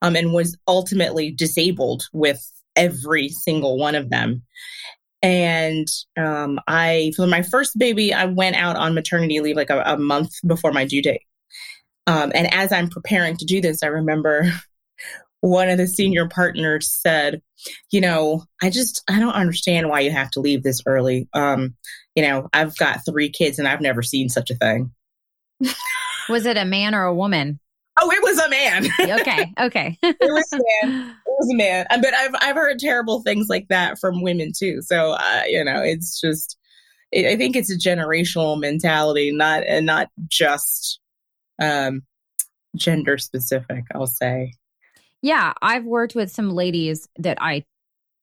Um 0.02 0.16
and 0.16 0.32
was 0.32 0.56
ultimately 0.66 1.30
disabled 1.30 2.04
with 2.12 2.40
every 2.76 3.28
single 3.28 3.78
one 3.78 3.94
of 3.94 4.10
them. 4.10 4.42
And 5.22 5.86
um, 6.16 6.58
I, 6.66 7.12
for 7.14 7.26
my 7.26 7.42
first 7.42 7.78
baby, 7.78 8.14
I 8.14 8.24
went 8.24 8.56
out 8.56 8.76
on 8.76 8.94
maternity 8.94 9.40
leave 9.40 9.56
like 9.56 9.70
a, 9.70 9.82
a 9.82 9.98
month 9.98 10.32
before 10.46 10.72
my 10.72 10.86
due 10.86 11.02
date. 11.02 11.22
Um, 12.06 12.32
and 12.34 12.52
as 12.54 12.72
I'm 12.72 12.88
preparing 12.88 13.36
to 13.36 13.44
do 13.44 13.60
this, 13.60 13.82
I 13.82 13.88
remember 13.88 14.50
one 15.40 15.68
of 15.68 15.78
the 15.78 15.86
senior 15.86 16.26
partners 16.28 16.90
said, 16.90 17.42
you 17.90 18.00
know, 18.00 18.44
I 18.62 18.70
just, 18.70 19.02
I 19.08 19.18
don't 19.18 19.34
understand 19.34 19.88
why 19.88 20.00
you 20.00 20.10
have 20.10 20.30
to 20.32 20.40
leave 20.40 20.62
this 20.62 20.80
early. 20.86 21.28
Um, 21.34 21.74
you 22.14 22.22
know, 22.22 22.48
I've 22.52 22.76
got 22.78 23.04
three 23.04 23.30
kids 23.30 23.58
and 23.58 23.68
I've 23.68 23.80
never 23.80 24.02
seen 24.02 24.30
such 24.30 24.50
a 24.50 24.54
thing. 24.54 24.92
was 26.28 26.46
it 26.46 26.56
a 26.56 26.64
man 26.64 26.94
or 26.94 27.04
a 27.04 27.14
woman? 27.14 27.60
Oh, 27.98 28.10
it 28.10 28.22
was 28.22 28.38
a 28.38 28.48
man. 28.48 28.86
okay. 29.20 29.52
Okay. 29.58 29.98
it 30.02 30.16
was 30.20 30.52
a 30.52 30.56
man. 30.56 31.10
It 31.10 31.34
was 31.38 31.50
a 31.52 31.56
man. 31.56 31.86
But 31.90 32.14
I've, 32.14 32.34
I've 32.40 32.56
heard 32.56 32.78
terrible 32.78 33.22
things 33.22 33.48
like 33.48 33.68
that 33.68 33.98
from 33.98 34.22
women 34.22 34.52
too. 34.56 34.80
So, 34.82 35.12
uh, 35.12 35.42
you 35.46 35.64
know, 35.64 35.82
it's 35.82 36.20
just, 36.20 36.56
I 37.14 37.36
think 37.36 37.56
it's 37.56 37.70
a 37.70 37.76
generational 37.76 38.58
mentality, 38.58 39.32
not, 39.32 39.64
and 39.66 39.84
not 39.84 40.08
just 40.28 41.00
um, 41.60 42.02
gender 42.76 43.18
specific, 43.18 43.84
I'll 43.94 44.06
say. 44.06 44.54
Yeah, 45.22 45.52
I've 45.60 45.84
worked 45.84 46.14
with 46.14 46.30
some 46.30 46.50
ladies 46.50 47.08
that 47.18 47.38
I 47.40 47.64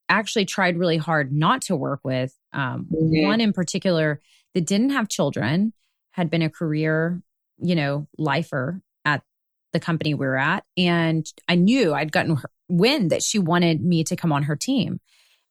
actually 0.10 0.46
tried 0.46 0.78
really 0.78 0.98
hard 0.98 1.32
not 1.32 1.62
to 1.64 1.76
work 1.76 2.00
with. 2.04 2.34
Um, 2.54 2.88
mm-hmm. 2.92 3.28
One 3.28 3.42
in 3.42 3.54
particular 3.54 4.22
that 4.54 4.66
didn't 4.66 4.92
have 4.92 5.10
children, 5.10 5.74
had 6.12 6.30
been 6.32 6.42
a 6.42 6.50
career, 6.50 7.22
you 7.60 7.76
know, 7.76 8.08
lifer 8.18 8.82
at 9.06 9.22
the 9.78 9.86
company 9.86 10.14
we 10.14 10.26
were 10.26 10.38
at. 10.38 10.64
And 10.76 11.26
I 11.48 11.56
knew 11.56 11.94
I'd 11.94 12.12
gotten 12.12 12.36
her 12.36 12.50
wind 12.68 13.12
that 13.12 13.24
she 13.24 13.40
wanted 13.40 13.84
me 13.84 14.04
to 14.06 14.16
come 14.16 14.34
on 14.34 14.44
her 14.44 14.56
team. 14.56 15.00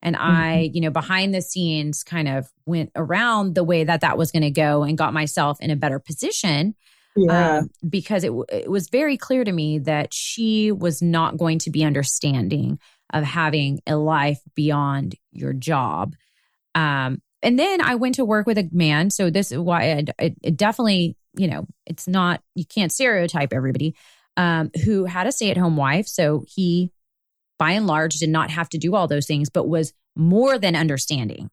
And 0.01 0.15
mm-hmm. 0.15 0.31
I, 0.31 0.69
you 0.73 0.81
know, 0.81 0.91
behind 0.91 1.33
the 1.33 1.41
scenes 1.41 2.03
kind 2.03 2.27
of 2.27 2.47
went 2.65 2.91
around 2.95 3.55
the 3.55 3.63
way 3.63 3.83
that 3.83 4.01
that 4.01 4.17
was 4.17 4.31
going 4.31 4.43
to 4.43 4.51
go 4.51 4.83
and 4.83 4.97
got 4.97 5.13
myself 5.13 5.59
in 5.61 5.71
a 5.71 5.75
better 5.75 5.99
position. 5.99 6.75
Yeah. 7.15 7.57
Um, 7.57 7.69
because 7.87 8.23
it, 8.23 8.31
it 8.49 8.69
was 8.69 8.89
very 8.89 9.17
clear 9.17 9.43
to 9.43 9.51
me 9.51 9.79
that 9.79 10.13
she 10.13 10.71
was 10.71 11.01
not 11.01 11.37
going 11.37 11.57
to 11.59 11.71
be 11.71 11.83
understanding 11.83 12.77
of 13.11 13.23
having 13.23 13.79
a 13.87 13.95
life 13.95 14.39
beyond 14.53 15.15
your 15.31 15.53
job. 15.53 16.15
Um, 16.75 17.21
and 17.41 17.57
then 17.57 17.81
I 17.81 17.95
went 17.95 18.15
to 18.15 18.25
work 18.25 18.45
with 18.45 18.59
a 18.59 18.69
man. 18.71 19.09
So 19.09 19.31
this 19.31 19.51
is 19.51 19.57
why 19.57 20.05
it 20.19 20.57
definitely, 20.57 21.17
you 21.35 21.47
know, 21.47 21.65
it's 21.87 22.07
not, 22.07 22.41
you 22.53 22.65
can't 22.65 22.91
stereotype 22.91 23.51
everybody 23.51 23.95
um, 24.37 24.71
who 24.85 25.03
had 25.05 25.27
a 25.27 25.31
stay 25.31 25.51
at 25.51 25.57
home 25.57 25.75
wife. 25.75 26.07
So 26.07 26.45
he 26.47 26.91
by 27.59 27.71
and 27.71 27.87
large 27.87 28.15
did 28.15 28.29
not 28.29 28.51
have 28.51 28.69
to 28.69 28.77
do 28.77 28.95
all 28.95 29.07
those 29.07 29.25
things, 29.25 29.49
but 29.49 29.67
was 29.67 29.91
more 30.15 30.57
than 30.57 30.75
understanding 30.75 31.49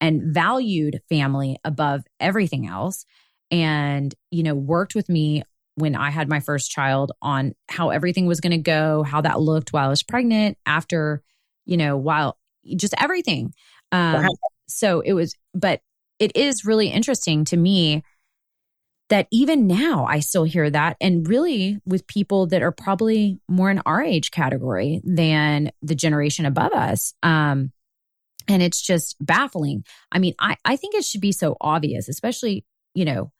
and 0.00 0.34
valued 0.34 1.00
family 1.08 1.56
above 1.64 2.04
everything 2.20 2.66
else. 2.66 3.06
And, 3.50 4.14
you 4.30 4.42
know, 4.42 4.54
worked 4.54 4.94
with 4.94 5.08
me 5.08 5.42
when 5.76 5.94
I 5.96 6.10
had 6.10 6.28
my 6.28 6.40
first 6.40 6.70
child 6.70 7.12
on 7.22 7.54
how 7.68 7.90
everything 7.90 8.26
was 8.26 8.40
going 8.40 8.52
to 8.52 8.58
go, 8.58 9.02
how 9.02 9.22
that 9.22 9.40
looked 9.40 9.72
while 9.72 9.86
I 9.86 9.90
was 9.90 10.02
pregnant, 10.02 10.58
after, 10.66 11.22
you 11.64 11.76
know, 11.76 11.96
while 11.96 12.38
just 12.76 12.94
everything. 12.98 13.54
Um, 13.92 14.24
wow. 14.24 14.28
So 14.68 15.00
it 15.00 15.12
was, 15.12 15.34
but 15.54 15.80
it 16.18 16.36
is 16.36 16.64
really 16.64 16.88
interesting 16.88 17.44
to 17.46 17.56
me 17.56 18.02
that 19.08 19.28
even 19.30 19.66
now 19.66 20.04
I 20.08 20.20
still 20.20 20.44
hear 20.44 20.68
that. 20.70 20.96
And 21.00 21.28
really 21.28 21.78
with 21.86 22.06
people 22.06 22.46
that 22.48 22.62
are 22.62 22.72
probably 22.72 23.40
more 23.48 23.70
in 23.70 23.80
our 23.86 24.02
age 24.02 24.30
category 24.30 25.00
than 25.04 25.70
the 25.82 25.94
generation 25.94 26.44
above 26.44 26.72
us. 26.72 27.14
Um, 27.22 27.72
and 28.48 28.62
it's 28.62 28.80
just 28.80 29.16
baffling. 29.20 29.84
I 30.10 30.18
mean, 30.18 30.34
I, 30.38 30.56
I 30.64 30.76
think 30.76 30.94
it 30.94 31.04
should 31.04 31.20
be 31.20 31.32
so 31.32 31.56
obvious, 31.60 32.08
especially, 32.08 32.64
you 32.94 33.04
know, 33.04 33.32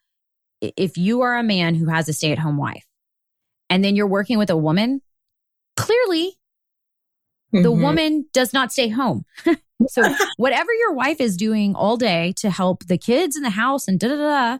if 0.60 0.96
you 0.96 1.22
are 1.22 1.36
a 1.36 1.42
man 1.42 1.74
who 1.74 1.88
has 1.88 2.08
a 2.08 2.12
stay 2.12 2.32
at 2.32 2.38
home 2.38 2.56
wife 2.56 2.86
and 3.68 3.84
then 3.84 3.96
you're 3.96 4.06
working 4.06 4.38
with 4.38 4.50
a 4.50 4.56
woman, 4.56 5.02
clearly 5.76 6.38
mm-hmm. 7.52 7.62
the 7.62 7.72
woman 7.72 8.26
does 8.32 8.52
not 8.52 8.72
stay 8.72 8.88
home. 8.88 9.24
so 9.88 10.02
whatever 10.36 10.72
your 10.72 10.92
wife 10.92 11.20
is 11.20 11.36
doing 11.36 11.74
all 11.74 11.96
day 11.96 12.32
to 12.38 12.50
help 12.50 12.86
the 12.86 12.98
kids 12.98 13.36
in 13.36 13.42
the 13.42 13.50
house 13.50 13.86
and 13.86 14.00
da 14.00 14.08
da 14.08 14.16
da 14.16 14.58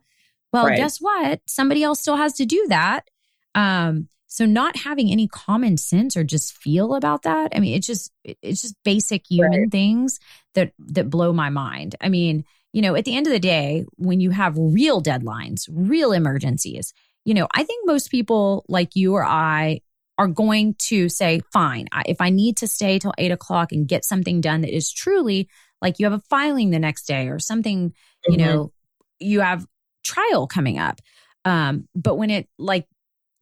well, 0.56 0.66
right. 0.66 0.76
guess 0.76 0.98
what? 0.98 1.40
Somebody 1.46 1.82
else 1.82 2.00
still 2.00 2.16
has 2.16 2.34
to 2.34 2.46
do 2.46 2.66
that. 2.68 3.08
Um, 3.54 4.08
so 4.26 4.44
not 4.44 4.76
having 4.76 5.10
any 5.10 5.28
common 5.28 5.76
sense 5.76 6.16
or 6.16 6.24
just 6.24 6.56
feel 6.56 6.94
about 6.94 7.22
that. 7.22 7.52
I 7.54 7.60
mean, 7.60 7.74
it's 7.74 7.86
just 7.86 8.12
it's 8.24 8.62
just 8.62 8.74
basic 8.84 9.24
human 9.30 9.62
right. 9.62 9.70
things 9.70 10.18
that 10.54 10.72
that 10.78 11.08
blow 11.10 11.32
my 11.32 11.48
mind. 11.48 11.94
I 12.00 12.08
mean, 12.08 12.44
you 12.72 12.82
know, 12.82 12.94
at 12.94 13.04
the 13.04 13.16
end 13.16 13.26
of 13.26 13.32
the 13.32 13.38
day, 13.38 13.84
when 13.96 14.20
you 14.20 14.30
have 14.30 14.58
real 14.58 15.02
deadlines, 15.02 15.68
real 15.70 16.12
emergencies, 16.12 16.92
you 17.24 17.34
know, 17.34 17.48
I 17.54 17.62
think 17.62 17.86
most 17.86 18.10
people 18.10 18.64
like 18.68 18.94
you 18.94 19.14
or 19.14 19.24
I 19.24 19.80
are 20.18 20.28
going 20.28 20.74
to 20.78 21.08
say, 21.08 21.40
fine, 21.52 21.88
if 22.06 22.20
I 22.20 22.30
need 22.30 22.58
to 22.58 22.68
stay 22.68 22.98
till 22.98 23.14
eight 23.18 23.32
o'clock 23.32 23.72
and 23.72 23.88
get 23.88 24.04
something 24.04 24.40
done 24.40 24.62
that 24.62 24.74
is 24.74 24.92
truly 24.92 25.48
like 25.80 25.98
you 25.98 26.06
have 26.06 26.12
a 26.12 26.22
filing 26.30 26.70
the 26.70 26.78
next 26.78 27.06
day 27.06 27.28
or 27.28 27.38
something, 27.38 27.90
mm-hmm. 27.90 28.32
you 28.32 28.38
know, 28.38 28.72
you 29.18 29.40
have 29.40 29.66
trial 30.06 30.46
coming 30.46 30.78
up. 30.78 31.00
Um, 31.44 31.88
but 31.94 32.16
when 32.16 32.30
it 32.30 32.48
like 32.58 32.86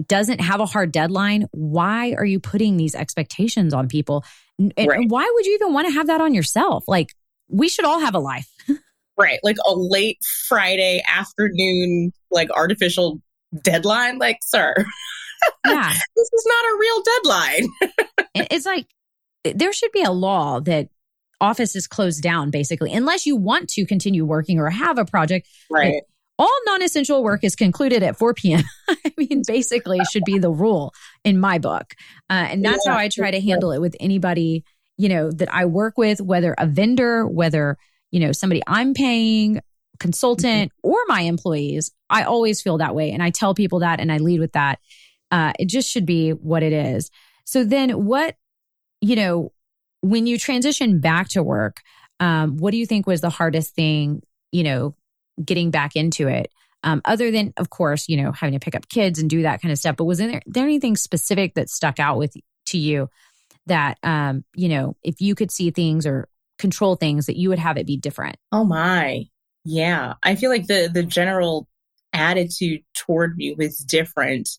doesn't 0.07 0.41
have 0.41 0.61
a 0.61 0.67
hard 0.67 0.93
deadline, 0.93 1.47
why 1.53 2.15
are 2.15 2.25
you 2.25 2.41
putting 2.41 2.77
these 2.77 2.95
expectations 2.95 3.73
on 3.73 3.89
people? 3.89 4.25
And, 4.59 4.73
right. 4.77 4.99
and 4.99 5.11
why 5.11 5.31
would 5.33 5.47
you 5.47 5.55
even 5.55 5.73
want 5.73 5.89
to 5.89 5.95
have 5.95 6.09
that 6.09 6.21
on 6.21 6.35
yourself? 6.35 6.85
Like, 6.87 7.15
we 7.49 7.69
should 7.69 7.85
all 7.85 8.01
have 8.01 8.15
a 8.15 8.19
life. 8.19 8.51
right. 9.19 9.39
Like 9.43 9.57
a 9.67 9.75
late 9.75 10.19
Friday 10.49 11.03
afternoon, 11.09 12.13
like 12.31 12.51
artificial 12.51 13.21
deadline. 13.63 14.19
Like, 14.19 14.39
sir, 14.43 14.75
yeah. 15.67 15.93
this 15.93 16.31
is 16.33 16.47
not 16.47 16.65
a 16.65 16.79
real 16.79 17.03
deadline. 17.03 17.69
it's 18.51 18.67
like 18.67 18.87
there 19.55 19.73
should 19.73 19.93
be 19.93 20.03
a 20.03 20.13
law 20.13 20.61
that 20.61 20.89
office 21.41 21.77
is 21.77 21.87
closed 21.87 22.23
down 22.23 22.51
basically 22.51 22.93
unless 22.93 23.27
you 23.27 23.37
want 23.37 23.69
to 23.69 23.85
continue 23.85 24.25
working 24.25 24.59
or 24.59 24.71
have 24.71 24.99
a 24.99 25.05
project 25.05 25.47
right 25.69 26.03
all 26.39 26.57
non-essential 26.67 27.23
work 27.23 27.45
is 27.45 27.55
concluded 27.55 28.03
at 28.03 28.17
4 28.17 28.35
p.m. 28.35 28.63
I 28.89 29.13
mean, 29.17 29.43
basically, 29.47 30.01
should 30.11 30.25
be 30.25 30.39
the 30.39 30.51
rule 30.51 30.93
in 31.25 31.39
my 31.39 31.59
book, 31.59 31.95
uh, 32.31 32.47
and 32.51 32.65
that's 32.65 32.85
yeah. 32.87 32.93
how 32.93 32.99
I 32.99 33.09
try 33.09 33.31
to 33.31 33.41
handle 33.41 33.73
it 33.73 33.81
with 33.81 33.97
anybody 34.01 34.65
you 34.97 35.09
know 35.09 35.31
that 35.31 35.53
I 35.53 35.65
work 35.67 35.99
with, 35.99 36.21
whether 36.21 36.55
a 36.59 36.67
vendor, 36.67 37.27
whether 37.27 37.77
you 38.11 38.21
know 38.21 38.33
somebody 38.33 38.63
I'm 38.67 38.95
paying, 38.95 39.61
consultant, 39.99 40.73
mm-hmm. 40.73 40.91
or 40.91 40.99
my 41.09 41.23
employees. 41.23 41.93
I 42.11 42.25
always 42.25 42.63
feel 42.63 42.79
that 42.79 42.95
way, 42.95 43.11
and 43.11 43.23
I 43.23 43.31
tell 43.31 43.55
people 43.55 43.81
that, 43.81 44.01
and 44.01 44.13
I 44.13 44.19
lead 44.19 44.41
with 44.41 44.53
that. 44.53 44.79
Uh, 45.31 45.53
it 45.59 45.69
just 45.69 45.91
should 45.91 46.07
be 46.07 46.31
what 46.31 46.63
it 46.63 46.73
is. 46.73 47.11
So 47.45 47.65
then, 47.65 48.05
what 48.05 48.37
you 49.01 49.17
know, 49.17 49.53
when 50.01 50.27
you 50.27 50.39
transition 50.39 51.01
back 51.01 51.29
to 51.31 51.43
work, 51.43 51.83
um, 52.21 52.57
what 52.57 52.71
do 52.71 52.77
you 52.77 52.87
think 52.87 53.07
was 53.07 53.21
the 53.21 53.31
hardest 53.31 53.75
thing? 53.75 54.23
You 54.53 54.63
know, 54.63 54.95
getting 55.43 55.71
back 55.71 55.97
into 55.97 56.29
it? 56.29 56.53
Um, 56.83 57.01
other 57.07 57.31
than, 57.31 57.55
of 57.57 57.71
course, 57.71 58.09
you 58.09 58.17
know, 58.23 58.33
having 58.33 58.53
to 58.53 58.63
pick 58.63 58.75
up 58.75 58.89
kids 58.89 59.19
and 59.19 59.31
do 59.31 59.43
that 59.43 59.63
kind 59.63 59.73
of 59.73 59.79
stuff. 59.79 59.97
But 59.97 60.05
was 60.05 60.19
there, 60.19 60.43
there 60.47 60.65
anything 60.65 60.97
specific 60.97 61.55
that 61.55 61.71
stuck 61.71 61.99
out 61.99 62.19
with 62.19 62.35
to 62.67 62.79
you 62.79 63.09
that, 63.67 63.99
um, 64.03 64.45
you 64.55 64.69
know, 64.69 64.95
if 65.03 65.21
you 65.21 65.35
could 65.35 65.51
see 65.51 65.71
things 65.71 66.07
or 66.07 66.29
control 66.59 66.97
things, 66.97 67.27
that 67.27 67.37
you 67.37 67.49
would 67.49 67.59
have 67.59 67.79
it 67.79 67.87
be 67.87 67.97
different? 67.97 68.37
Oh 68.53 68.65
my, 68.65 69.25
yeah. 69.65 70.15
I 70.23 70.35
feel 70.35 70.51
like 70.51 70.67
the 70.67 70.91
the 70.93 71.03
general 71.03 71.67
attitude 72.13 72.83
toward 72.95 73.37
me 73.37 73.55
was 73.57 73.79
different 73.79 74.51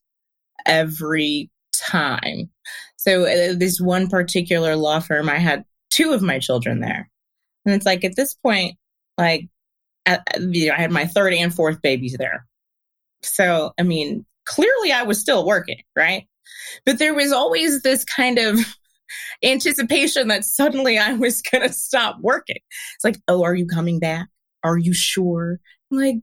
every 0.66 1.52
time. 1.74 2.50
So 2.98 3.24
uh, 3.26 3.54
this 3.56 3.80
one 3.80 4.08
particular 4.08 4.76
law 4.76 5.00
firm, 5.00 5.30
I 5.30 5.38
had 5.38 5.64
two 5.92 6.12
of 6.12 6.24
my 6.24 6.40
children 6.40 6.80
there, 6.80 7.10
and 7.66 7.76
it's 7.76 7.86
like 7.86 8.04
at 8.04 8.16
this 8.16 8.34
point, 8.34 8.78
like 9.18 9.48
I 10.06 10.20
had 10.76 10.92
my 10.92 11.06
third 11.06 11.34
and 11.34 11.54
fourth 11.54 11.82
babies 11.82 12.16
there. 12.18 12.46
So, 13.22 13.74
I 13.80 13.84
mean, 13.84 14.26
clearly 14.46 14.92
I 14.92 15.04
was 15.04 15.20
still 15.20 15.46
working, 15.46 15.82
right? 15.96 16.28
But 16.86 17.00
there 17.00 17.14
was 17.14 17.32
always 17.32 17.82
this 17.82 18.06
kind 18.06 18.38
of 18.38 18.60
anticipation 19.44 20.28
that 20.30 20.46
suddenly 20.46 20.98
I 20.98 21.14
was 21.14 21.42
going 21.52 21.68
to 21.68 21.74
stop 21.74 22.18
working. 22.22 22.60
It's 22.96 23.04
like, 23.04 23.20
oh, 23.28 23.44
are 23.44 23.56
you 23.56 23.66
coming 23.66 24.00
back? 24.00 24.28
Are 24.64 24.78
you 24.78 24.94
sure? 24.94 25.60
I'm 25.92 25.98
like, 25.98 26.18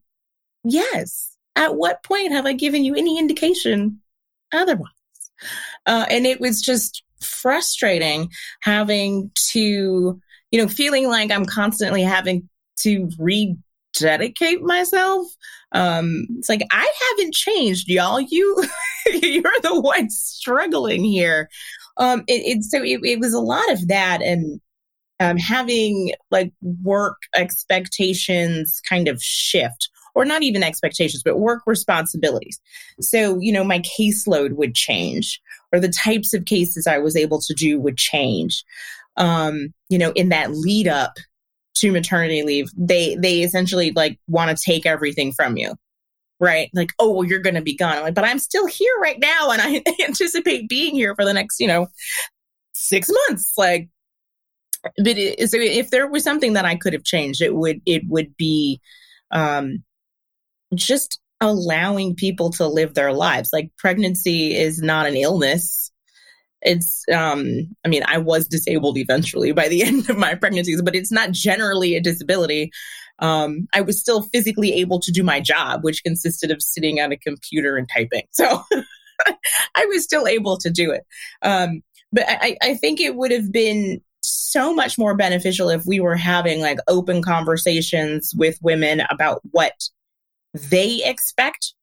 yes. 0.64 1.36
At 1.54 1.76
what 1.76 2.02
point 2.02 2.32
have 2.32 2.46
I 2.46 2.54
given 2.54 2.84
you 2.84 2.94
any 2.94 3.18
indication 3.18 4.00
otherwise? 4.52 4.88
Uh, 5.86 6.06
and 6.08 6.26
it 6.26 6.40
was 6.40 6.62
just 6.62 7.02
frustrating 7.20 8.30
having 8.62 9.30
to, 9.50 10.20
you 10.50 10.60
know, 10.60 10.68
feeling 10.68 11.08
like 11.08 11.30
I'm 11.30 11.44
constantly 11.44 12.02
having 12.02 12.48
to 12.80 13.10
read 13.18 13.56
dedicate 13.98 14.62
myself. 14.62 15.26
Um, 15.72 16.26
it's 16.38 16.48
like 16.48 16.62
I 16.70 16.92
haven't 17.10 17.34
changed, 17.34 17.88
y'all. 17.88 18.20
You 18.20 18.64
you're 19.06 19.52
the 19.62 19.80
one 19.80 20.10
struggling 20.10 21.04
here. 21.04 21.48
Um, 21.96 22.24
it, 22.26 22.58
it 22.58 22.64
so 22.64 22.82
it, 22.82 23.00
it 23.04 23.20
was 23.20 23.34
a 23.34 23.40
lot 23.40 23.70
of 23.70 23.88
that 23.88 24.22
and 24.22 24.60
um, 25.20 25.36
having 25.36 26.12
like 26.30 26.52
work 26.82 27.16
expectations 27.34 28.80
kind 28.88 29.08
of 29.08 29.22
shift 29.22 29.88
or 30.14 30.24
not 30.24 30.42
even 30.42 30.62
expectations, 30.62 31.22
but 31.24 31.38
work 31.38 31.62
responsibilities. 31.66 32.60
So, 33.00 33.38
you 33.40 33.52
know, 33.52 33.64
my 33.64 33.80
caseload 33.80 34.52
would 34.52 34.74
change 34.74 35.40
or 35.72 35.80
the 35.80 35.88
types 35.88 36.34
of 36.34 36.44
cases 36.44 36.86
I 36.86 36.98
was 36.98 37.16
able 37.16 37.40
to 37.40 37.54
do 37.54 37.80
would 37.80 37.96
change. 37.96 38.64
Um, 39.16 39.72
you 39.88 39.98
know, 39.98 40.12
in 40.12 40.30
that 40.30 40.52
lead 40.52 40.88
up 40.88 41.14
to 41.74 41.92
maternity 41.92 42.42
leave, 42.42 42.68
they 42.76 43.16
they 43.16 43.42
essentially 43.42 43.92
like 43.92 44.18
want 44.28 44.56
to 44.56 44.62
take 44.62 44.86
everything 44.86 45.32
from 45.32 45.56
you. 45.56 45.74
Right? 46.40 46.70
Like, 46.74 46.90
oh, 46.98 47.12
well, 47.12 47.24
you're 47.24 47.38
going 47.38 47.54
to 47.54 47.62
be 47.62 47.76
gone. 47.76 47.98
I'm 47.98 48.02
like, 48.02 48.14
but 48.14 48.24
I'm 48.24 48.40
still 48.40 48.66
here 48.66 48.94
right 49.00 49.18
now 49.20 49.52
and 49.52 49.62
I 49.62 49.80
anticipate 50.04 50.68
being 50.68 50.92
here 50.92 51.14
for 51.14 51.24
the 51.24 51.32
next, 51.32 51.60
you 51.60 51.68
know, 51.68 51.86
6 52.72 53.08
months. 53.28 53.52
Like 53.56 53.88
but 54.82 55.16
it, 55.18 55.48
so 55.50 55.58
if 55.58 55.90
there 55.90 56.08
was 56.08 56.24
something 56.24 56.54
that 56.54 56.64
I 56.64 56.76
could 56.76 56.92
have 56.92 57.04
changed, 57.04 57.40
it 57.40 57.54
would 57.54 57.80
it 57.86 58.02
would 58.08 58.36
be 58.36 58.80
um 59.30 59.84
just 60.74 61.20
allowing 61.40 62.14
people 62.14 62.50
to 62.50 62.66
live 62.66 62.94
their 62.94 63.12
lives. 63.12 63.50
Like 63.52 63.70
pregnancy 63.78 64.54
is 64.54 64.80
not 64.80 65.06
an 65.06 65.16
illness. 65.16 65.91
It's 66.62 67.04
um 67.12 67.74
I 67.84 67.88
mean 67.88 68.02
I 68.06 68.18
was 68.18 68.48
disabled 68.48 68.98
eventually 68.98 69.52
by 69.52 69.68
the 69.68 69.82
end 69.84 70.08
of 70.08 70.16
my 70.16 70.34
pregnancies, 70.34 70.82
but 70.82 70.94
it's 70.94 71.12
not 71.12 71.32
generally 71.32 71.96
a 71.96 72.00
disability. 72.00 72.70
Um 73.18 73.66
I 73.72 73.80
was 73.80 74.00
still 74.00 74.22
physically 74.22 74.72
able 74.74 75.00
to 75.00 75.12
do 75.12 75.22
my 75.22 75.40
job, 75.40 75.84
which 75.84 76.04
consisted 76.04 76.50
of 76.50 76.62
sitting 76.62 76.98
at 76.98 77.12
a 77.12 77.16
computer 77.16 77.76
and 77.76 77.88
typing. 77.88 78.24
So 78.30 78.62
I 79.74 79.86
was 79.86 80.04
still 80.04 80.26
able 80.26 80.56
to 80.58 80.70
do 80.70 80.90
it. 80.90 81.02
Um 81.42 81.82
but 82.14 82.24
I, 82.28 82.56
I 82.60 82.74
think 82.74 83.00
it 83.00 83.16
would 83.16 83.30
have 83.30 83.50
been 83.50 84.02
so 84.22 84.74
much 84.74 84.98
more 84.98 85.16
beneficial 85.16 85.70
if 85.70 85.84
we 85.86 85.98
were 85.98 86.14
having 86.14 86.60
like 86.60 86.78
open 86.86 87.22
conversations 87.22 88.32
with 88.36 88.58
women 88.62 89.02
about 89.10 89.40
what 89.50 89.72
they 90.54 91.02
expect 91.04 91.74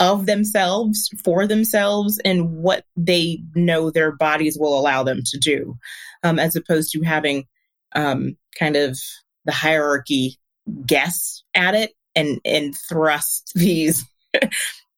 of 0.00 0.26
themselves 0.26 1.08
for 1.24 1.46
themselves 1.46 2.20
and 2.24 2.56
what 2.56 2.84
they 2.96 3.42
know 3.54 3.90
their 3.90 4.12
bodies 4.12 4.58
will 4.58 4.78
allow 4.78 5.02
them 5.02 5.20
to 5.24 5.38
do, 5.38 5.76
um, 6.22 6.38
as 6.38 6.56
opposed 6.56 6.92
to 6.92 7.02
having 7.02 7.46
um, 7.94 8.36
kind 8.58 8.76
of 8.76 8.98
the 9.44 9.52
hierarchy 9.52 10.38
guess 10.86 11.42
at 11.54 11.74
it 11.74 11.92
and 12.16 12.40
and 12.44 12.74
thrust 12.88 13.52
these 13.54 14.04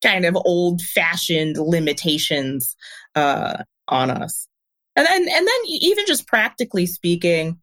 kind 0.02 0.24
of 0.24 0.36
old 0.44 0.80
fashioned 0.80 1.56
limitations 1.58 2.76
uh, 3.14 3.62
on 3.88 4.10
us. 4.10 4.48
And 4.94 5.06
then 5.06 5.22
and 5.22 5.46
then 5.46 5.60
even 5.66 6.06
just 6.06 6.26
practically 6.26 6.86
speaking, 6.86 7.58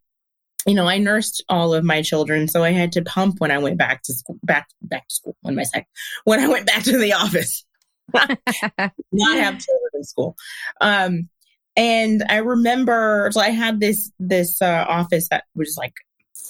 you 0.66 0.74
know, 0.74 0.88
I 0.88 0.98
nursed 0.98 1.44
all 1.50 1.74
of 1.74 1.84
my 1.84 2.02
children, 2.02 2.48
so 2.48 2.64
I 2.64 2.72
had 2.72 2.92
to 2.94 3.02
pump 3.02 3.40
when 3.40 3.52
I 3.52 3.58
went 3.58 3.78
back 3.78 4.04
to 4.04 4.14
school, 4.14 4.38
back 4.44 4.68
back 4.82 5.08
to 5.08 5.16
school. 5.16 5.36
When 5.42 5.56
my 5.56 5.64
sec, 5.64 5.88
when 6.24 6.40
I 6.40 6.48
went 6.48 6.68
back 6.68 6.84
to 6.84 6.98
the 6.98 7.14
office, 7.14 7.66
not 8.14 8.30
have 9.38 9.60
children 9.60 9.90
in 9.94 10.04
school. 10.04 10.36
Um, 10.80 11.30
and 11.76 12.24
I 12.30 12.38
remember, 12.38 13.30
so 13.32 13.42
I 13.42 13.50
had 13.50 13.80
this 13.80 14.12
this 14.20 14.62
uh, 14.62 14.86
office 14.88 15.28
that 15.30 15.46
was 15.56 15.76
like 15.78 15.94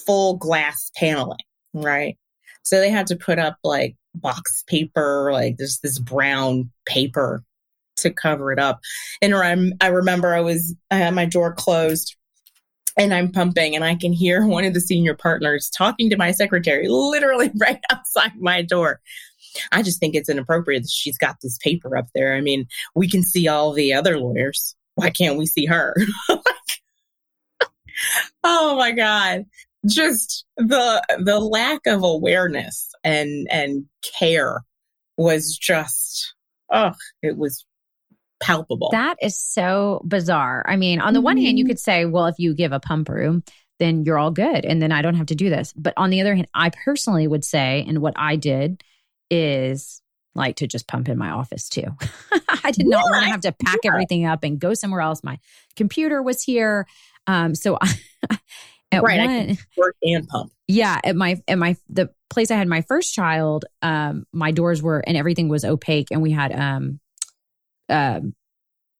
full 0.05 0.37
glass 0.37 0.91
paneling, 0.95 1.37
right? 1.73 2.17
So 2.63 2.79
they 2.79 2.89
had 2.89 3.07
to 3.07 3.15
put 3.15 3.39
up 3.39 3.57
like 3.63 3.95
box 4.13 4.63
paper, 4.67 5.31
like 5.31 5.57
this 5.57 5.79
this 5.79 5.99
brown 5.99 6.71
paper 6.85 7.43
to 7.97 8.11
cover 8.11 8.51
it 8.51 8.59
up. 8.59 8.79
And 9.21 9.33
I'm, 9.33 9.73
I 9.81 9.87
remember 9.87 10.33
I 10.33 10.41
was 10.41 10.75
I 10.91 10.97
had 10.97 11.15
my 11.15 11.25
door 11.25 11.53
closed 11.53 12.15
and 12.97 13.13
I'm 13.13 13.31
pumping 13.31 13.75
and 13.75 13.83
I 13.83 13.95
can 13.95 14.13
hear 14.13 14.45
one 14.45 14.65
of 14.65 14.73
the 14.73 14.81
senior 14.81 15.15
partners 15.15 15.69
talking 15.69 16.09
to 16.09 16.17
my 16.17 16.31
secretary 16.31 16.87
literally 16.87 17.51
right 17.59 17.81
outside 17.91 18.33
my 18.39 18.61
door. 18.61 19.01
I 19.71 19.83
just 19.83 19.99
think 19.99 20.15
it's 20.15 20.29
inappropriate 20.29 20.83
that 20.83 20.89
she's 20.91 21.17
got 21.17 21.37
this 21.41 21.57
paper 21.57 21.95
up 21.95 22.07
there. 22.15 22.35
I 22.35 22.41
mean, 22.41 22.67
we 22.95 23.09
can 23.09 23.23
see 23.23 23.47
all 23.47 23.71
the 23.71 23.93
other 23.93 24.17
lawyers. 24.19 24.75
Why 24.95 25.09
can't 25.09 25.37
we 25.37 25.45
see 25.45 25.65
her? 25.65 25.95
oh 28.43 28.75
my 28.77 28.91
god. 28.91 29.45
Just 29.87 30.45
the 30.57 31.03
the 31.19 31.39
lack 31.39 31.85
of 31.87 32.03
awareness 32.03 32.91
and 33.03 33.47
and 33.51 33.85
care 34.19 34.63
was 35.17 35.57
just 35.57 36.33
oh, 36.71 36.93
it 37.21 37.37
was 37.37 37.65
palpable. 38.39 38.89
That 38.91 39.17
is 39.21 39.39
so 39.39 40.01
bizarre. 40.05 40.65
I 40.67 40.75
mean, 40.75 40.99
on 40.99 41.13
the 41.13 41.19
mm-hmm. 41.19 41.25
one 41.25 41.37
hand, 41.37 41.57
you 41.57 41.65
mm-hmm. 41.65 41.71
could 41.71 41.79
say, 41.79 42.05
well, 42.05 42.25
if 42.25 42.35
you 42.37 42.53
give 42.53 42.71
a 42.71 42.79
pump 42.79 43.09
room, 43.09 43.43
then 43.79 44.03
you're 44.03 44.17
all 44.17 44.31
good. 44.31 44.65
And 44.65 44.81
then 44.81 44.91
I 44.91 45.01
don't 45.01 45.15
have 45.15 45.27
to 45.27 45.35
do 45.35 45.49
this. 45.49 45.73
But 45.73 45.93
on 45.97 46.09
the 46.09 46.21
other 46.21 46.35
hand, 46.35 46.47
I 46.53 46.69
personally 46.69 47.27
would 47.27 47.43
say, 47.43 47.83
and 47.87 47.99
what 47.99 48.13
I 48.15 48.35
did 48.35 48.83
is 49.29 50.01
like 50.35 50.57
to 50.57 50.67
just 50.67 50.87
pump 50.87 51.09
in 51.09 51.17
my 51.17 51.29
office 51.29 51.69
too. 51.69 51.85
I 52.63 52.71
did 52.71 52.87
not 52.87 53.03
want 53.03 53.23
to 53.23 53.29
have 53.29 53.41
to 53.41 53.51
pack 53.51 53.79
yeah. 53.83 53.91
everything 53.91 54.25
up 54.25 54.43
and 54.43 54.59
go 54.59 54.73
somewhere 54.73 55.01
else. 55.01 55.23
My 55.23 55.39
computer 55.75 56.21
was 56.21 56.41
here. 56.41 56.87
Um, 57.27 57.55
so 57.55 57.77
I, 57.79 57.93
at 58.91 59.03
right, 59.03 59.47
one, 59.47 59.57
work 59.77 59.95
and 60.03 60.27
pump. 60.27 60.51
Yeah, 60.67 60.99
at 61.03 61.15
my 61.15 61.41
at 61.47 61.57
my 61.57 61.75
the 61.89 62.09
place 62.29 62.51
I 62.51 62.55
had 62.55 62.67
my 62.67 62.81
first 62.81 63.13
child, 63.13 63.65
um, 63.81 64.25
my 64.31 64.51
doors 64.51 64.81
were 64.81 65.03
and 65.05 65.17
everything 65.17 65.49
was 65.49 65.65
opaque, 65.65 66.07
and 66.11 66.21
we 66.21 66.31
had 66.31 66.51
um 66.53 66.99
um, 67.93 68.33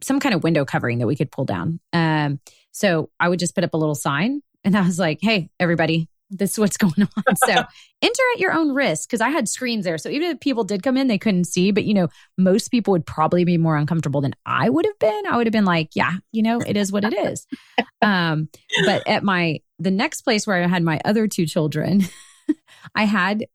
some 0.01 0.19
kind 0.19 0.35
of 0.35 0.43
window 0.43 0.65
covering 0.65 0.99
that 0.99 1.07
we 1.07 1.15
could 1.15 1.31
pull 1.31 1.45
down. 1.45 1.79
Um, 1.91 2.39
so 2.71 3.09
I 3.19 3.29
would 3.29 3.39
just 3.39 3.55
put 3.55 3.63
up 3.63 3.73
a 3.73 3.77
little 3.77 3.95
sign 3.95 4.41
and 4.63 4.77
I 4.77 4.81
was 4.81 4.99
like, 4.99 5.19
hey, 5.21 5.49
everybody, 5.59 6.09
this 6.29 6.51
is 6.51 6.59
what's 6.59 6.77
going 6.77 6.93
on. 7.01 7.35
So 7.35 7.51
enter 7.53 8.23
at 8.33 8.39
your 8.39 8.53
own 8.53 8.73
risk 8.73 9.07
because 9.07 9.21
I 9.21 9.29
had 9.29 9.47
screens 9.47 9.85
there. 9.85 9.97
So 9.97 10.09
even 10.09 10.31
if 10.31 10.39
people 10.39 10.63
did 10.63 10.83
come 10.83 10.97
in, 10.97 11.07
they 11.07 11.17
couldn't 11.17 11.45
see. 11.45 11.71
But, 11.71 11.85
you 11.85 11.93
know, 11.93 12.07
most 12.37 12.69
people 12.69 12.91
would 12.91 13.05
probably 13.05 13.45
be 13.45 13.57
more 13.57 13.77
uncomfortable 13.77 14.21
than 14.21 14.35
I 14.45 14.69
would 14.69 14.85
have 14.85 14.99
been. 14.99 15.23
I 15.27 15.37
would 15.37 15.47
have 15.47 15.53
been 15.53 15.65
like, 15.65 15.89
yeah, 15.95 16.17
you 16.31 16.43
know, 16.43 16.59
it 16.59 16.77
is 16.77 16.91
what 16.91 17.03
it 17.03 17.13
is. 17.13 17.45
Um, 18.01 18.49
but 18.85 19.07
at 19.07 19.23
my, 19.23 19.61
the 19.79 19.89
next 19.89 20.23
place 20.23 20.45
where 20.45 20.61
I 20.61 20.67
had 20.67 20.83
my 20.83 20.99
other 21.05 21.25
two 21.25 21.45
children, 21.45 22.01
I 22.95 23.05
had 23.05 23.45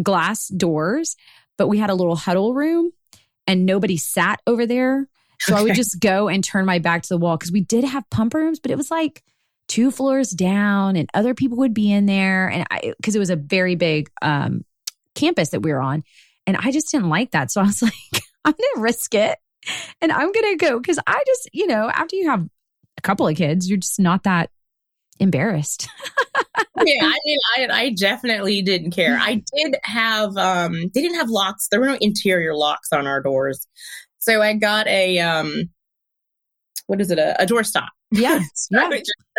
glass 0.00 0.46
doors, 0.46 1.16
but 1.58 1.66
we 1.66 1.78
had 1.78 1.90
a 1.90 1.94
little 1.94 2.14
huddle 2.14 2.54
room 2.54 2.92
and 3.46 3.66
nobody 3.66 3.96
sat 3.96 4.40
over 4.46 4.66
there. 4.66 5.08
So 5.40 5.54
okay. 5.54 5.60
I 5.60 5.64
would 5.64 5.74
just 5.74 6.00
go 6.00 6.28
and 6.28 6.42
turn 6.42 6.64
my 6.64 6.78
back 6.78 7.02
to 7.02 7.08
the 7.08 7.18
wall 7.18 7.36
because 7.36 7.52
we 7.52 7.60
did 7.60 7.84
have 7.84 8.08
pump 8.10 8.34
rooms, 8.34 8.58
but 8.58 8.70
it 8.70 8.76
was 8.76 8.90
like 8.90 9.22
two 9.68 9.90
floors 9.90 10.30
down 10.30 10.96
and 10.96 11.08
other 11.12 11.34
people 11.34 11.58
would 11.58 11.74
be 11.74 11.92
in 11.92 12.06
there. 12.06 12.48
And 12.48 12.66
I, 12.70 12.94
because 12.96 13.14
it 13.14 13.18
was 13.18 13.30
a 13.30 13.36
very 13.36 13.74
big 13.74 14.08
um, 14.22 14.64
campus 15.14 15.50
that 15.50 15.60
we 15.60 15.72
were 15.72 15.80
on. 15.80 16.04
And 16.46 16.56
I 16.56 16.70
just 16.70 16.90
didn't 16.90 17.08
like 17.08 17.32
that. 17.32 17.50
So 17.50 17.60
I 17.60 17.64
was 17.64 17.82
like, 17.82 18.22
I'm 18.44 18.52
going 18.52 18.74
to 18.76 18.80
risk 18.80 19.14
it 19.14 19.38
and 20.00 20.12
I'm 20.12 20.32
going 20.32 20.58
to 20.58 20.64
go 20.64 20.78
because 20.78 20.98
I 21.06 21.22
just, 21.26 21.50
you 21.52 21.66
know, 21.66 21.90
after 21.90 22.16
you 22.16 22.30
have 22.30 22.48
a 22.96 23.02
couple 23.02 23.26
of 23.26 23.36
kids, 23.36 23.68
you're 23.68 23.78
just 23.78 24.00
not 24.00 24.22
that 24.22 24.50
embarrassed. 25.18 25.88
yeah, 26.84 27.04
I 27.04 27.18
mean, 27.24 27.38
I, 27.56 27.68
I 27.70 27.90
definitely 27.90 28.62
didn't 28.62 28.90
care. 28.92 29.18
I 29.20 29.34
did 29.56 29.76
have, 29.84 30.36
um, 30.36 30.90
they 30.94 31.02
didn't 31.02 31.16
have 31.16 31.30
locks. 31.30 31.68
There 31.68 31.80
were 31.80 31.86
no 31.86 31.98
interior 32.00 32.54
locks 32.54 32.92
on 32.92 33.06
our 33.06 33.22
doors. 33.22 33.66
So 34.18 34.42
I 34.42 34.54
got 34.54 34.86
a, 34.86 35.18
um, 35.20 35.70
what 36.86 37.00
is 37.00 37.10
it? 37.10 37.18
A, 37.18 37.40
a 37.42 37.46
doorstop. 37.46 37.88
Yeah. 38.12 38.38
yeah. 38.70 38.88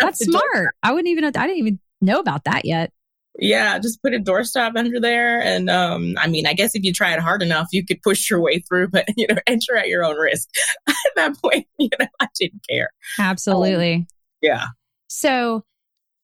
That's 0.02 0.20
smart. 0.20 0.76
I 0.84 0.92
wouldn't 0.92 1.08
even, 1.08 1.24
I 1.24 1.30
didn't 1.32 1.58
even 1.58 1.80
know 2.02 2.20
about 2.20 2.44
that 2.44 2.66
yet. 2.66 2.92
Yeah, 3.40 3.78
just 3.80 4.02
put 4.02 4.14
a 4.14 4.20
doorstop 4.20 4.76
under 4.76 5.00
there. 5.00 5.42
And 5.42 5.70
um, 5.70 6.16
I 6.18 6.28
mean, 6.28 6.46
I 6.46 6.54
guess 6.54 6.76
if 6.76 6.84
you 6.84 6.92
try 6.92 7.14
it 7.14 7.20
hard 7.20 7.42
enough, 7.42 7.68
you 7.72 7.86
could 7.86 8.02
push 8.02 8.30
your 8.30 8.42
way 8.42 8.60
through, 8.60 8.90
but 8.90 9.06
you 9.16 9.28
know, 9.28 9.38
enter 9.48 9.78
at 9.78 9.88
your 9.88 10.04
own 10.04 10.18
risk. 10.18 10.50
at 10.88 10.96
that 11.16 11.42
point, 11.42 11.66
you 11.78 11.90
know, 12.00 12.08
I 12.20 12.28
didn't 12.38 12.62
care. 12.68 12.90
Absolutely. 13.20 13.94
Um, 13.94 14.08
yeah. 14.42 14.66
So 15.08 15.64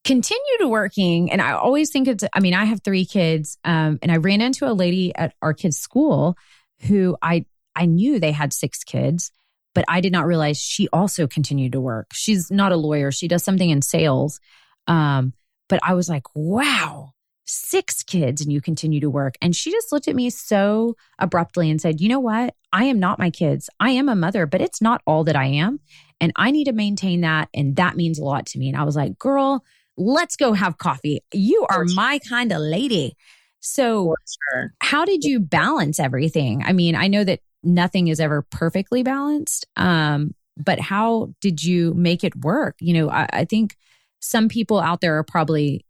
continued 0.04 0.66
working. 0.66 1.32
And 1.32 1.42
I 1.42 1.54
always 1.54 1.90
think 1.90 2.08
it's, 2.08 2.24
I 2.34 2.40
mean, 2.40 2.54
I 2.54 2.66
have 2.66 2.82
three 2.84 3.06
kids. 3.06 3.58
Um, 3.64 4.00
and 4.02 4.12
I 4.12 4.18
ran 4.18 4.42
into 4.42 4.70
a 4.70 4.74
lady 4.74 5.16
at 5.16 5.34
our 5.42 5.54
kids' 5.54 5.78
school 5.78 6.38
who 6.82 7.16
I, 7.22 7.46
I 7.76 7.86
knew 7.86 8.20
they 8.20 8.34
had 8.34 8.52
six 8.52 8.84
kids, 8.84 9.32
but 9.74 9.86
I 9.88 10.02
did 10.02 10.12
not 10.12 10.26
realize 10.26 10.58
she 10.58 10.90
also 10.90 11.28
continued 11.28 11.72
to 11.72 11.82
work. 11.82 12.08
She's 12.14 12.52
not 12.52 12.74
a 12.74 12.78
lawyer. 12.78 13.12
She 13.12 13.28
does 13.28 13.44
something 13.44 13.70
in 13.70 13.82
sales. 13.82 14.40
Um, 14.88 15.34
but 15.70 15.80
I 15.82 15.94
was 15.94 16.10
like, 16.10 16.24
wow, 16.36 17.13
six 17.46 18.04
kids 18.04 18.42
and 18.42 18.52
you 18.52 18.62
continue 18.62 19.00
to 19.02 19.10
work. 19.10 19.36
And 19.42 19.56
she 19.56 19.72
just 19.72 19.92
looked 19.92 20.08
at 20.08 20.16
me 20.16 20.30
so 20.30 20.96
abruptly 21.20 21.70
and 21.70 21.80
said, 21.80 22.02
You 22.02 22.10
know 22.10 22.20
what? 22.20 22.56
I 22.72 22.86
am 22.86 23.00
not 23.00 23.20
my 23.20 23.30
kids. 23.30 23.70
I 23.80 23.92
am 23.92 24.10
a 24.10 24.16
mother, 24.16 24.46
but 24.46 24.62
it's 24.62 24.82
not 24.82 25.02
all 25.06 25.24
that 25.26 25.36
I 25.36 25.46
am. 25.46 25.80
And 26.20 26.32
I 26.36 26.52
need 26.52 26.66
to 26.66 26.74
maintain 26.74 27.22
that. 27.22 27.50
And 27.54 27.76
that 27.76 27.96
means 27.96 28.20
a 28.20 28.24
lot 28.24 28.46
to 28.48 28.60
me. 28.60 28.70
And 28.70 28.78
I 28.78 28.84
was 28.84 28.96
like, 28.96 29.18
Girl, 29.18 29.64
let's 29.98 30.36
go 30.36 30.54
have 30.54 30.78
coffee. 30.78 31.22
You 31.34 31.66
are 31.70 31.86
my 31.94 32.20
kind 32.28 32.52
of 32.52 32.60
lady. 32.60 33.16
So, 33.60 34.16
sure. 34.52 34.74
how 34.80 35.06
did 35.06 35.24
you 35.24 35.40
balance 35.40 36.00
everything? 36.00 36.64
I 36.66 36.74
mean, 36.74 36.96
I 36.96 37.08
know 37.08 37.24
that 37.24 37.40
nothing 37.64 38.10
is 38.10 38.20
ever 38.20 38.42
perfectly 38.42 39.04
balanced, 39.04 39.66
um, 39.78 40.36
but 40.58 40.82
how 40.82 41.34
did 41.40 41.64
you 41.64 41.94
make 41.94 42.26
it 42.26 42.36
work? 42.36 42.76
You 42.82 42.94
know, 42.94 43.10
I, 43.10 43.28
I 43.32 43.46
think 43.46 43.78
some 44.20 44.50
people 44.50 44.80
out 44.80 45.00
there 45.00 45.18
are 45.18 45.24
probably 45.24 45.86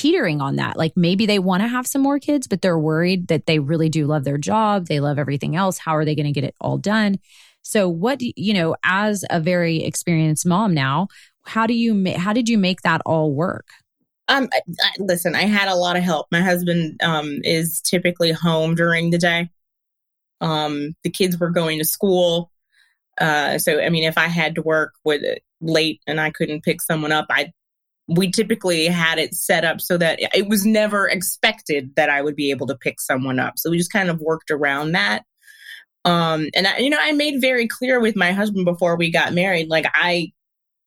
teetering 0.00 0.40
on 0.40 0.56
that. 0.56 0.78
Like 0.78 0.96
maybe 0.96 1.26
they 1.26 1.38
want 1.38 1.62
to 1.62 1.68
have 1.68 1.86
some 1.86 2.00
more 2.00 2.18
kids, 2.18 2.46
but 2.46 2.62
they're 2.62 2.78
worried 2.78 3.28
that 3.28 3.44
they 3.44 3.58
really 3.58 3.90
do 3.90 4.06
love 4.06 4.24
their 4.24 4.38
job. 4.38 4.86
They 4.86 4.98
love 4.98 5.18
everything 5.18 5.56
else. 5.56 5.76
How 5.76 5.94
are 5.94 6.06
they 6.06 6.14
going 6.14 6.26
to 6.26 6.32
get 6.32 6.44
it 6.44 6.54
all 6.58 6.78
done? 6.78 7.18
So, 7.60 7.86
what, 7.86 8.20
you 8.22 8.54
know, 8.54 8.76
as 8.82 9.26
a 9.28 9.40
very 9.40 9.82
experienced 9.82 10.46
mom 10.46 10.72
now, 10.72 11.08
how 11.44 11.66
do 11.66 11.74
you, 11.74 11.92
ma- 11.92 12.16
how 12.16 12.32
did 12.32 12.48
you 12.48 12.56
make 12.56 12.80
that 12.80 13.02
all 13.04 13.34
work? 13.34 13.66
Um, 14.28 14.48
I, 14.54 14.60
I, 14.82 14.90
listen, 15.00 15.34
I 15.34 15.42
had 15.42 15.68
a 15.68 15.74
lot 15.74 15.96
of 15.96 16.02
help. 16.02 16.28
My 16.32 16.40
husband 16.40 16.98
um, 17.02 17.40
is 17.44 17.82
typically 17.82 18.32
home 18.32 18.74
during 18.74 19.10
the 19.10 19.18
day. 19.18 19.50
Um, 20.40 20.94
the 21.04 21.10
kids 21.10 21.38
were 21.38 21.50
going 21.50 21.78
to 21.78 21.84
school. 21.84 22.50
Uh, 23.20 23.58
so, 23.58 23.78
I 23.78 23.90
mean, 23.90 24.04
if 24.04 24.16
I 24.16 24.28
had 24.28 24.54
to 24.54 24.62
work 24.62 24.94
with 25.04 25.20
late 25.60 26.00
and 26.06 26.18
I 26.18 26.30
couldn't 26.30 26.64
pick 26.64 26.80
someone 26.80 27.12
up, 27.12 27.26
I 27.28 27.52
we 28.10 28.30
typically 28.30 28.86
had 28.86 29.18
it 29.18 29.34
set 29.34 29.64
up 29.64 29.80
so 29.80 29.96
that 29.96 30.18
it 30.34 30.48
was 30.48 30.66
never 30.66 31.08
expected 31.08 31.94
that 31.94 32.10
I 32.10 32.22
would 32.22 32.34
be 32.34 32.50
able 32.50 32.66
to 32.66 32.76
pick 32.76 33.00
someone 33.00 33.38
up. 33.38 33.54
So 33.56 33.70
we 33.70 33.78
just 33.78 33.92
kind 33.92 34.10
of 34.10 34.20
worked 34.20 34.50
around 34.50 34.92
that. 34.92 35.22
Um, 36.04 36.48
and 36.54 36.66
I, 36.66 36.78
you 36.78 36.90
know, 36.90 36.98
I 37.00 37.12
made 37.12 37.40
very 37.40 37.68
clear 37.68 38.00
with 38.00 38.16
my 38.16 38.32
husband 38.32 38.64
before 38.64 38.96
we 38.96 39.12
got 39.12 39.32
married, 39.32 39.68
like 39.68 39.86
I, 39.94 40.32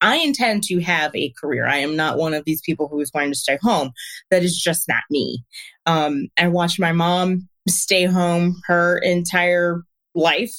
I 0.02 0.18
intend 0.18 0.64
to 0.66 0.82
have 0.82 1.16
a 1.16 1.34
career. 1.40 1.66
I 1.66 1.78
am 1.78 1.96
not 1.96 2.18
one 2.18 2.34
of 2.34 2.44
these 2.46 2.62
people 2.62 2.90
who 2.90 3.00
is 3.00 3.12
going 3.12 3.32
to 3.32 3.38
stay 3.38 3.58
home. 3.62 3.92
That 4.30 4.44
is 4.44 4.58
just 4.58 4.90
not 4.90 5.04
me. 5.10 5.46
Um, 5.86 6.28
I 6.38 6.50
watched 6.50 6.80
my 6.80 6.92
mom 6.92 7.48
stay 7.70 8.04
home 8.04 8.62
her 8.66 8.98
entire 8.98 9.84
life. 10.14 10.54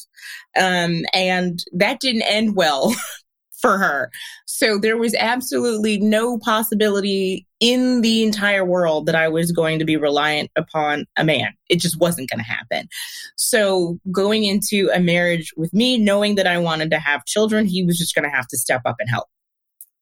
Um, 0.59 1.03
and 1.13 1.63
that 1.73 2.01
didn't 2.01 2.23
end 2.23 2.57
well 2.57 2.95
for 3.65 3.79
her. 3.79 4.11
So 4.45 4.77
there 4.77 4.99
was 4.99 5.15
absolutely 5.15 5.99
no 5.99 6.39
possibility 6.39 7.47
in 7.61 8.03
the 8.03 8.23
entire 8.23 8.63
world 8.63 9.07
that 9.07 9.15
I 9.15 9.29
was 9.29 9.53
going 9.53 9.79
to 9.79 9.87
be 9.87 9.97
reliant 9.97 10.51
upon 10.55 11.07
a 11.17 11.25
man. 11.25 11.49
It 11.71 11.81
just 11.81 11.99
wasn't 11.99 12.29
going 12.29 12.41
to 12.41 12.45
happen. 12.45 12.91
So 13.37 13.99
going 14.13 14.45
into 14.45 14.91
a 14.93 15.01
marriage 15.01 15.51
with 15.57 15.73
me, 15.73 15.97
knowing 15.97 16.35
that 16.35 16.47
I 16.47 16.59
wanted 16.59 16.91
to 16.91 16.99
have 16.99 17.25
children, 17.25 17.65
he 17.65 17.83
was 17.83 17.97
just 17.97 18.15
going 18.15 18.29
to 18.29 18.37
have 18.37 18.47
to 18.49 18.59
step 18.59 18.83
up 18.85 18.97
and 18.99 19.09
help. 19.09 19.29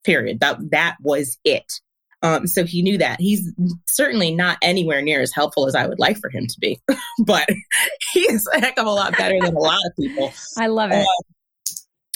Period. 0.03 0.41
That 0.41 0.57
that 0.71 0.97
was 0.99 1.37
it. 1.45 1.79
Um, 2.21 2.47
so 2.47 2.65
he 2.65 2.81
knew 2.81 2.97
that. 2.97 3.21
He's 3.21 3.49
certainly 3.87 4.35
not 4.35 4.57
anywhere 4.61 5.01
near 5.01 5.21
as 5.21 5.31
helpful 5.33 5.67
as 5.67 5.75
I 5.75 5.87
would 5.87 5.99
like 5.99 6.17
for 6.17 6.29
him 6.29 6.47
to 6.47 6.59
be, 6.59 6.81
but 7.25 7.47
he's 8.13 8.45
a 8.53 8.59
heck 8.59 8.77
of 8.77 8.87
a 8.87 8.91
lot 8.91 9.15
better 9.17 9.39
than 9.39 9.55
a 9.55 9.59
lot 9.59 9.79
of 9.85 9.95
people. 9.97 10.33
I 10.57 10.67
love 10.67 10.91
it. 10.91 11.05
Uh, 11.05 11.32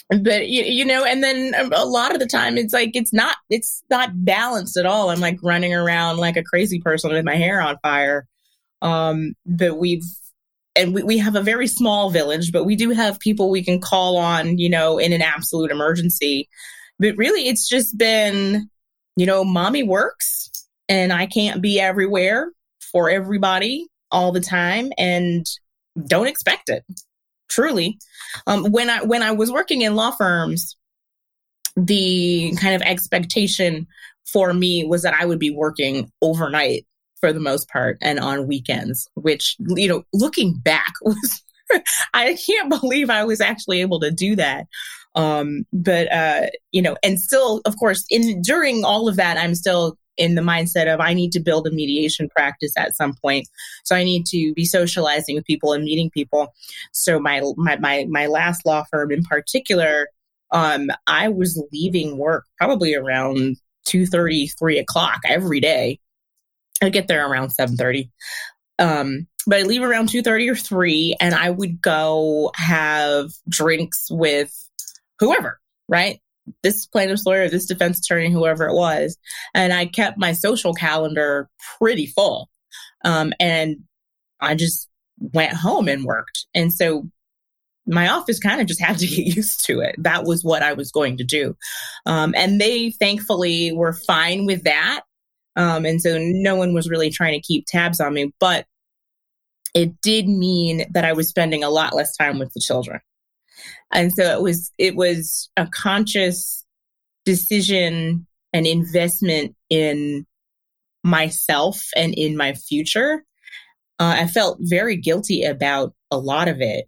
but 0.09 0.47
you, 0.47 0.63
you 0.63 0.85
know 0.85 1.03
and 1.03 1.21
then 1.23 1.53
a 1.73 1.85
lot 1.85 2.13
of 2.13 2.19
the 2.19 2.25
time 2.25 2.57
it's 2.57 2.73
like 2.73 2.91
it's 2.95 3.11
not 3.11 3.37
it's 3.49 3.83
not 3.89 4.09
balanced 4.13 4.77
at 4.77 4.85
all. 4.85 5.09
I'm 5.09 5.19
like 5.19 5.39
running 5.43 5.73
around 5.73 6.17
like 6.17 6.37
a 6.37 6.43
crazy 6.43 6.79
person 6.79 7.11
with 7.11 7.25
my 7.25 7.35
hair 7.35 7.61
on 7.61 7.77
fire. 7.79 8.25
Um 8.81 9.33
but 9.45 9.77
we've 9.77 10.05
and 10.75 10.93
we, 10.93 11.03
we 11.03 11.17
have 11.17 11.35
a 11.35 11.41
very 11.41 11.67
small 11.67 12.09
village 12.09 12.51
but 12.51 12.63
we 12.63 12.75
do 12.75 12.91
have 12.91 13.19
people 13.19 13.49
we 13.49 13.63
can 13.63 13.81
call 13.81 14.17
on 14.17 14.57
you 14.57 14.69
know 14.69 14.97
in 14.97 15.13
an 15.13 15.21
absolute 15.21 15.71
emergency. 15.71 16.47
But 16.99 17.17
really 17.17 17.47
it's 17.47 17.67
just 17.67 17.97
been 17.97 18.69
you 19.17 19.25
know 19.25 19.43
mommy 19.43 19.83
works 19.83 20.49
and 20.87 21.11
i 21.11 21.25
can't 21.25 21.61
be 21.61 21.81
everywhere 21.81 22.51
for 22.79 23.09
everybody 23.09 23.87
all 24.11 24.31
the 24.31 24.39
time 24.39 24.91
and 24.97 25.45
don't 26.05 26.27
expect 26.27 26.69
it 26.69 26.85
truly. 27.49 27.97
Um, 28.45 28.71
when 28.71 28.89
I 28.89 29.03
when 29.03 29.23
I 29.23 29.31
was 29.31 29.51
working 29.51 29.81
in 29.81 29.95
law 29.95 30.11
firms, 30.11 30.75
the 31.75 32.53
kind 32.59 32.75
of 32.75 32.81
expectation 32.81 33.87
for 34.25 34.53
me 34.53 34.83
was 34.83 35.03
that 35.03 35.15
I 35.19 35.25
would 35.25 35.39
be 35.39 35.51
working 35.51 36.11
overnight 36.21 36.85
for 37.19 37.33
the 37.33 37.39
most 37.39 37.69
part 37.69 37.97
and 38.01 38.19
on 38.19 38.47
weekends, 38.47 39.07
which 39.15 39.55
you 39.59 39.87
know, 39.87 40.03
looking 40.13 40.53
back 40.53 40.93
was 41.01 41.43
I 42.13 42.37
can't 42.45 42.69
believe 42.69 43.09
I 43.09 43.25
was 43.25 43.41
actually 43.41 43.81
able 43.81 43.99
to 44.01 44.11
do 44.11 44.35
that. 44.35 44.67
Um, 45.15 45.65
but 45.73 46.11
uh, 46.11 46.47
you 46.71 46.81
know, 46.81 46.95
and 47.03 47.19
still, 47.19 47.61
of 47.65 47.77
course, 47.77 48.05
in 48.09 48.41
during 48.41 48.83
all 48.85 49.07
of 49.07 49.15
that, 49.15 49.37
I'm 49.37 49.55
still 49.55 49.97
in 50.17 50.35
the 50.35 50.41
mindset 50.41 50.91
of 50.91 50.99
I 50.99 51.13
need 51.13 51.31
to 51.33 51.39
build 51.39 51.67
a 51.67 51.71
mediation 51.71 52.29
practice 52.29 52.73
at 52.77 52.95
some 52.95 53.13
point. 53.13 53.47
So 53.83 53.95
I 53.95 54.03
need 54.03 54.25
to 54.27 54.53
be 54.53 54.65
socializing 54.65 55.35
with 55.35 55.45
people 55.45 55.73
and 55.73 55.83
meeting 55.83 56.09
people. 56.09 56.53
So 56.91 57.19
my 57.19 57.41
my 57.55 57.77
my, 57.77 58.05
my 58.09 58.27
last 58.27 58.65
law 58.65 58.83
firm 58.91 59.11
in 59.11 59.23
particular, 59.23 60.07
um, 60.51 60.89
I 61.05 61.29
was 61.29 61.61
leaving 61.71 62.17
work 62.17 62.45
probably 62.57 62.95
around 62.95 63.57
two 63.85 64.05
thirty, 64.05 64.47
three 64.47 64.79
o'clock 64.79 65.21
every 65.25 65.59
day. 65.59 65.99
I 66.81 66.89
get 66.89 67.07
there 67.07 67.29
around 67.29 67.51
seven 67.51 67.77
thirty. 67.77 68.11
Um, 68.79 69.27
but 69.47 69.59
I 69.59 69.61
leave 69.63 69.81
around 69.81 70.09
two 70.09 70.21
thirty 70.21 70.49
or 70.49 70.55
three, 70.55 71.15
and 71.19 71.33
I 71.33 71.49
would 71.49 71.81
go 71.81 72.51
have 72.55 73.31
drinks 73.49 74.07
with 74.11 74.51
whoever, 75.19 75.59
right? 75.87 76.19
This 76.63 76.85
plaintiff's 76.85 77.25
lawyer, 77.25 77.49
this 77.49 77.65
defense 77.65 77.99
attorney, 77.99 78.31
whoever 78.31 78.67
it 78.67 78.73
was. 78.73 79.17
And 79.53 79.73
I 79.73 79.85
kept 79.85 80.17
my 80.17 80.33
social 80.33 80.73
calendar 80.73 81.49
pretty 81.77 82.07
full. 82.07 82.49
Um, 83.03 83.33
and 83.39 83.77
I 84.39 84.55
just 84.55 84.89
went 85.19 85.53
home 85.53 85.87
and 85.87 86.05
worked. 86.05 86.45
And 86.53 86.73
so 86.73 87.09
my 87.85 88.09
office 88.09 88.39
kind 88.39 88.61
of 88.61 88.67
just 88.67 88.81
had 88.83 88.97
to 88.99 89.07
get 89.07 89.35
used 89.35 89.65
to 89.65 89.79
it. 89.79 89.95
That 89.99 90.25
was 90.25 90.43
what 90.43 90.63
I 90.63 90.73
was 90.73 90.91
going 90.91 91.17
to 91.17 91.23
do. 91.23 91.55
Um, 92.05 92.33
and 92.35 92.59
they 92.59 92.91
thankfully 92.91 93.71
were 93.71 93.93
fine 93.93 94.45
with 94.45 94.63
that. 94.63 95.01
Um, 95.55 95.85
and 95.85 96.01
so 96.01 96.17
no 96.19 96.55
one 96.55 96.73
was 96.73 96.89
really 96.89 97.09
trying 97.09 97.33
to 97.33 97.45
keep 97.45 97.65
tabs 97.65 97.99
on 97.99 98.13
me. 98.13 98.31
But 98.39 98.65
it 99.73 100.01
did 100.01 100.27
mean 100.27 100.85
that 100.91 101.05
I 101.05 101.13
was 101.13 101.29
spending 101.29 101.63
a 101.63 101.69
lot 101.69 101.95
less 101.95 102.15
time 102.15 102.39
with 102.39 102.53
the 102.53 102.59
children. 102.59 102.99
And 103.93 104.11
so 104.13 104.23
it 104.23 104.41
was 104.41 104.71
it 104.77 104.95
was 104.95 105.49
a 105.57 105.67
conscious 105.67 106.65
decision 107.25 108.25
and 108.53 108.65
investment 108.65 109.55
in 109.69 110.25
myself 111.03 111.85
and 111.95 112.13
in 112.13 112.37
my 112.37 112.53
future. 112.53 113.23
Uh, 113.99 114.15
I 114.19 114.27
felt 114.27 114.59
very 114.61 114.95
guilty 114.95 115.43
about 115.43 115.93
a 116.11 116.17
lot 116.17 116.47
of 116.47 116.61
it, 116.61 116.85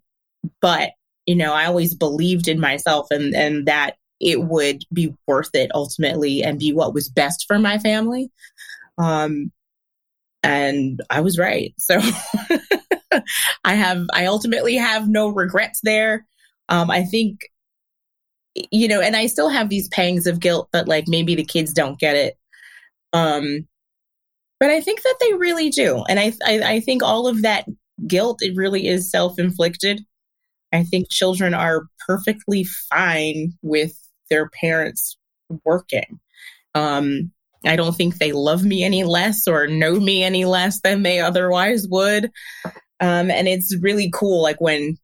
but 0.60 0.90
you 1.26 1.34
know, 1.34 1.52
I 1.52 1.66
always 1.66 1.94
believed 1.94 2.48
in 2.48 2.60
myself 2.60 3.08
and 3.10 3.34
and 3.34 3.66
that 3.66 3.96
it 4.20 4.42
would 4.42 4.84
be 4.92 5.14
worth 5.26 5.54
it 5.54 5.70
ultimately 5.74 6.42
and 6.42 6.58
be 6.58 6.72
what 6.72 6.92
was 6.94 7.08
best 7.08 7.46
for 7.48 7.58
my 7.58 7.78
family. 7.78 8.30
Um, 8.98 9.50
and 10.42 11.00
I 11.08 11.20
was 11.20 11.38
right. 11.38 11.74
So 11.78 12.00
I 13.64 13.74
have 13.74 14.06
I 14.12 14.26
ultimately 14.26 14.76
have 14.76 15.08
no 15.08 15.28
regrets 15.28 15.80
there 15.82 16.26
um, 16.70 16.90
I 16.90 17.04
think, 17.04 17.40
you 18.70 18.88
know, 18.88 19.00
and 19.00 19.16
I 19.16 19.26
still 19.26 19.48
have 19.48 19.68
these 19.68 19.88
pangs 19.88 20.26
of 20.26 20.40
guilt 20.40 20.68
that 20.72 20.88
like 20.88 21.04
maybe 21.06 21.34
the 21.34 21.44
kids 21.44 21.72
don't 21.72 21.98
get 21.98 22.16
it. 22.16 22.36
Um, 23.12 23.66
but 24.58 24.70
I 24.70 24.80
think 24.80 25.02
that 25.02 25.16
they 25.20 25.34
really 25.34 25.70
do. 25.70 26.04
And 26.08 26.20
I, 26.20 26.32
I, 26.46 26.60
I 26.74 26.80
think 26.80 27.02
all 27.02 27.26
of 27.26 27.42
that 27.42 27.66
guilt, 28.06 28.38
it 28.40 28.56
really 28.56 28.86
is 28.86 29.10
self 29.10 29.38
inflicted. 29.38 30.02
I 30.72 30.84
think 30.84 31.10
children 31.10 31.54
are 31.54 31.86
perfectly 32.06 32.64
fine 32.64 33.52
with 33.62 33.92
their 34.30 34.48
parents 34.50 35.16
working. 35.64 36.20
Um, 36.74 37.32
I 37.66 37.76
don't 37.76 37.96
think 37.96 38.16
they 38.16 38.32
love 38.32 38.64
me 38.64 38.84
any 38.84 39.04
less 39.04 39.48
or 39.48 39.66
know 39.66 39.98
me 39.98 40.22
any 40.22 40.44
less 40.44 40.80
than 40.80 41.02
they 41.02 41.20
otherwise 41.20 41.86
would. 41.88 42.30
Um, 43.00 43.30
and 43.30 43.48
it's 43.48 43.76
really 43.80 44.10
cool, 44.14 44.42
like 44.42 44.60
when 44.60 44.96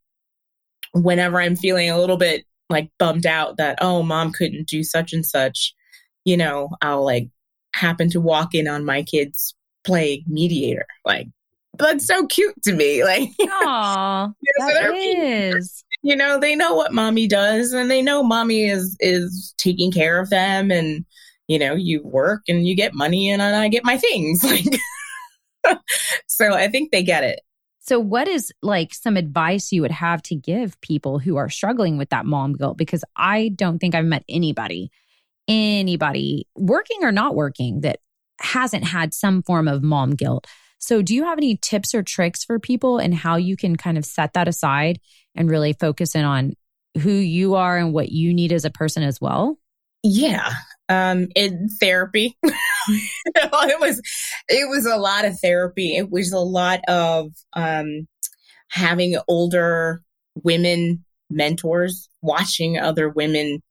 whenever 1.05 1.41
I'm 1.41 1.57
feeling 1.57 1.91
a 1.91 1.99
little 1.99 2.17
bit 2.17 2.45
like 2.69 2.91
bummed 2.99 3.27
out 3.27 3.57
that, 3.57 3.79
oh, 3.81 4.03
mom 4.03 4.33
couldn't 4.33 4.69
do 4.69 4.83
such 4.83 5.13
and 5.13 5.25
such, 5.25 5.75
you 6.25 6.37
know, 6.37 6.71
I'll 6.83 7.05
like 7.05 7.29
happen 7.75 8.11
to 8.11 8.21
walk 8.21 8.55
in 8.55 8.69
on 8.69 8.85
my 8.85 9.03
kids 9.03 9.55
playing 9.85 10.25
mediator. 10.27 10.87
Like, 11.05 11.29
that's 11.79 12.07
so 12.07 12.27
cute 12.27 12.61
to 12.63 12.73
me. 12.73 13.05
Like, 13.05 13.31
Aww, 13.41 14.33
that 14.59 14.95
is. 14.95 15.85
You 16.03 16.17
know, 16.17 16.39
they 16.39 16.55
know 16.55 16.75
what 16.75 16.93
mommy 16.93 17.27
does 17.27 17.73
and 17.73 17.91
they 17.91 18.03
know 18.03 18.23
mommy 18.23 18.67
is 18.67 18.97
is 19.01 19.55
taking 19.59 19.91
care 19.91 20.21
of 20.21 20.31
them 20.31 20.71
and 20.71 21.05
you 21.49 21.61
know, 21.61 21.75
you 21.75 22.03
work 22.03 22.43
and 22.49 22.67
you 22.67 22.75
get 22.75 22.93
money 22.93 23.31
and 23.31 23.41
I 23.41 23.69
get 23.69 23.85
my 23.85 23.97
things. 23.97 24.45
Like 25.67 25.79
so 26.29 26.53
I 26.53 26.69
think 26.69 26.93
they 26.93 27.03
get 27.03 27.25
it. 27.25 27.41
So, 27.87 28.01
what 28.01 28.27
is 28.27 28.53
like 28.62 28.92
some 28.92 29.16
advice 29.16 29.70
you 29.70 29.81
would 29.83 29.92
have 29.92 30.20
to 30.22 30.35
give 30.35 30.81
people 30.81 31.20
who 31.20 31.37
are 31.37 31.49
struggling 31.49 31.96
with 31.96 32.11
that 32.11 32.27
mom 32.27 32.55
guilt? 32.55 32.77
Because 32.77 33.05
I 33.14 33.51
don't 33.55 33.79
think 33.79 33.94
I've 33.94 34.05
met 34.05 34.25
anybody, 34.29 34.90
anybody 35.46 36.49
working 36.57 36.99
or 37.03 37.12
not 37.12 37.37
working 37.37 37.83
that 37.83 38.01
hasn't 38.40 38.83
had 38.83 39.14
some 39.14 39.40
form 39.42 39.68
of 39.68 39.85
mom 39.85 40.11
guilt. 40.11 40.49
So, 40.79 41.01
do 41.01 41.14
you 41.14 41.25
have 41.25 41.38
any 41.38 41.57
tips 41.57 41.94
or 41.94 42.03
tricks 42.03 42.42
for 42.42 42.59
people 42.59 42.99
and 42.99 43.14
how 43.14 43.37
you 43.37 43.57
can 43.57 43.77
kind 43.77 43.96
of 43.96 44.05
set 44.05 44.33
that 44.33 44.49
aside 44.49 44.99
and 45.37 45.49
really 45.49 45.72
focus 45.72 46.16
in 46.16 46.25
on 46.25 46.55
who 47.01 47.12
you 47.12 47.55
are 47.55 47.79
and 47.79 47.92
what 47.92 48.11
you 48.11 48.35
need 48.35 48.53
as 48.53 48.65
a 48.65 48.71
person 48.71 49.04
as 49.04 49.21
well? 49.21 49.61
Yeah. 50.02 50.52
Um, 50.88 51.29
in 51.37 51.69
therapy. 51.81 52.37
it 53.35 53.81
was 53.81 54.01
it 54.49 54.69
was 54.69 54.87
a 54.87 54.97
lot 54.97 55.25
of 55.25 55.39
therapy. 55.41 55.97
It 55.97 56.11
was 56.11 56.33
a 56.33 56.39
lot 56.39 56.81
of 56.89 57.33
um, 57.55 58.07
having 58.69 59.17
older 59.29 60.03
women 60.43 61.05
mentors, 61.31 62.09
watching 62.23 62.79
other 62.79 63.09
women 63.09 63.63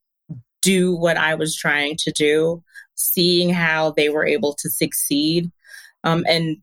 do 0.62 0.96
what 0.96 1.16
I 1.16 1.34
was 1.34 1.56
trying 1.56 1.96
to 2.00 2.12
do, 2.12 2.62
seeing 2.94 3.50
how 3.50 3.92
they 3.92 4.08
were 4.08 4.26
able 4.26 4.54
to 4.54 4.70
succeed, 4.70 5.50
um, 6.04 6.24
and 6.28 6.58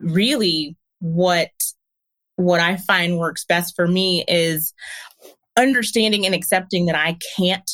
really 0.00 0.76
what 1.00 1.50
what 2.36 2.60
I 2.60 2.76
find 2.76 3.18
works 3.18 3.44
best 3.44 3.74
for 3.74 3.88
me 3.88 4.24
is 4.28 4.74
understanding 5.56 6.26
and 6.26 6.34
accepting 6.34 6.86
that 6.86 6.96
I 6.96 7.16
can't 7.36 7.70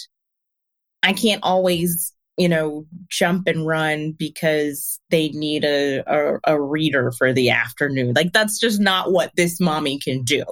I 1.03 1.13
can't 1.13 1.41
always 1.43 2.13
you 2.43 2.49
know, 2.49 2.85
jump 3.09 3.47
and 3.47 3.69
run 3.69 4.17
because 4.19 4.99
they 5.11 5.29
need 5.29 5.65
a, 5.65 6.03
a, 6.09 6.41
a, 6.45 6.61
reader 6.61 7.13
for 7.13 7.33
the 7.33 7.51
afternoon. 7.51 8.15
Like, 8.17 8.33
that's 8.33 8.59
just 8.59 8.81
not 8.81 9.13
what 9.13 9.31
this 9.37 9.61
mommy 9.61 10.01
can 10.01 10.25
do. 10.25 10.43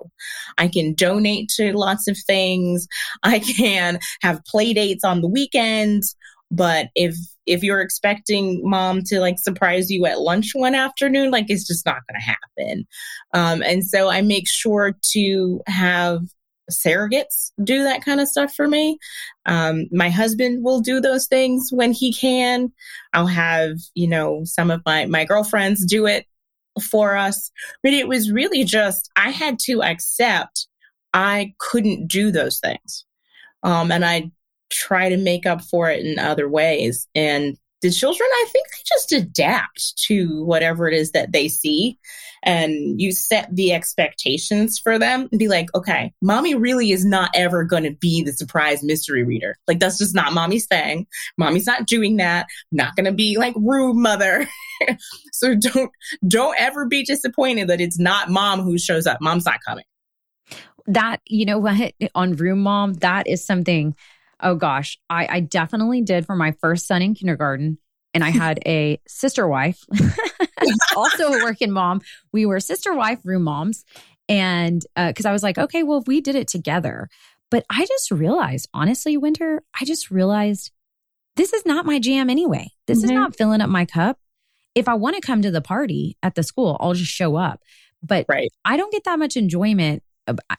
I 0.56 0.68
can 0.68 0.94
donate 0.94 1.48
to 1.56 1.72
lots 1.72 2.06
of 2.06 2.16
things. 2.28 2.86
I 3.24 3.40
can 3.40 3.98
have 4.22 4.44
play 4.44 4.72
dates 4.72 5.02
on 5.02 5.20
the 5.20 5.26
weekends. 5.28 6.14
But 6.52 6.90
if 6.94 7.16
if 7.44 7.64
you're 7.64 7.80
expecting 7.80 8.60
mom 8.62 9.02
to 9.06 9.18
like 9.18 9.40
surprise 9.40 9.90
you 9.90 10.06
at 10.06 10.20
lunch 10.20 10.50
one 10.52 10.76
afternoon, 10.76 11.32
like 11.32 11.46
it's 11.48 11.66
just 11.66 11.84
not 11.84 12.02
going 12.06 12.20
to 12.20 12.64
happen. 12.64 12.86
Um, 13.34 13.62
and 13.62 13.84
so 13.84 14.08
I 14.08 14.22
make 14.22 14.48
sure 14.48 14.96
to 15.12 15.60
have 15.66 16.20
surrogates 16.70 17.52
do 17.62 17.82
that 17.84 18.04
kind 18.04 18.20
of 18.20 18.28
stuff 18.28 18.54
for 18.54 18.68
me. 18.68 18.98
Um, 19.46 19.86
my 19.92 20.10
husband 20.10 20.64
will 20.64 20.80
do 20.80 21.00
those 21.00 21.26
things 21.26 21.68
when 21.70 21.92
he 21.92 22.12
can. 22.12 22.72
I'll 23.12 23.26
have, 23.26 23.76
you 23.94 24.08
know, 24.08 24.42
some 24.44 24.70
of 24.70 24.82
my, 24.86 25.06
my 25.06 25.24
girlfriends 25.24 25.84
do 25.84 26.06
it 26.06 26.26
for 26.82 27.16
us. 27.16 27.50
But 27.82 27.92
it 27.92 28.08
was 28.08 28.32
really 28.32 28.64
just, 28.64 29.10
I 29.16 29.30
had 29.30 29.58
to 29.60 29.82
accept 29.82 30.68
I 31.12 31.54
couldn't 31.58 32.06
do 32.06 32.30
those 32.30 32.60
things. 32.60 33.04
Um, 33.62 33.90
and 33.90 34.04
I 34.04 34.30
try 34.70 35.08
to 35.08 35.16
make 35.16 35.46
up 35.46 35.62
for 35.62 35.90
it 35.90 36.04
in 36.04 36.18
other 36.18 36.48
ways. 36.48 37.08
And 37.14 37.56
the 37.82 37.90
children, 37.90 38.28
I 38.30 38.46
think 38.52 38.68
they 38.68 38.82
just 38.86 39.12
adapt 39.12 39.96
to 40.06 40.44
whatever 40.44 40.86
it 40.88 40.94
is 40.94 41.12
that 41.12 41.32
they 41.32 41.48
see. 41.48 41.98
And 42.42 43.00
you 43.00 43.12
set 43.12 43.54
the 43.54 43.72
expectations 43.72 44.78
for 44.78 44.98
them 44.98 45.28
and 45.30 45.38
be 45.38 45.48
like, 45.48 45.74
okay, 45.74 46.12
mommy 46.22 46.54
really 46.54 46.92
is 46.92 47.04
not 47.04 47.30
ever 47.34 47.64
going 47.64 47.84
to 47.84 47.92
be 47.92 48.22
the 48.22 48.32
surprise 48.32 48.82
mystery 48.82 49.24
reader. 49.24 49.56
Like, 49.66 49.78
that's 49.78 49.98
just 49.98 50.14
not 50.14 50.32
mommy's 50.32 50.66
thing. 50.66 51.06
Mommy's 51.36 51.66
not 51.66 51.86
doing 51.86 52.16
that. 52.16 52.46
Not 52.72 52.96
going 52.96 53.06
to 53.06 53.12
be 53.12 53.38
like 53.38 53.54
room 53.56 54.02
mother. 54.02 54.48
so 55.32 55.54
don't, 55.54 55.90
don't 56.26 56.56
ever 56.58 56.86
be 56.86 57.04
disappointed 57.04 57.68
that 57.68 57.80
it's 57.80 57.98
not 57.98 58.30
mom 58.30 58.60
who 58.60 58.78
shows 58.78 59.06
up. 59.06 59.18
Mom's 59.20 59.46
not 59.46 59.60
coming. 59.66 59.84
That, 60.86 61.20
you 61.26 61.44
know 61.44 61.58
what, 61.58 61.92
on 62.14 62.36
room 62.36 62.60
mom, 62.60 62.94
that 62.94 63.26
is 63.26 63.44
something 63.44 63.94
Oh 64.42 64.54
gosh, 64.54 64.98
I, 65.08 65.26
I 65.30 65.40
definitely 65.40 66.02
did 66.02 66.26
for 66.26 66.36
my 66.36 66.52
first 66.52 66.86
son 66.86 67.02
in 67.02 67.14
kindergarten. 67.14 67.78
And 68.12 68.24
I 68.24 68.30
had 68.30 68.60
a 68.66 69.00
sister 69.08 69.46
wife, 69.46 69.84
also 70.96 71.32
a 71.32 71.44
working 71.44 71.70
mom. 71.70 72.00
We 72.32 72.46
were 72.46 72.60
sister 72.60 72.94
wife 72.94 73.20
room 73.24 73.44
moms. 73.44 73.84
And 74.28 74.84
because 74.96 75.26
uh, 75.26 75.30
I 75.30 75.32
was 75.32 75.42
like, 75.42 75.58
okay, 75.58 75.82
well, 75.82 75.98
if 75.98 76.06
we 76.06 76.20
did 76.20 76.36
it 76.36 76.48
together. 76.48 77.08
But 77.50 77.64
I 77.68 77.84
just 77.84 78.10
realized, 78.12 78.68
honestly, 78.72 79.16
Winter, 79.16 79.62
I 79.80 79.84
just 79.84 80.10
realized 80.10 80.70
this 81.36 81.52
is 81.52 81.66
not 81.66 81.84
my 81.84 81.98
jam 81.98 82.30
anyway. 82.30 82.68
This 82.86 82.98
mm-hmm. 82.98 83.06
is 83.06 83.10
not 83.10 83.36
filling 83.36 83.60
up 83.60 83.68
my 83.68 83.84
cup. 83.84 84.18
If 84.74 84.88
I 84.88 84.94
want 84.94 85.16
to 85.16 85.22
come 85.22 85.42
to 85.42 85.50
the 85.50 85.60
party 85.60 86.16
at 86.22 86.36
the 86.36 86.44
school, 86.44 86.76
I'll 86.78 86.94
just 86.94 87.10
show 87.10 87.34
up. 87.34 87.60
But 88.02 88.26
right. 88.28 88.50
I 88.64 88.76
don't 88.76 88.92
get 88.92 89.04
that 89.04 89.18
much 89.18 89.36
enjoyment. 89.36 90.02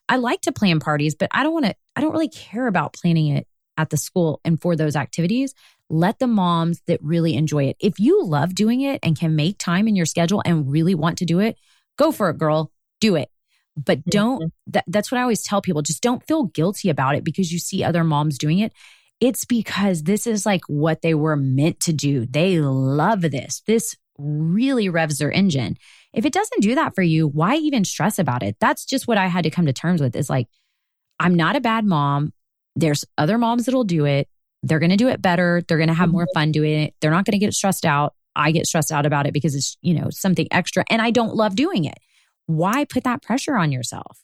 I 0.10 0.18
like 0.18 0.42
to 0.42 0.52
plan 0.52 0.82
parties, 0.82 1.16
but 1.16 1.30
I 1.32 1.44
don't 1.44 1.54
want 1.54 1.66
to, 1.66 1.76
I 1.96 2.02
don't 2.02 2.12
really 2.12 2.30
care 2.30 2.68
about 2.68 2.94
planning 2.94 3.28
it 3.28 3.48
at 3.78 3.90
the 3.90 3.98
school 3.98 4.40
and 4.44 4.62
for 4.62 4.76
those 4.76 4.96
activities, 4.96 5.54
let 5.90 6.20
the 6.20 6.28
moms 6.28 6.82
that 6.88 7.04
really 7.04 7.36
enjoy 7.36 7.66
it. 7.66 7.78
If 7.80 8.00
you 8.00 8.24
love 8.24 8.56
doing 8.56 8.82
it 8.82 9.00
and 9.04 9.20
can 9.20 9.36
make 9.36 9.58
time 9.58 9.88
in 9.88 9.96
your 9.96 10.06
schedule 10.06 10.42
and 10.46 10.72
really 10.72 10.96
want 10.96 11.18
to 11.20 11.26
do 11.26 11.40
it, 11.40 11.58
go 11.98 12.12
for 12.12 12.30
it, 12.30 12.38
girl. 12.38 12.72
Do 13.00 13.16
it. 13.16 13.30
But 13.76 14.00
mm-hmm. 14.00 14.10
don't, 14.10 14.54
that, 14.68 14.86
that's 14.88 15.12
what 15.12 15.18
I 15.18 15.22
always 15.22 15.44
tell 15.44 15.62
people 15.62 15.82
just 15.82 16.02
don't 16.02 16.26
feel 16.26 16.44
guilty 16.44 16.90
about 16.90 17.16
it 17.16 17.24
because 17.24 17.52
you 17.52 17.60
see 17.60 17.84
other 17.84 18.04
moms 18.04 18.38
doing 18.38 18.60
it. 18.60 18.74
It's 19.20 19.46
because 19.46 20.04
this 20.04 20.26
is 20.26 20.46
like 20.46 20.62
what 20.68 21.02
they 21.02 21.14
were 21.14 21.36
meant 21.36 21.80
to 21.82 21.94
do. 21.94 22.26
They 22.26 22.60
love 22.60 23.22
this. 23.22 23.62
This 23.68 23.96
really 24.18 24.90
revs 24.90 25.20
their 25.20 25.32
engine. 25.32 25.78
If 26.14 26.26
it 26.26 26.34
doesn't 26.34 26.62
do 26.62 26.76
that 26.76 26.96
for 26.96 27.02
you, 27.02 27.28
why 27.28 27.56
even 27.56 27.86
stress 27.86 28.20
about 28.20 28.44
it? 28.44 28.58
That's 28.60 28.86
just 28.86 29.08
what 29.08 29.18
I 29.18 29.28
had 29.28 29.44
to 29.44 29.50
come 29.50 29.66
to 29.68 29.74
terms 29.74 30.02
with 30.02 30.16
is 30.16 30.30
like, 30.30 30.48
I'm 31.20 31.36
not 31.36 31.56
a 31.56 31.62
bad 31.62 31.86
mom. 31.86 32.34
There's 32.76 33.06
other 33.18 33.38
moms 33.38 33.66
that'll 33.66 33.84
do 33.84 34.06
it. 34.06 34.28
They're 34.64 34.80
going 34.80 34.92
to 34.92 34.98
do 34.98 35.08
it 35.10 35.22
better. 35.22 35.62
They're 35.68 35.78
going 35.78 35.90
to 35.90 35.94
have 35.94 36.12
more 36.12 36.24
mm-hmm. 36.24 36.40
fun 36.40 36.52
doing 36.52 36.84
it. 36.84 36.94
They're 37.02 37.12
not 37.12 37.26
going 37.26 37.34
to 37.34 37.44
get 37.44 37.54
stressed 37.54 37.86
out. 37.86 38.14
I 38.36 38.52
get 38.52 38.68
stressed 38.68 38.92
out 38.92 39.06
about 39.06 39.28
it 39.28 39.34
because 39.34 39.56
it's, 39.56 39.78
you 39.82 39.94
know, 39.94 40.10
something 40.10 40.48
extra 40.52 40.86
and 40.90 41.02
I 41.02 41.12
don't 41.12 41.36
love 41.36 41.56
doing 41.56 41.86
it. 41.86 41.98
Why 42.46 42.86
put 42.86 43.04
that 43.04 43.22
pressure 43.22 43.58
on 43.58 43.72
yourself? 43.72 44.20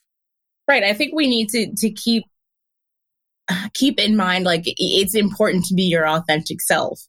Right. 0.67 0.83
I 0.83 0.93
think 0.93 1.13
we 1.13 1.27
need 1.27 1.49
to 1.49 1.73
to 1.75 1.89
keep 1.89 2.23
keep 3.73 3.99
in 3.99 4.15
mind 4.15 4.45
like 4.45 4.63
it's 4.65 5.15
important 5.15 5.65
to 5.65 5.73
be 5.73 5.83
your 5.83 6.07
authentic 6.07 6.61
self. 6.61 7.01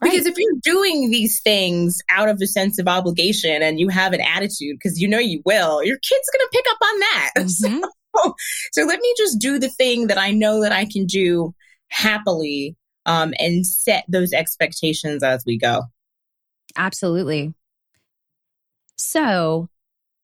Because 0.00 0.24
right. 0.24 0.26
if 0.26 0.38
you're 0.38 0.60
doing 0.62 1.10
these 1.10 1.40
things 1.42 1.98
out 2.10 2.28
of 2.28 2.40
a 2.40 2.46
sense 2.46 2.78
of 2.78 2.88
obligation 2.88 3.62
and 3.62 3.80
you 3.80 3.88
have 3.88 4.12
an 4.12 4.20
attitude 4.20 4.76
because 4.80 5.00
you 5.00 5.08
know 5.08 5.18
you 5.18 5.42
will, 5.44 5.82
your 5.82 5.96
kid's 5.96 6.30
going 6.32 6.46
to 6.46 6.48
pick 6.52 6.64
up 6.70 6.78
on 6.82 7.00
that. 7.00 7.30
Mm-hmm. 7.46 7.80
so 7.80 7.90
let 8.76 9.00
me 9.00 9.14
just 9.16 9.38
do 9.38 9.58
the 9.58 9.68
thing 9.68 10.08
that 10.08 10.18
I 10.18 10.30
know 10.32 10.62
that 10.62 10.72
I 10.72 10.86
can 10.86 11.06
do 11.06 11.54
happily 11.88 12.76
um, 13.04 13.32
and 13.38 13.66
set 13.66 14.04
those 14.08 14.32
expectations 14.32 15.22
as 15.22 15.44
we 15.46 15.58
go. 15.58 15.82
Absolutely. 16.76 17.54
So, 18.96 19.68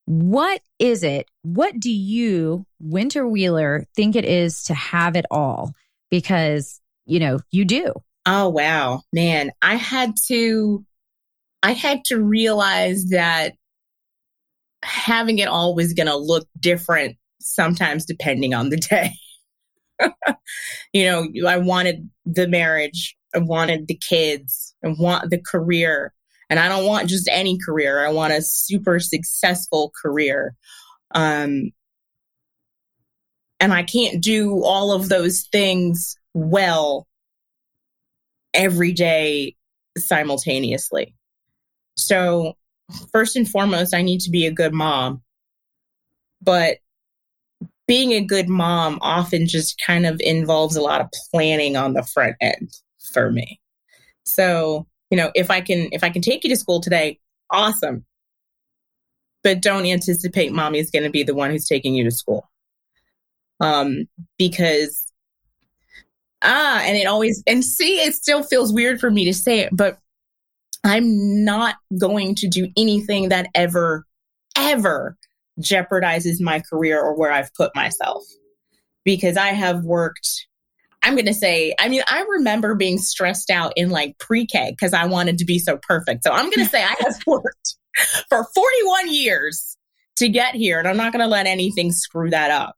what 0.06 0.60
is 0.78 1.04
it? 1.04 1.28
What 1.42 1.78
do 1.78 1.90
you, 1.90 2.66
Winter 2.80 3.26
Wheeler, 3.26 3.86
think 3.94 4.16
it 4.16 4.24
is 4.24 4.64
to 4.64 4.74
have 4.74 5.16
it 5.16 5.26
all? 5.30 5.72
Because, 6.10 6.80
you 7.06 7.20
know, 7.20 7.38
you 7.50 7.64
do. 7.64 7.94
Oh, 8.26 8.48
wow. 8.48 9.02
Man, 9.12 9.50
I 9.62 9.76
had 9.76 10.14
to, 10.28 10.84
I 11.62 11.72
had 11.72 12.04
to 12.06 12.20
realize 12.20 13.06
that 13.10 13.54
having 14.82 15.38
it 15.38 15.48
all 15.48 15.74
was 15.74 15.92
going 15.92 16.08
to 16.08 16.16
look 16.16 16.46
different 16.58 17.16
sometimes 17.42 18.04
depending 18.04 18.54
on 18.54 18.70
the 18.70 18.76
day. 18.76 19.12
you 20.92 21.04
know, 21.04 21.28
I 21.48 21.58
wanted 21.58 22.08
the 22.24 22.48
marriage, 22.48 23.16
I 23.34 23.38
wanted 23.38 23.88
the 23.88 23.96
kids, 23.96 24.74
I 24.84 24.94
want 24.98 25.30
the 25.30 25.40
career. 25.40 26.12
And 26.50 26.60
I 26.60 26.68
don't 26.68 26.84
want 26.84 27.08
just 27.08 27.30
any 27.32 27.58
career. 27.58 28.04
I 28.06 28.10
want 28.12 28.34
a 28.34 28.42
super 28.42 29.00
successful 29.00 29.90
career. 30.02 30.54
Um, 31.14 31.70
and 33.58 33.72
I 33.72 33.84
can't 33.84 34.22
do 34.22 34.62
all 34.62 34.92
of 34.92 35.08
those 35.08 35.48
things 35.50 36.14
well 36.34 37.06
every 38.52 38.92
day 38.92 39.56
simultaneously. 39.96 41.14
So, 41.96 42.54
first 43.12 43.36
and 43.36 43.48
foremost, 43.48 43.94
I 43.94 44.02
need 44.02 44.20
to 44.22 44.30
be 44.30 44.46
a 44.46 44.52
good 44.52 44.74
mom. 44.74 45.22
But 46.42 46.78
being 47.86 48.12
a 48.12 48.20
good 48.20 48.48
mom 48.48 48.98
often 49.00 49.46
just 49.46 49.80
kind 49.84 50.06
of 50.06 50.20
involves 50.20 50.76
a 50.76 50.82
lot 50.82 51.00
of 51.00 51.08
planning 51.30 51.76
on 51.76 51.94
the 51.94 52.02
front 52.02 52.36
end 52.40 52.70
for 53.12 53.30
me. 53.30 53.60
So, 54.24 54.86
you 55.10 55.16
know, 55.16 55.30
if 55.34 55.50
I 55.50 55.60
can 55.60 55.88
if 55.92 56.04
I 56.04 56.10
can 56.10 56.22
take 56.22 56.44
you 56.44 56.50
to 56.50 56.56
school 56.56 56.80
today, 56.80 57.18
awesome. 57.50 58.04
But 59.42 59.60
don't 59.60 59.86
anticipate 59.86 60.52
mommy 60.52 60.78
is 60.78 60.90
going 60.90 61.02
to 61.02 61.10
be 61.10 61.24
the 61.24 61.34
one 61.34 61.50
who's 61.50 61.66
taking 61.66 61.94
you 61.94 62.04
to 62.04 62.10
school. 62.10 62.48
Um 63.60 64.06
because 64.38 65.12
ah, 66.42 66.80
and 66.82 66.96
it 66.96 67.06
always 67.06 67.42
and 67.46 67.64
see 67.64 68.00
it 68.00 68.14
still 68.14 68.42
feels 68.42 68.72
weird 68.72 69.00
for 69.00 69.10
me 69.10 69.24
to 69.24 69.34
say 69.34 69.60
it, 69.60 69.70
but 69.72 69.98
I'm 70.84 71.44
not 71.44 71.76
going 71.98 72.34
to 72.36 72.48
do 72.48 72.68
anything 72.76 73.28
that 73.28 73.48
ever 73.54 74.06
ever 74.56 75.16
jeopardizes 75.60 76.40
my 76.40 76.60
career 76.60 77.00
or 77.00 77.16
where 77.16 77.32
I've 77.32 77.52
put 77.54 77.74
myself. 77.74 78.22
Because 79.04 79.36
I 79.36 79.48
have 79.48 79.84
worked, 79.84 80.46
I'm 81.02 81.14
going 81.14 81.26
to 81.26 81.34
say, 81.34 81.74
I 81.78 81.88
mean, 81.88 82.02
I 82.06 82.24
remember 82.36 82.74
being 82.74 82.98
stressed 82.98 83.50
out 83.50 83.72
in 83.76 83.90
like 83.90 84.16
pre 84.18 84.46
K 84.46 84.70
because 84.70 84.94
I 84.94 85.06
wanted 85.06 85.38
to 85.38 85.44
be 85.44 85.58
so 85.58 85.78
perfect. 85.82 86.24
So 86.24 86.30
I'm 86.32 86.50
going 86.50 86.52
to 86.64 86.70
say 86.70 86.82
I 86.82 86.94
have 87.00 87.16
worked 87.26 87.76
for 88.28 88.46
41 88.54 89.12
years 89.12 89.76
to 90.16 90.28
get 90.28 90.54
here, 90.54 90.78
and 90.78 90.86
I'm 90.86 90.96
not 90.96 91.12
going 91.12 91.24
to 91.24 91.28
let 91.28 91.46
anything 91.46 91.90
screw 91.90 92.30
that 92.30 92.50
up. 92.50 92.76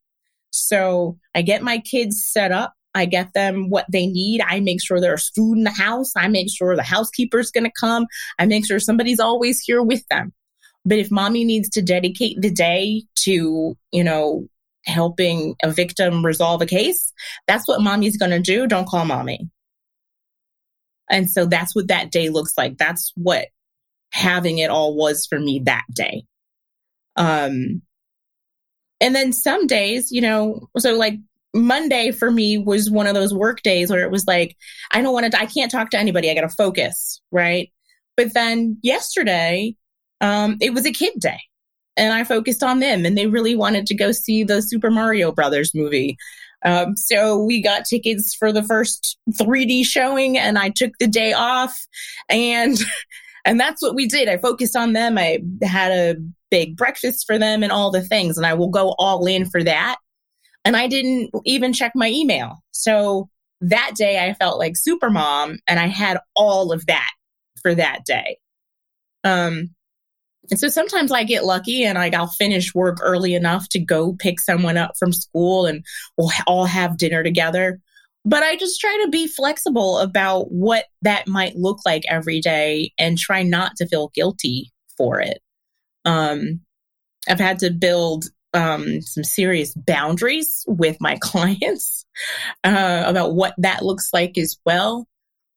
So 0.50 1.18
I 1.34 1.42
get 1.42 1.62
my 1.62 1.78
kids 1.78 2.26
set 2.26 2.52
up. 2.52 2.72
I 2.94 3.06
get 3.06 3.34
them 3.34 3.70
what 3.70 3.86
they 3.90 4.06
need. 4.06 4.40
I 4.40 4.60
make 4.60 4.82
sure 4.82 5.00
there's 5.00 5.30
food 5.30 5.58
in 5.58 5.64
the 5.64 5.70
house. 5.70 6.12
I 6.16 6.28
make 6.28 6.48
sure 6.48 6.76
the 6.76 6.82
housekeeper's 6.82 7.50
going 7.50 7.64
to 7.64 7.72
come. 7.78 8.06
I 8.38 8.46
make 8.46 8.64
sure 8.64 8.78
somebody's 8.78 9.18
always 9.18 9.60
here 9.60 9.82
with 9.82 10.06
them. 10.08 10.32
But 10.84 10.98
if 10.98 11.10
mommy 11.10 11.44
needs 11.44 11.70
to 11.70 11.82
dedicate 11.82 12.40
the 12.40 12.50
day 12.50 13.04
to, 13.20 13.76
you 13.90 14.04
know, 14.04 14.48
helping 14.84 15.56
a 15.62 15.70
victim 15.70 16.24
resolve 16.24 16.60
a 16.60 16.66
case, 16.66 17.12
that's 17.46 17.66
what 17.66 17.80
mommy's 17.80 18.18
going 18.18 18.30
to 18.32 18.40
do. 18.40 18.66
Don't 18.66 18.86
call 18.86 19.04
mommy. 19.04 19.48
And 21.10 21.30
so 21.30 21.46
that's 21.46 21.74
what 21.74 21.88
that 21.88 22.10
day 22.10 22.28
looks 22.28 22.54
like. 22.56 22.76
That's 22.76 23.12
what 23.16 23.48
having 24.12 24.58
it 24.58 24.70
all 24.70 24.94
was 24.94 25.26
for 25.26 25.38
me 25.38 25.60
that 25.64 25.84
day. 25.92 26.24
Um, 27.16 27.82
and 29.00 29.14
then 29.14 29.32
some 29.32 29.66
days, 29.66 30.10
you 30.10 30.20
know, 30.20 30.68
so 30.78 30.94
like 30.94 31.18
Monday 31.54 32.10
for 32.10 32.30
me 32.30 32.58
was 32.58 32.90
one 32.90 33.06
of 33.06 33.14
those 33.14 33.34
work 33.34 33.62
days 33.62 33.90
where 33.90 34.02
it 34.02 34.10
was 34.10 34.26
like, 34.26 34.56
I 34.92 35.02
don't 35.02 35.12
want 35.12 35.30
to, 35.30 35.38
I 35.38 35.46
can't 35.46 35.70
talk 35.70 35.90
to 35.90 35.98
anybody. 35.98 36.30
I 36.30 36.34
got 36.34 36.42
to 36.42 36.48
focus. 36.48 37.20
Right. 37.30 37.70
But 38.16 38.34
then 38.34 38.78
yesterday, 38.82 39.76
um, 40.24 40.56
it 40.60 40.72
was 40.72 40.86
a 40.86 40.92
kid 40.92 41.12
day 41.18 41.38
and 41.98 42.14
I 42.14 42.24
focused 42.24 42.62
on 42.62 42.80
them 42.80 43.04
and 43.04 43.16
they 43.16 43.26
really 43.26 43.54
wanted 43.54 43.86
to 43.86 43.94
go 43.94 44.10
see 44.10 44.42
the 44.42 44.62
Super 44.62 44.90
Mario 44.90 45.30
Brothers 45.30 45.74
movie. 45.74 46.16
Um, 46.64 46.96
so 46.96 47.44
we 47.44 47.62
got 47.62 47.84
tickets 47.84 48.34
for 48.34 48.50
the 48.50 48.62
first 48.62 49.18
3D 49.34 49.84
showing 49.84 50.38
and 50.38 50.58
I 50.58 50.70
took 50.70 50.92
the 50.98 51.06
day 51.06 51.34
off 51.34 51.76
and 52.30 52.78
and 53.44 53.60
that's 53.60 53.82
what 53.82 53.94
we 53.94 54.08
did. 54.08 54.28
I 54.28 54.38
focused 54.38 54.74
on 54.74 54.94
them. 54.94 55.18
I 55.18 55.40
had 55.62 55.92
a 55.92 56.16
big 56.50 56.74
breakfast 56.74 57.26
for 57.26 57.38
them 57.38 57.62
and 57.62 57.70
all 57.70 57.90
the 57.90 58.02
things 58.02 58.38
and 58.38 58.46
I 58.46 58.54
will 58.54 58.70
go 58.70 58.94
all 58.98 59.26
in 59.26 59.44
for 59.44 59.62
that. 59.62 59.96
And 60.64 60.74
I 60.74 60.86
didn't 60.86 61.32
even 61.44 61.74
check 61.74 61.92
my 61.94 62.08
email. 62.08 62.62
So 62.70 63.28
that 63.60 63.92
day 63.94 64.24
I 64.26 64.32
felt 64.32 64.58
like 64.58 64.78
super 64.78 65.10
mom 65.10 65.58
and 65.68 65.78
I 65.78 65.88
had 65.88 66.18
all 66.34 66.72
of 66.72 66.86
that 66.86 67.10
for 67.60 67.74
that 67.74 68.06
day. 68.06 68.38
Um 69.22 69.74
and 70.50 70.60
so 70.60 70.68
sometimes 70.68 71.10
I 71.10 71.24
get 71.24 71.44
lucky 71.44 71.84
and 71.84 71.96
like 71.96 72.14
I'll 72.14 72.26
finish 72.26 72.74
work 72.74 72.98
early 73.00 73.34
enough 73.34 73.68
to 73.70 73.78
go 73.78 74.12
pick 74.12 74.40
someone 74.40 74.76
up 74.76 74.96
from 74.98 75.12
school 75.12 75.66
and 75.66 75.84
we'll 76.16 76.30
all 76.46 76.66
have 76.66 76.98
dinner 76.98 77.22
together. 77.22 77.80
But 78.26 78.42
I 78.42 78.56
just 78.56 78.80
try 78.80 79.02
to 79.04 79.10
be 79.10 79.26
flexible 79.26 79.98
about 79.98 80.50
what 80.50 80.86
that 81.02 81.28
might 81.28 81.56
look 81.56 81.78
like 81.84 82.02
every 82.08 82.40
day 82.40 82.92
and 82.98 83.18
try 83.18 83.42
not 83.42 83.76
to 83.76 83.86
feel 83.86 84.10
guilty 84.14 84.72
for 84.96 85.20
it. 85.20 85.40
Um, 86.04 86.60
I've 87.28 87.40
had 87.40 87.58
to 87.60 87.70
build 87.70 88.26
um, 88.54 89.02
some 89.02 89.24
serious 89.24 89.74
boundaries 89.74 90.64
with 90.66 90.96
my 91.00 91.18
clients 91.20 92.06
uh, 92.62 93.04
about 93.06 93.34
what 93.34 93.54
that 93.58 93.84
looks 93.84 94.10
like 94.12 94.38
as 94.38 94.56
well. 94.64 95.06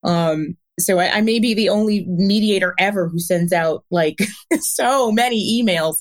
Um, 0.04 0.58
so 0.80 1.00
I, 1.00 1.18
I, 1.18 1.22
may 1.22 1.40
be 1.40 1.54
the 1.54 1.70
only 1.70 2.06
mediator 2.08 2.74
ever 2.80 3.08
who 3.08 3.20
sends 3.20 3.52
out 3.52 3.84
like 3.90 4.20
so 4.60 5.12
many 5.12 5.62
emails, 5.62 5.98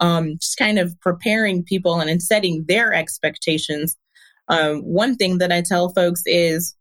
um, 0.00 0.36
just 0.38 0.58
kind 0.58 0.78
of 0.78 0.98
preparing 1.00 1.64
people 1.64 2.00
and, 2.00 2.10
and 2.10 2.22
setting 2.22 2.64
their 2.68 2.92
expectations. 2.92 3.96
Um, 4.48 4.80
one 4.80 5.16
thing 5.16 5.38
that 5.38 5.52
I 5.52 5.62
tell 5.62 5.90
folks 5.90 6.22
is, 6.26 6.74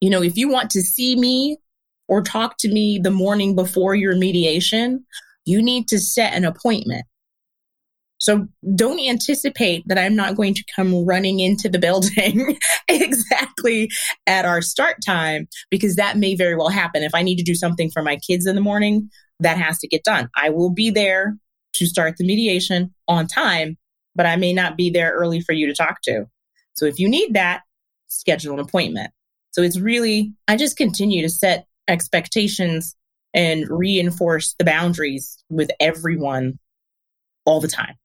you 0.00 0.10
know, 0.10 0.22
if 0.22 0.36
you 0.36 0.48
want 0.48 0.70
to 0.70 0.82
see 0.82 1.16
me 1.16 1.56
or 2.08 2.22
talk 2.22 2.56
to 2.58 2.68
me 2.68 2.98
the 2.98 3.10
morning 3.10 3.54
before 3.54 3.94
your 3.94 4.16
mediation, 4.16 5.06
you 5.44 5.62
need 5.62 5.88
to 5.88 5.98
set 5.98 6.34
an 6.34 6.44
appointment. 6.44 7.06
So 8.22 8.46
don't 8.76 9.00
anticipate 9.00 9.82
that 9.88 9.98
I'm 9.98 10.14
not 10.14 10.36
going 10.36 10.54
to 10.54 10.64
come 10.76 11.04
running 11.04 11.40
into 11.40 11.68
the 11.68 11.80
building 11.80 12.56
exactly 12.88 13.90
at 14.28 14.44
our 14.44 14.62
start 14.62 14.98
time 15.04 15.48
because 15.70 15.96
that 15.96 16.16
may 16.16 16.36
very 16.36 16.54
well 16.54 16.68
happen. 16.68 17.02
If 17.02 17.16
I 17.16 17.22
need 17.22 17.36
to 17.38 17.42
do 17.42 17.56
something 17.56 17.90
for 17.90 18.00
my 18.00 18.16
kids 18.16 18.46
in 18.46 18.54
the 18.54 18.60
morning, 18.60 19.10
that 19.40 19.58
has 19.58 19.80
to 19.80 19.88
get 19.88 20.04
done. 20.04 20.30
I 20.36 20.50
will 20.50 20.70
be 20.70 20.90
there 20.90 21.36
to 21.74 21.86
start 21.86 22.16
the 22.16 22.24
mediation 22.24 22.94
on 23.08 23.26
time, 23.26 23.76
but 24.14 24.24
I 24.24 24.36
may 24.36 24.52
not 24.52 24.76
be 24.76 24.88
there 24.88 25.12
early 25.12 25.40
for 25.40 25.52
you 25.52 25.66
to 25.66 25.74
talk 25.74 26.00
to. 26.02 26.26
So 26.74 26.86
if 26.86 27.00
you 27.00 27.08
need 27.08 27.34
that, 27.34 27.62
schedule 28.06 28.54
an 28.54 28.60
appointment. 28.60 29.10
So 29.50 29.62
it's 29.62 29.80
really, 29.80 30.32
I 30.46 30.56
just 30.56 30.76
continue 30.76 31.22
to 31.22 31.28
set 31.28 31.66
expectations 31.88 32.94
and 33.34 33.66
reinforce 33.68 34.54
the 34.60 34.64
boundaries 34.64 35.42
with 35.50 35.70
everyone 35.80 36.60
all 37.44 37.60
the 37.60 37.68
time. 37.68 37.96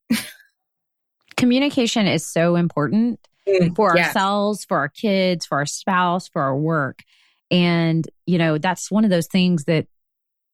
Communication 1.38 2.08
is 2.08 2.26
so 2.26 2.56
important 2.56 3.20
mm, 3.48 3.76
for 3.76 3.94
yes. 3.96 4.08
ourselves, 4.08 4.66
for 4.66 4.78
our 4.78 4.90
kids, 4.90 5.46
for 5.46 5.60
our 5.60 5.66
spouse, 5.66 6.28
for 6.28 6.42
our 6.42 6.58
work. 6.58 7.04
And, 7.52 8.08
you 8.26 8.38
know, 8.38 8.58
that's 8.58 8.92
one 8.92 9.04
of 9.04 9.10
those 9.10 9.28
things 9.28 9.66
that 9.66 9.88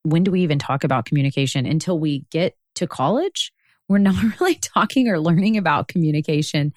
when 0.03 0.23
do 0.23 0.31
we 0.31 0.41
even 0.41 0.59
talk 0.59 0.83
about 0.83 1.05
communication 1.05 1.65
until 1.65 1.97
we 1.97 2.25
get 2.29 2.55
to 2.75 2.87
college? 2.87 3.51
We're 3.87 3.97
not 3.99 4.15
really 4.39 4.55
talking 4.55 5.07
or 5.07 5.19
learning 5.19 5.57
about 5.57 5.87
communication 5.87 6.73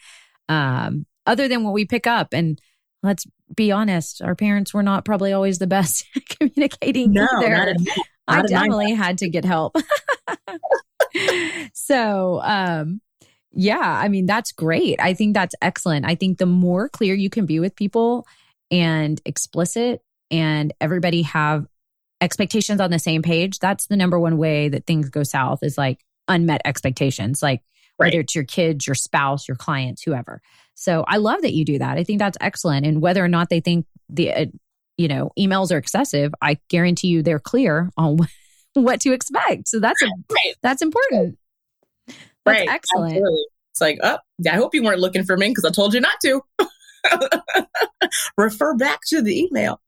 um, 0.48 1.06
other 1.26 1.48
than 1.48 1.64
what 1.64 1.74
we 1.74 1.84
pick 1.84 2.06
up. 2.06 2.28
And 2.32 2.60
let's 3.02 3.26
be 3.54 3.72
honest, 3.72 4.22
our 4.22 4.34
parents 4.34 4.72
were 4.72 4.82
not 4.82 5.04
probably 5.04 5.32
always 5.32 5.58
the 5.58 5.66
best 5.66 6.06
at 6.16 6.28
communicating 6.28 7.12
no, 7.12 7.26
either. 7.38 7.74
I 8.28 8.42
definitely 8.42 8.92
had 8.92 9.18
to 9.18 9.28
get 9.28 9.44
help. 9.44 9.76
so, 11.72 12.40
um, 12.42 13.00
yeah, 13.52 13.78
I 13.80 14.08
mean, 14.08 14.26
that's 14.26 14.52
great. 14.52 15.00
I 15.00 15.14
think 15.14 15.34
that's 15.34 15.54
excellent. 15.62 16.04
I 16.04 16.14
think 16.14 16.38
the 16.38 16.46
more 16.46 16.88
clear 16.88 17.14
you 17.14 17.30
can 17.30 17.46
be 17.46 17.58
with 17.58 17.74
people 17.74 18.26
and 18.70 19.20
explicit 19.24 20.02
and 20.30 20.72
everybody 20.80 21.22
have 21.22 21.66
expectations 22.20 22.80
on 22.80 22.90
the 22.90 22.98
same 22.98 23.22
page, 23.22 23.58
that's 23.58 23.86
the 23.86 23.96
number 23.96 24.18
one 24.18 24.36
way 24.36 24.68
that 24.68 24.86
things 24.86 25.08
go 25.08 25.22
south 25.22 25.60
is 25.62 25.78
like 25.78 26.04
unmet 26.28 26.60
expectations, 26.64 27.42
like 27.42 27.62
right. 27.98 28.06
whether 28.06 28.20
it's 28.20 28.34
your 28.34 28.44
kids, 28.44 28.86
your 28.86 28.94
spouse, 28.94 29.48
your 29.48 29.56
clients, 29.56 30.02
whoever. 30.02 30.42
So 30.74 31.04
I 31.08 31.16
love 31.16 31.42
that 31.42 31.54
you 31.54 31.64
do 31.64 31.78
that. 31.78 31.96
I 31.96 32.04
think 32.04 32.18
that's 32.18 32.38
excellent. 32.40 32.84
And 32.84 33.00
whether 33.00 33.24
or 33.24 33.28
not 33.28 33.48
they 33.48 33.60
think 33.60 33.86
the, 34.08 34.32
uh, 34.32 34.46
you 34.98 35.08
know, 35.08 35.30
emails 35.38 35.72
are 35.72 35.78
excessive, 35.78 36.34
I 36.42 36.58
guarantee 36.68 37.08
you 37.08 37.22
they're 37.22 37.38
clear 37.38 37.90
on 37.96 38.18
what 38.82 39.00
to 39.02 39.12
expect. 39.12 39.68
So 39.68 39.80
that's 39.80 40.00
a, 40.02 40.06
right. 40.06 40.54
that's 40.62 40.82
important. 40.82 41.38
That's 42.06 42.18
right. 42.46 42.68
excellent. 42.68 43.12
Absolutely. 43.12 43.44
It's 43.72 43.80
like, 43.80 43.98
oh, 44.02 44.18
I 44.50 44.56
hope 44.56 44.74
you 44.74 44.82
weren't 44.82 45.00
looking 45.00 45.24
for 45.24 45.36
me 45.36 45.48
because 45.48 45.64
I 45.64 45.70
told 45.70 45.92
you 45.92 46.00
not 46.00 46.18
to. 46.22 46.40
Refer 48.38 48.74
back 48.74 49.00
to 49.08 49.20
the 49.20 49.38
email. 49.38 49.80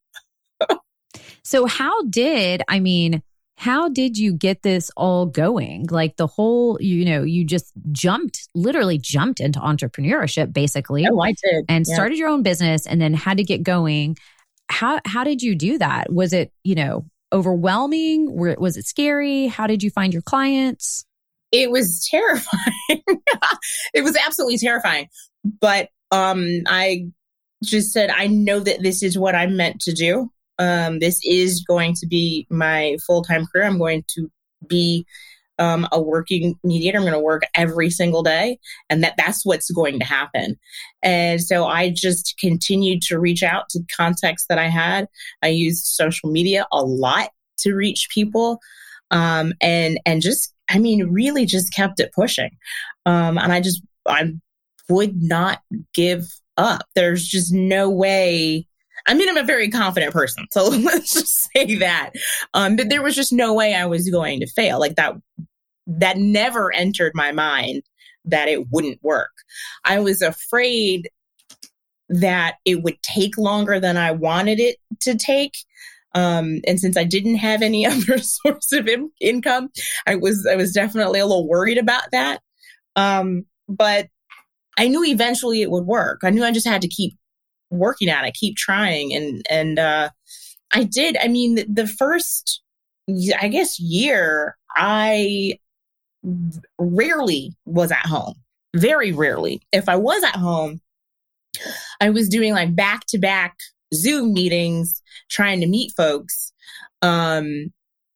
so 1.43 1.67
how 1.67 2.03
did 2.03 2.63
I 2.69 2.81
mean? 2.81 3.23
How 3.57 3.89
did 3.89 4.17
you 4.17 4.35
get 4.35 4.63
this 4.63 4.91
all 4.97 5.27
going? 5.27 5.87
Like 5.91 6.17
the 6.17 6.29
whole, 6.29 6.79
you 6.81 7.05
know, 7.05 7.25
you 7.25 7.45
just 7.45 7.73
jumped, 7.91 8.49
literally 8.55 8.99
jumped 8.99 9.41
into 9.41 9.59
entrepreneurship, 9.59 10.53
basically. 10.53 11.07
Oh, 11.11 11.19
I 11.19 11.33
did, 11.33 11.65
and 11.69 11.85
yeah. 11.89 11.95
started 11.95 12.19
your 12.19 12.29
own 12.29 12.43
business, 12.43 12.87
and 12.87 13.01
then 13.01 13.15
had 13.15 13.39
to 13.39 13.45
get 13.45 13.63
going. 13.63 14.17
How 14.69 15.01
how 15.07 15.25
did 15.25 15.43
you 15.43 15.55
do 15.55 15.79
that? 15.79 16.13
Was 16.13 16.33
it, 16.33 16.53
you 16.63 16.75
know, 16.75 17.07
overwhelming? 17.33 18.35
Was 18.37 18.77
it 18.77 18.87
scary? 18.87 19.47
How 19.47 19.67
did 19.67 19.83
you 19.83 19.91
find 19.91 20.13
your 20.13 20.23
clients? 20.23 21.05
It 21.53 21.71
was 21.71 22.07
terrifying. 22.11 23.03
it 23.95 24.03
was 24.03 24.17
absolutely 24.17 24.59
terrifying. 24.59 25.09
But 25.61 25.89
um, 26.11 26.63
I 26.67 27.07
just 27.65 27.93
said, 27.93 28.11
I 28.11 28.27
know 28.27 28.61
that 28.61 28.83
this 28.83 29.03
is 29.03 29.19
what 29.19 29.35
I'm 29.35 29.57
meant 29.57 29.81
to 29.83 29.93
do. 29.93 30.31
Um, 30.59 30.99
this 30.99 31.21
is 31.25 31.65
going 31.67 31.95
to 31.95 32.07
be 32.07 32.47
my 32.51 32.97
full 33.07 33.23
time 33.23 33.47
career. 33.47 33.65
I'm 33.65 33.79
going 33.79 34.05
to 34.17 34.31
be 34.67 35.07
um, 35.59 35.89
a 35.93 36.01
working 36.01 36.59
mediator. 36.63 36.99
I'm 36.99 37.05
going 37.05 37.13
to 37.13 37.21
work 37.21 37.43
every 37.55 37.91
single 37.91 38.23
day, 38.23 38.59
and 38.89 39.03
that 39.03 39.15
that's 39.17 39.45
what's 39.45 39.71
going 39.71 39.99
to 39.99 40.05
happen. 40.05 40.57
And 41.03 41.41
so 41.43 41.67
I 41.67 41.91
just 41.91 42.35
continued 42.41 43.03
to 43.03 43.19
reach 43.19 43.43
out 43.43 43.69
to 43.71 43.81
contacts 43.97 44.47
that 44.49 44.59
I 44.59 44.69
had. 44.69 45.07
I 45.43 45.49
used 45.49 45.87
social 45.87 46.31
media 46.31 46.67
a 46.73 46.83
lot 46.83 47.31
to 47.59 47.75
reach 47.75 48.09
people, 48.13 48.61
um, 49.11 49.53
and 49.61 49.99
and 50.07 50.23
just 50.23 50.53
I 50.71 50.79
mean, 50.79 51.11
really 51.11 51.47
just 51.47 51.73
kept 51.73 52.01
it 52.01 52.13
pushing. 52.15 52.51
Um, 53.07 53.39
and 53.39 53.53
I 53.53 53.61
just 53.61 53.83
I 54.07 54.33
would 54.89 55.23
not 55.23 55.61
give 55.95 56.27
up. 56.57 56.83
There's 56.95 57.27
just 57.27 57.53
no 57.53 57.89
way. 57.91 58.67
I 59.07 59.15
mean, 59.15 59.29
I'm 59.29 59.39
a 59.39 59.45
very 59.45 59.71
confident 59.71 60.13
person, 60.13 60.47
so 60.53 60.69
let's 60.69 61.15
just 61.15 61.49
say 61.55 61.77
that. 61.77 62.11
Um, 62.55 62.77
but 62.77 62.91
there 62.91 63.03
was 63.03 63.15
just 63.15 63.33
no 63.33 63.55
way 63.55 63.75
I 63.75 63.87
was 63.87 64.11
going 64.11 64.41
to 64.41 64.47
fail. 64.47 64.79
Like 64.79 64.97
that 64.97 65.15
that 65.89 66.19
never 66.19 66.73
entered 66.73 67.13
my 67.15 67.33
mind 67.33 67.83
that 68.27 68.49
it 68.49 68.71
wouldn't 68.71 69.03
work. 69.03 69.33
I 69.85 69.99
was 70.01 70.21
afraid 70.21 71.09
that 72.11 72.57
it 72.65 72.83
would 72.83 73.03
take 73.03 73.37
longer 73.37 73.81
than 73.81 73.97
I 73.97 74.13
wanted 74.13 74.61
it 74.61 74.77
to 75.01 75.17
take. 75.17 75.57
Um, 76.15 76.61
and 76.67 76.79
since 76.79 76.97
I 76.97 77.05
didn't 77.05 77.37
have 77.37 77.63
any 77.63 77.87
other 77.87 78.19
source 78.19 78.73
of 78.73 78.87
in- 78.87 79.11
income, 79.21 79.71
I 80.07 80.17
was 80.17 80.47
I 80.47 80.57
was 80.57 80.73
definitely 80.73 81.21
a 81.21 81.27
little 81.27 81.49
worried 81.49 81.79
about 81.79 82.11
that. 82.13 82.41
Um, 82.97 83.47
but 83.69 84.09
I 84.79 84.89
knew 84.89 85.05
eventually 85.05 85.63
it 85.63 85.71
would 85.71 85.87
work. 85.87 86.21
I 86.23 86.31
knew 86.31 86.45
I 86.45 86.53
just 86.53 86.67
had 86.67 86.83
to 86.83 86.89
keep 86.89 87.17
working 87.71 88.09
at 88.09 88.25
it, 88.25 88.35
keep 88.35 88.57
trying, 88.57 89.15
and 89.15 89.45
and 89.51 89.79
uh, 89.79 90.11
I 90.73 90.85
did. 90.85 91.17
I 91.19 91.29
mean, 91.29 91.57
the, 91.57 91.67
the 91.69 91.87
first, 91.87 92.63
I 93.41 93.49
guess, 93.49 93.79
year 93.79 94.57
I 94.77 95.59
rarely 96.79 97.57
was 97.65 97.91
at 97.91 98.07
home. 98.07 98.35
Very 98.75 99.13
rarely. 99.13 99.63
If 99.73 99.89
I 99.89 99.97
was 99.97 100.23
at 100.23 100.37
home, 100.37 100.81
I 102.01 102.11
was 102.11 102.29
doing 102.29 102.53
like 102.53 102.75
back 102.75 103.05
to 103.09 103.19
back 103.19 103.57
Zoom 103.95 104.33
meetings, 104.35 105.03
trying 105.31 105.61
to 105.61 105.67
meet 105.67 105.93
folks. 105.97 106.53
Um, 107.03 107.73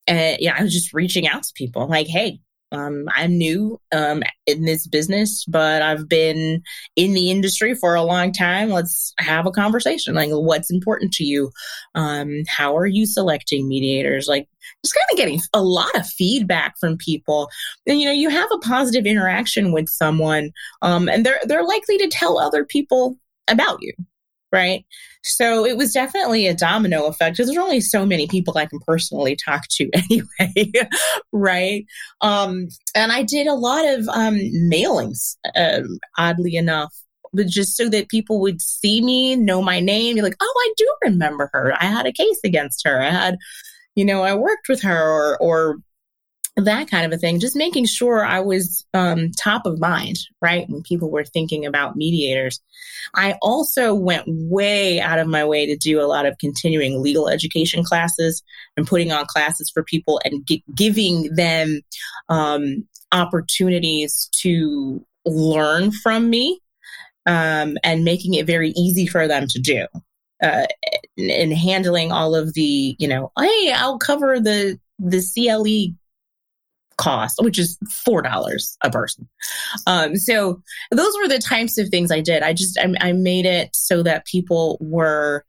and 0.06 0.36
yeah, 0.40 0.56
I 0.58 0.62
was 0.62 0.72
just 0.72 0.92
reaching 0.92 1.26
out 1.26 1.44
to 1.44 1.52
people 1.54 1.86
like, 1.86 2.06
hey, 2.06 2.40
Um, 2.72 3.06
I'm 3.14 3.36
new 3.36 3.80
um, 3.92 4.22
in 4.46 4.64
this 4.64 4.86
business, 4.86 5.44
but 5.46 5.82
I've 5.82 6.08
been 6.08 6.62
in 6.96 7.12
the 7.12 7.30
industry 7.30 7.74
for 7.74 7.94
a 7.94 8.02
long 8.02 8.32
time. 8.32 8.70
Let's 8.70 9.12
have 9.18 9.46
a 9.46 9.50
conversation. 9.50 10.14
Like, 10.14 10.30
what's 10.30 10.70
important 10.70 11.12
to 11.14 11.24
you? 11.24 11.50
Um, 11.94 12.42
how 12.48 12.76
are 12.76 12.86
you 12.86 13.06
selecting 13.06 13.68
mediators? 13.68 14.26
Like, 14.26 14.48
just 14.84 14.94
kind 14.94 15.06
of 15.12 15.16
getting 15.16 15.40
a 15.52 15.62
lot 15.62 15.94
of 15.94 16.06
feedback 16.06 16.74
from 16.78 16.96
people. 16.96 17.48
And 17.86 18.00
you 18.00 18.06
know, 18.06 18.12
you 18.12 18.30
have 18.30 18.50
a 18.52 18.58
positive 18.58 19.06
interaction 19.06 19.72
with 19.72 19.88
someone, 19.88 20.50
um, 20.80 21.08
and 21.08 21.26
they're 21.26 21.40
they're 21.44 21.64
likely 21.64 21.98
to 21.98 22.08
tell 22.08 22.38
other 22.38 22.64
people 22.64 23.16
about 23.48 23.78
you 23.80 23.92
right? 24.52 24.84
So 25.24 25.64
it 25.64 25.76
was 25.76 25.92
definitely 25.92 26.46
a 26.46 26.54
domino 26.54 27.06
effect 27.06 27.36
there's 27.36 27.56
only 27.56 27.80
so 27.80 28.04
many 28.04 28.26
people 28.26 28.58
I 28.58 28.66
can 28.66 28.80
personally 28.86 29.36
talk 29.36 29.66
to 29.70 29.88
anyway, 29.94 30.72
right? 31.32 31.86
Um, 32.20 32.68
and 32.94 33.12
I 33.12 33.22
did 33.22 33.46
a 33.46 33.54
lot 33.54 33.86
of 33.86 34.08
um, 34.08 34.36
mailings, 34.70 35.36
um, 35.56 35.98
oddly 36.18 36.56
enough. 36.56 36.94
But 37.34 37.46
just 37.46 37.78
so 37.78 37.88
that 37.88 38.10
people 38.10 38.40
would 38.40 38.60
see 38.60 39.00
me, 39.00 39.36
know 39.36 39.62
my 39.62 39.80
name, 39.80 40.16
be 40.16 40.22
like, 40.22 40.36
oh, 40.38 40.54
I 40.58 40.72
do 40.76 40.94
remember 41.04 41.48
her. 41.54 41.74
I 41.80 41.86
had 41.86 42.04
a 42.04 42.12
case 42.12 42.38
against 42.44 42.82
her. 42.84 43.00
I 43.00 43.08
had, 43.08 43.38
you 43.94 44.04
know, 44.04 44.20
I 44.20 44.34
worked 44.34 44.68
with 44.68 44.82
her 44.82 45.00
or, 45.00 45.38
or 45.38 45.78
that 46.56 46.90
kind 46.90 47.06
of 47.06 47.12
a 47.12 47.18
thing, 47.18 47.40
just 47.40 47.56
making 47.56 47.86
sure 47.86 48.24
I 48.24 48.40
was 48.40 48.84
um, 48.92 49.30
top 49.32 49.64
of 49.64 49.80
mind, 49.80 50.18
right? 50.42 50.68
When 50.68 50.82
people 50.82 51.10
were 51.10 51.24
thinking 51.24 51.64
about 51.64 51.96
mediators. 51.96 52.60
I 53.14 53.38
also 53.40 53.94
went 53.94 54.24
way 54.26 55.00
out 55.00 55.18
of 55.18 55.26
my 55.26 55.44
way 55.44 55.66
to 55.66 55.76
do 55.76 56.00
a 56.00 56.04
lot 56.06 56.26
of 56.26 56.36
continuing 56.38 57.02
legal 57.02 57.28
education 57.28 57.82
classes 57.84 58.42
and 58.76 58.86
putting 58.86 59.12
on 59.12 59.26
classes 59.26 59.70
for 59.72 59.82
people 59.82 60.20
and 60.24 60.46
g- 60.46 60.64
giving 60.74 61.34
them 61.34 61.80
um, 62.28 62.86
opportunities 63.12 64.28
to 64.40 65.04
learn 65.24 65.90
from 65.90 66.28
me 66.28 66.60
um, 67.26 67.78
and 67.82 68.04
making 68.04 68.34
it 68.34 68.46
very 68.46 68.70
easy 68.70 69.06
for 69.06 69.26
them 69.26 69.46
to 69.48 69.58
do. 69.58 69.86
Uh, 70.42 70.66
in 71.16 71.52
handling 71.52 72.10
all 72.10 72.34
of 72.34 72.52
the, 72.54 72.96
you 72.98 73.06
know, 73.06 73.30
hey, 73.38 73.72
I'll 73.74 73.98
cover 73.98 74.40
the 74.40 74.78
the 74.98 75.22
CLE 75.22 75.94
cost, 77.02 77.38
which 77.42 77.58
is 77.58 77.78
four 78.04 78.22
dollars 78.22 78.76
a 78.82 78.90
person. 78.90 79.28
Um, 79.86 80.16
so 80.16 80.62
those 80.90 81.14
were 81.20 81.28
the 81.28 81.38
types 81.38 81.78
of 81.78 81.88
things 81.88 82.12
I 82.12 82.20
did. 82.20 82.42
I 82.42 82.52
just 82.52 82.78
I, 82.78 82.94
I 83.00 83.12
made 83.12 83.44
it 83.44 83.70
so 83.74 84.02
that 84.02 84.26
people 84.26 84.78
were 84.80 85.44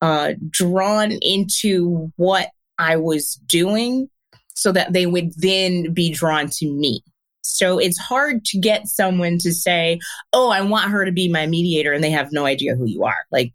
uh, 0.00 0.32
drawn 0.50 1.12
into 1.20 2.12
what 2.16 2.48
I 2.78 2.96
was 2.96 3.34
doing, 3.46 4.08
so 4.54 4.72
that 4.72 4.92
they 4.92 5.06
would 5.06 5.32
then 5.36 5.92
be 5.92 6.10
drawn 6.12 6.48
to 6.50 6.72
me. 6.72 7.02
So 7.42 7.78
it's 7.78 7.98
hard 7.98 8.44
to 8.46 8.58
get 8.58 8.86
someone 8.86 9.38
to 9.38 9.52
say, 9.52 9.98
"Oh, 10.32 10.50
I 10.50 10.62
want 10.62 10.90
her 10.90 11.04
to 11.04 11.12
be 11.12 11.28
my 11.28 11.46
mediator," 11.46 11.92
and 11.92 12.02
they 12.02 12.10
have 12.10 12.32
no 12.32 12.46
idea 12.46 12.76
who 12.76 12.86
you 12.86 13.04
are. 13.04 13.24
Like, 13.32 13.52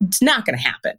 it's 0.00 0.22
not 0.22 0.44
going 0.44 0.58
to 0.58 0.62
happen. 0.62 0.98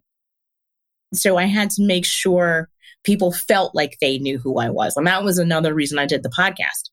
So 1.12 1.36
I 1.36 1.44
had 1.44 1.68
to 1.70 1.82
make 1.82 2.06
sure 2.06 2.70
people 3.04 3.32
felt 3.32 3.74
like 3.74 3.98
they 4.00 4.18
knew 4.18 4.38
who 4.38 4.58
I 4.58 4.70
was. 4.70 4.96
And 4.96 5.06
that 5.06 5.24
was 5.24 5.38
another 5.38 5.74
reason 5.74 5.98
I 5.98 6.06
did 6.06 6.22
the 6.22 6.30
podcast. 6.30 6.90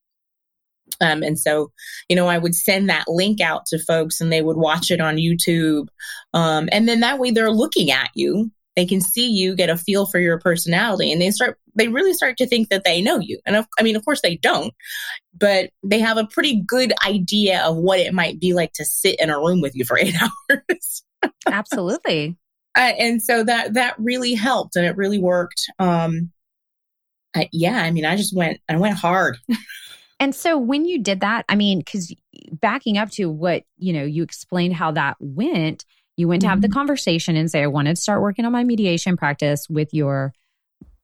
Um, 1.02 1.24
and 1.24 1.40
so, 1.40 1.72
you 2.10 2.16
know, 2.16 2.28
I 2.28 2.38
would 2.38 2.56
send 2.56 2.90
that 2.90 3.08
link 3.08 3.42
out 3.42 3.66
to 3.68 3.80
folks 3.80 4.20
and 4.20 4.32
they 4.32 4.42
would 4.42 4.58
watch 4.58 4.92
it 4.92 5.00
on 5.00 5.18
YouTube. 5.18 5.88
Um, 6.34 6.68
and 6.72 6.88
then 6.88 7.02
that 7.02 7.20
way 7.20 7.32
they're 7.32 7.52
looking 7.52 7.92
at 7.92 8.10
you. 8.16 8.52
They 8.76 8.86
can 8.86 9.02
see 9.02 9.30
you, 9.30 9.56
get 9.56 9.70
a 9.70 9.76
feel 9.76 10.06
for 10.06 10.20
your 10.20 10.40
personality, 10.40 11.12
and 11.12 11.22
they 11.22 11.32
start, 11.32 11.60
they 11.76 11.90
really 11.90 12.14
start 12.14 12.38
to 12.38 12.48
think 12.48 12.70
that 12.70 12.86
they 12.86 13.02
know 13.02 13.20
you. 13.20 13.40
And 13.46 13.58
of, 13.58 13.66
I 13.78 13.84
mean, 13.84 13.98
of 13.98 14.06
course 14.06 14.22
they 14.22 14.38
don't, 14.38 14.74
but 15.38 15.72
they 15.84 16.00
have 16.00 16.18
a 16.18 16.28
pretty 16.28 16.64
good 16.66 16.94
idea 17.06 17.62
of 17.66 17.76
what 17.76 18.00
it 18.00 18.14
might 18.14 18.40
be 18.40 18.54
like 18.54 18.72
to 18.74 18.86
sit 18.86 19.20
in 19.20 19.30
a 19.30 19.38
room 19.38 19.60
with 19.60 19.76
you 19.76 19.84
for 19.84 20.00
eight 20.00 20.16
hours. 20.50 21.04
Absolutely. 21.46 22.38
Uh, 22.76 22.94
and 23.00 23.22
so 23.22 23.44
that 23.44 23.74
that 23.74 23.96
really 23.98 24.34
helped 24.34 24.76
and 24.76 24.86
it 24.86 24.96
really 24.96 25.20
worked 25.20 25.70
um 25.80 26.32
I, 27.36 27.50
yeah 27.52 27.82
i 27.82 27.92
mean 27.92 28.06
i 28.06 28.16
just 28.16 28.36
went 28.36 28.60
i 28.70 28.78
went 28.78 28.96
hard 28.96 29.38
and 30.20 30.34
so 30.36 30.58
when 30.58 30.86
you 30.86 31.02
did 31.02 31.22
that 31.22 31.46
i 31.50 31.56
mean 31.56 31.80
because 31.80 32.14
backing 32.52 32.98
up 32.98 33.10
to 33.12 33.30
what 33.30 33.64
you 33.78 33.92
know 33.92 34.04
you 34.04 34.24
explained 34.24 34.76
how 34.76 34.92
that 34.92 35.18
went 35.20 35.84
you 36.16 36.28
went 36.28 36.42
to 36.42 36.48
have 36.48 36.60
mm-hmm. 36.60 36.70
the 36.70 36.74
conversation 36.74 37.36
and 37.36 37.50
say 37.50 37.64
i 37.64 37.68
wanted 37.68 37.96
to 37.96 38.02
start 38.02 38.22
working 38.22 38.46
on 38.46 38.52
my 38.52 38.64
mediation 38.64 39.18
practice 39.18 39.68
with 39.70 39.94
your 39.94 40.32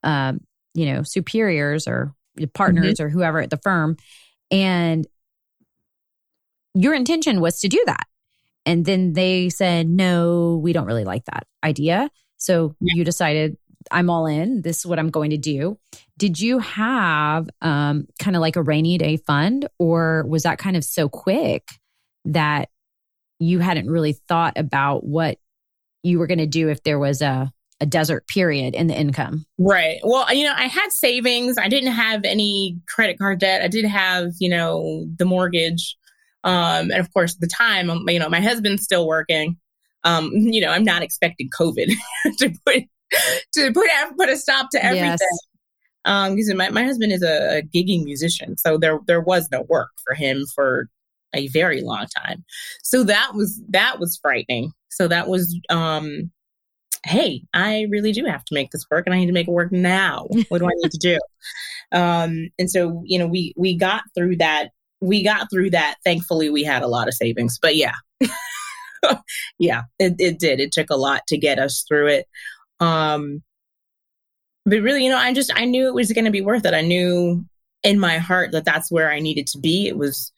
um 0.03 0.39
you 0.75 0.85
know 0.85 1.03
superiors 1.03 1.87
or 1.87 2.13
partners 2.53 2.95
mm-hmm. 2.95 3.05
or 3.05 3.09
whoever 3.09 3.39
at 3.39 3.49
the 3.49 3.57
firm 3.57 3.97
and 4.51 5.07
your 6.75 6.93
intention 6.93 7.41
was 7.41 7.59
to 7.59 7.67
do 7.67 7.81
that 7.87 8.05
and 8.65 8.85
then 8.85 9.13
they 9.13 9.49
said, 9.49 9.87
no, 9.87 10.59
we 10.61 10.73
don't 10.73 10.87
really 10.87 11.03
like 11.03 11.25
that 11.25 11.47
idea. 11.63 12.09
So 12.37 12.75
yeah. 12.79 12.93
you 12.95 13.03
decided, 13.03 13.57
I'm 13.91 14.09
all 14.09 14.25
in. 14.25 14.61
This 14.61 14.79
is 14.79 14.85
what 14.85 14.99
I'm 14.99 15.09
going 15.09 15.31
to 15.31 15.37
do. 15.37 15.77
Did 16.17 16.39
you 16.39 16.59
have 16.59 17.49
um, 17.61 18.07
kind 18.19 18.35
of 18.35 18.41
like 18.41 18.55
a 18.55 18.63
rainy 18.63 18.97
day 18.97 19.17
fund, 19.17 19.67
or 19.77 20.25
was 20.27 20.43
that 20.43 20.57
kind 20.57 20.75
of 20.75 20.83
so 20.83 21.09
quick 21.09 21.67
that 22.25 22.69
you 23.39 23.59
hadn't 23.59 23.89
really 23.89 24.13
thought 24.13 24.57
about 24.57 25.05
what 25.05 25.37
you 26.03 26.19
were 26.19 26.27
going 26.27 26.39
to 26.39 26.47
do 26.47 26.69
if 26.69 26.83
there 26.83 26.99
was 26.99 27.21
a 27.21 27.51
a 27.81 27.85
desert 27.85 28.25
period 28.27 28.73
in 28.73 28.87
the 28.87 28.97
income. 28.97 29.45
Right. 29.57 29.99
Well, 30.03 30.33
you 30.33 30.45
know, 30.45 30.53
I 30.55 30.67
had 30.67 30.91
savings. 30.91 31.57
I 31.57 31.67
didn't 31.67 31.91
have 31.91 32.23
any 32.23 32.79
credit 32.87 33.19
card 33.19 33.39
debt. 33.39 33.61
I 33.61 33.67
did 33.67 33.85
have, 33.85 34.31
you 34.39 34.49
know, 34.49 35.05
the 35.17 35.25
mortgage. 35.25 35.97
Um, 36.45 36.91
and 36.91 36.99
of 36.99 37.11
course, 37.13 37.35
the 37.35 37.47
time, 37.47 37.89
um, 37.89 38.07
you 38.07 38.19
know, 38.19 38.29
my 38.29 38.39
husband's 38.39 38.83
still 38.83 39.07
working. 39.07 39.57
Um, 40.03 40.31
you 40.33 40.61
know, 40.61 40.69
I'm 40.69 40.83
not 40.83 41.01
expecting 41.01 41.49
COVID 41.49 41.91
to 42.37 42.49
put 42.65 42.83
to 43.53 43.73
put 43.73 43.89
put 44.17 44.29
a 44.29 44.37
stop 44.37 44.69
to 44.71 44.83
everything. 44.83 45.09
Yes. 45.09 45.21
Um, 46.05 46.35
because 46.35 46.53
my, 46.53 46.69
my 46.69 46.83
husband 46.83 47.11
is 47.11 47.23
a, 47.23 47.57
a 47.57 47.61
gigging 47.63 48.03
musician, 48.03 48.57
so 48.57 48.77
there 48.77 48.99
there 49.07 49.21
was 49.21 49.49
no 49.51 49.63
work 49.63 49.89
for 50.05 50.13
him 50.13 50.45
for 50.53 50.87
a 51.33 51.47
very 51.47 51.81
long 51.81 52.05
time. 52.15 52.45
So 52.83 53.03
that 53.03 53.33
was 53.33 53.61
that 53.69 53.99
was 53.99 54.17
frightening. 54.21 54.71
So 54.89 55.07
that 55.07 55.27
was 55.27 55.59
um 55.69 56.31
hey, 57.05 57.43
I 57.53 57.85
really 57.89 58.11
do 58.11 58.25
have 58.25 58.43
to 58.45 58.53
make 58.53 58.71
this 58.71 58.85
work 58.89 59.05
and 59.05 59.13
I 59.13 59.19
need 59.19 59.27
to 59.27 59.31
make 59.31 59.47
it 59.47 59.51
work 59.51 59.71
now. 59.71 60.27
What 60.49 60.57
do 60.57 60.65
I 60.65 60.71
need 60.75 60.91
to 60.91 60.97
do? 60.97 61.17
Um, 61.91 62.49
and 62.57 62.69
so, 62.69 63.03
you 63.05 63.19
know, 63.19 63.27
we 63.27 63.53
we 63.55 63.77
got 63.77 64.03
through 64.15 64.37
that 64.37 64.71
we 65.01 65.23
got 65.23 65.49
through 65.49 65.71
that. 65.71 65.95
Thankfully, 66.03 66.49
we 66.49 66.63
had 66.63 66.83
a 66.83 66.87
lot 66.87 67.07
of 67.07 67.13
savings. 67.13 67.59
But 67.59 67.75
yeah, 67.75 67.95
yeah, 69.59 69.83
it, 69.99 70.15
it 70.19 70.39
did. 70.39 70.59
It 70.59 70.71
took 70.71 70.89
a 70.89 70.95
lot 70.95 71.21
to 71.27 71.37
get 71.37 71.59
us 71.59 71.83
through 71.87 72.07
it. 72.07 72.27
Um, 72.79 73.43
but 74.65 74.81
really, 74.81 75.03
you 75.03 75.09
know, 75.09 75.17
I 75.17 75.33
just 75.33 75.51
I 75.55 75.65
knew 75.65 75.87
it 75.87 75.93
was 75.93 76.11
going 76.11 76.25
to 76.25 76.31
be 76.31 76.41
worth 76.41 76.65
it. 76.65 76.73
I 76.73 76.81
knew 76.81 77.45
in 77.83 77.99
my 77.99 78.17
heart 78.17 78.51
that 78.51 78.65
that's 78.65 78.91
where 78.91 79.11
I 79.11 79.19
needed 79.19 79.47
to 79.47 79.59
be. 79.59 79.87
It 79.87 79.97
was. 79.97 80.31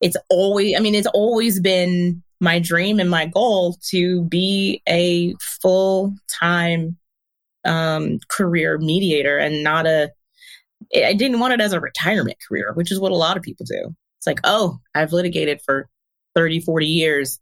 It's 0.00 0.16
always. 0.28 0.76
I 0.76 0.80
mean, 0.80 0.94
it's 0.94 1.06
always 1.08 1.60
been 1.60 2.22
my 2.40 2.58
dream 2.58 2.98
and 3.00 3.10
my 3.10 3.26
goal 3.26 3.76
to 3.90 4.22
be 4.24 4.82
a 4.88 5.34
full 5.40 6.14
time 6.40 6.96
um, 7.64 8.18
career 8.28 8.78
mediator 8.78 9.38
and 9.38 9.64
not 9.64 9.86
a 9.86 10.10
I 10.94 11.14
didn't 11.14 11.40
want 11.40 11.54
it 11.54 11.60
as 11.60 11.72
a 11.72 11.80
retirement 11.80 12.36
career, 12.46 12.72
which 12.74 12.92
is 12.92 13.00
what 13.00 13.12
a 13.12 13.16
lot 13.16 13.36
of 13.36 13.42
people 13.42 13.66
do. 13.66 13.94
It's 14.24 14.26
like, 14.26 14.40
oh, 14.44 14.78
I've 14.94 15.12
litigated 15.12 15.60
for 15.60 15.86
30, 16.34 16.60
40 16.60 16.86
years. 16.86 17.40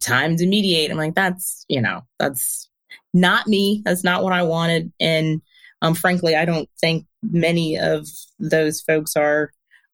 Time 0.00 0.36
to 0.36 0.46
mediate. 0.46 0.90
I'm 0.90 0.96
like, 0.96 1.14
that's, 1.14 1.64
you 1.68 1.80
know, 1.80 2.02
that's 2.18 2.68
not 3.12 3.46
me. 3.46 3.82
That's 3.84 4.02
not 4.02 4.24
what 4.24 4.32
I 4.32 4.42
wanted. 4.42 4.92
And 4.98 5.42
um, 5.80 5.94
frankly, 5.94 6.34
I 6.34 6.44
don't 6.44 6.68
think 6.80 7.06
many 7.22 7.78
of 7.78 8.08
those 8.40 8.80
folks 8.80 9.14
are 9.14 9.52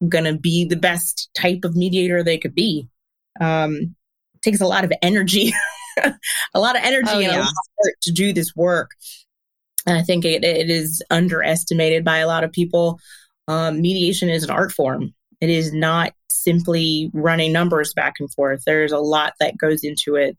going 0.09 0.25
to 0.25 0.39
be 0.39 0.65
the 0.65 0.77
best 0.77 1.29
type 1.35 1.65
of 1.65 1.77
mediator 1.77 2.25
they 2.25 2.39
could 2.39 2.55
be. 2.55 2.89
Um, 3.39 3.95
it 4.35 4.41
takes 4.41 4.63
a 4.63 4.67
lot 4.67 4.85
of 4.85 4.93
energy, 5.03 5.53
a 6.03 6.59
lot 6.59 6.75
of 6.75 6.83
energy 6.83 7.11
oh, 7.13 7.19
yeah. 7.19 7.47
to 8.01 8.13
do 8.13 8.33
this 8.33 8.57
work. 8.57 8.93
And 9.87 9.99
I 9.99 10.03
think 10.03 10.25
it, 10.25 10.43
it 10.43 10.71
is 10.71 11.03
underestimated 11.11 12.03
by 12.03 12.19
a 12.19 12.27
lot 12.27 12.45
of 12.45 12.53
people. 12.53 12.99
Um, 13.47 13.83
mediation 13.83 14.31
is 14.31 14.43
an 14.43 14.51
art 14.51 14.73
form. 14.73 15.13
It 15.43 15.51
is 15.51 15.75
not 15.75 16.15
simply 16.43 17.11
running 17.13 17.53
numbers 17.53 17.93
back 17.95 18.15
and 18.21 18.33
forth. 18.33 18.63
There's 18.65 18.93
a 18.93 18.99
lot 18.99 19.35
that 19.41 19.59
goes 19.59 19.85
into 19.85 20.17
it. 20.17 20.37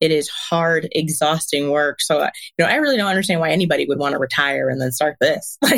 It 0.00 0.10
is 0.10 0.28
hard, 0.28 0.88
exhausting 0.92 1.70
work. 1.70 2.00
So, 2.00 2.22
you 2.22 2.30
know, 2.58 2.66
I 2.66 2.76
really 2.76 2.96
don't 2.96 3.08
understand 3.08 3.40
why 3.40 3.50
anybody 3.50 3.86
would 3.86 3.98
want 3.98 4.12
to 4.12 4.18
retire 4.18 4.68
and 4.70 4.80
then 4.80 4.92
start 4.92 5.16
this. 5.20 5.58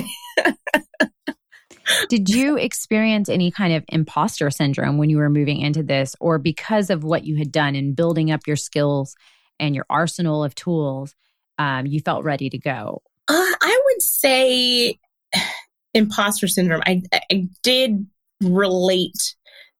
Did 2.09 2.29
you 2.29 2.57
experience 2.59 3.29
any 3.29 3.51
kind 3.51 3.75
of 3.75 3.85
imposter 3.89 4.51
syndrome 4.51 4.99
when 4.99 5.11
you 5.11 5.17
were 5.17 5.31
moving 5.31 5.61
into 5.61 5.83
this, 5.83 6.15
or 6.21 6.39
because 6.39 6.91
of 6.91 7.05
what 7.05 7.25
you 7.25 7.37
had 7.37 7.51
done 7.51 7.75
in 7.75 7.95
building 7.95 8.31
up 8.31 8.47
your 8.47 8.57
skills 8.57 9.17
and 9.59 9.75
your 9.75 9.87
arsenal 9.91 10.45
of 10.45 10.55
tools, 10.55 11.15
um, 11.59 11.87
you 11.87 12.01
felt 12.01 12.25
ready 12.25 12.49
to 12.51 12.59
go? 12.59 13.03
Uh, 13.29 13.33
I 13.35 13.83
would 13.87 14.03
say 14.03 14.99
imposter 15.95 16.49
syndrome, 16.49 16.83
I, 16.87 17.03
I 17.31 17.49
did 17.63 18.07
relate 18.41 19.35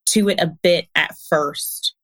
to 0.07 0.29
it 0.29 0.41
a 0.41 0.53
bit 0.63 0.89
at 0.95 1.15
first. 1.29 1.95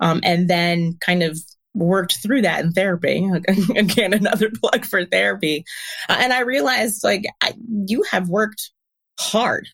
Um, 0.00 0.20
and 0.22 0.48
then 0.48 0.96
kind 1.00 1.22
of 1.22 1.38
worked 1.74 2.18
through 2.22 2.42
that 2.42 2.64
in 2.64 2.72
therapy. 2.72 3.28
Again, 3.76 4.12
another 4.12 4.50
plug 4.50 4.84
for 4.84 5.04
therapy. 5.04 5.64
Uh, 6.08 6.16
and 6.20 6.32
I 6.32 6.40
realized 6.40 7.02
like 7.04 7.24
I, 7.40 7.54
you 7.86 8.02
have 8.10 8.28
worked 8.28 8.70
hard, 9.18 9.68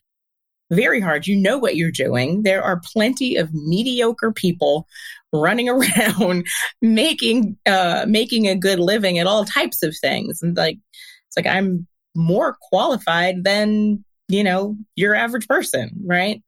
very 0.71 0.99
hard. 0.99 1.27
You 1.27 1.35
know 1.35 1.57
what 1.57 1.75
you're 1.75 1.91
doing. 1.91 2.43
There 2.43 2.63
are 2.63 2.81
plenty 2.93 3.35
of 3.35 3.53
mediocre 3.53 4.31
people 4.31 4.87
running 5.41 5.69
around 5.69 6.45
making 6.81 7.57
uh 7.65 8.05
making 8.07 8.47
a 8.47 8.55
good 8.55 8.79
living 8.79 9.19
at 9.19 9.27
all 9.27 9.45
types 9.45 9.83
of 9.83 9.95
things 9.97 10.41
and 10.41 10.55
like 10.55 10.77
it's 11.27 11.37
like 11.37 11.45
i'm 11.47 11.85
more 12.15 12.55
qualified 12.61 13.43
than 13.43 14.03
you 14.27 14.43
know 14.43 14.77
your 14.95 15.13
average 15.13 15.47
person 15.47 15.91
right 16.05 16.41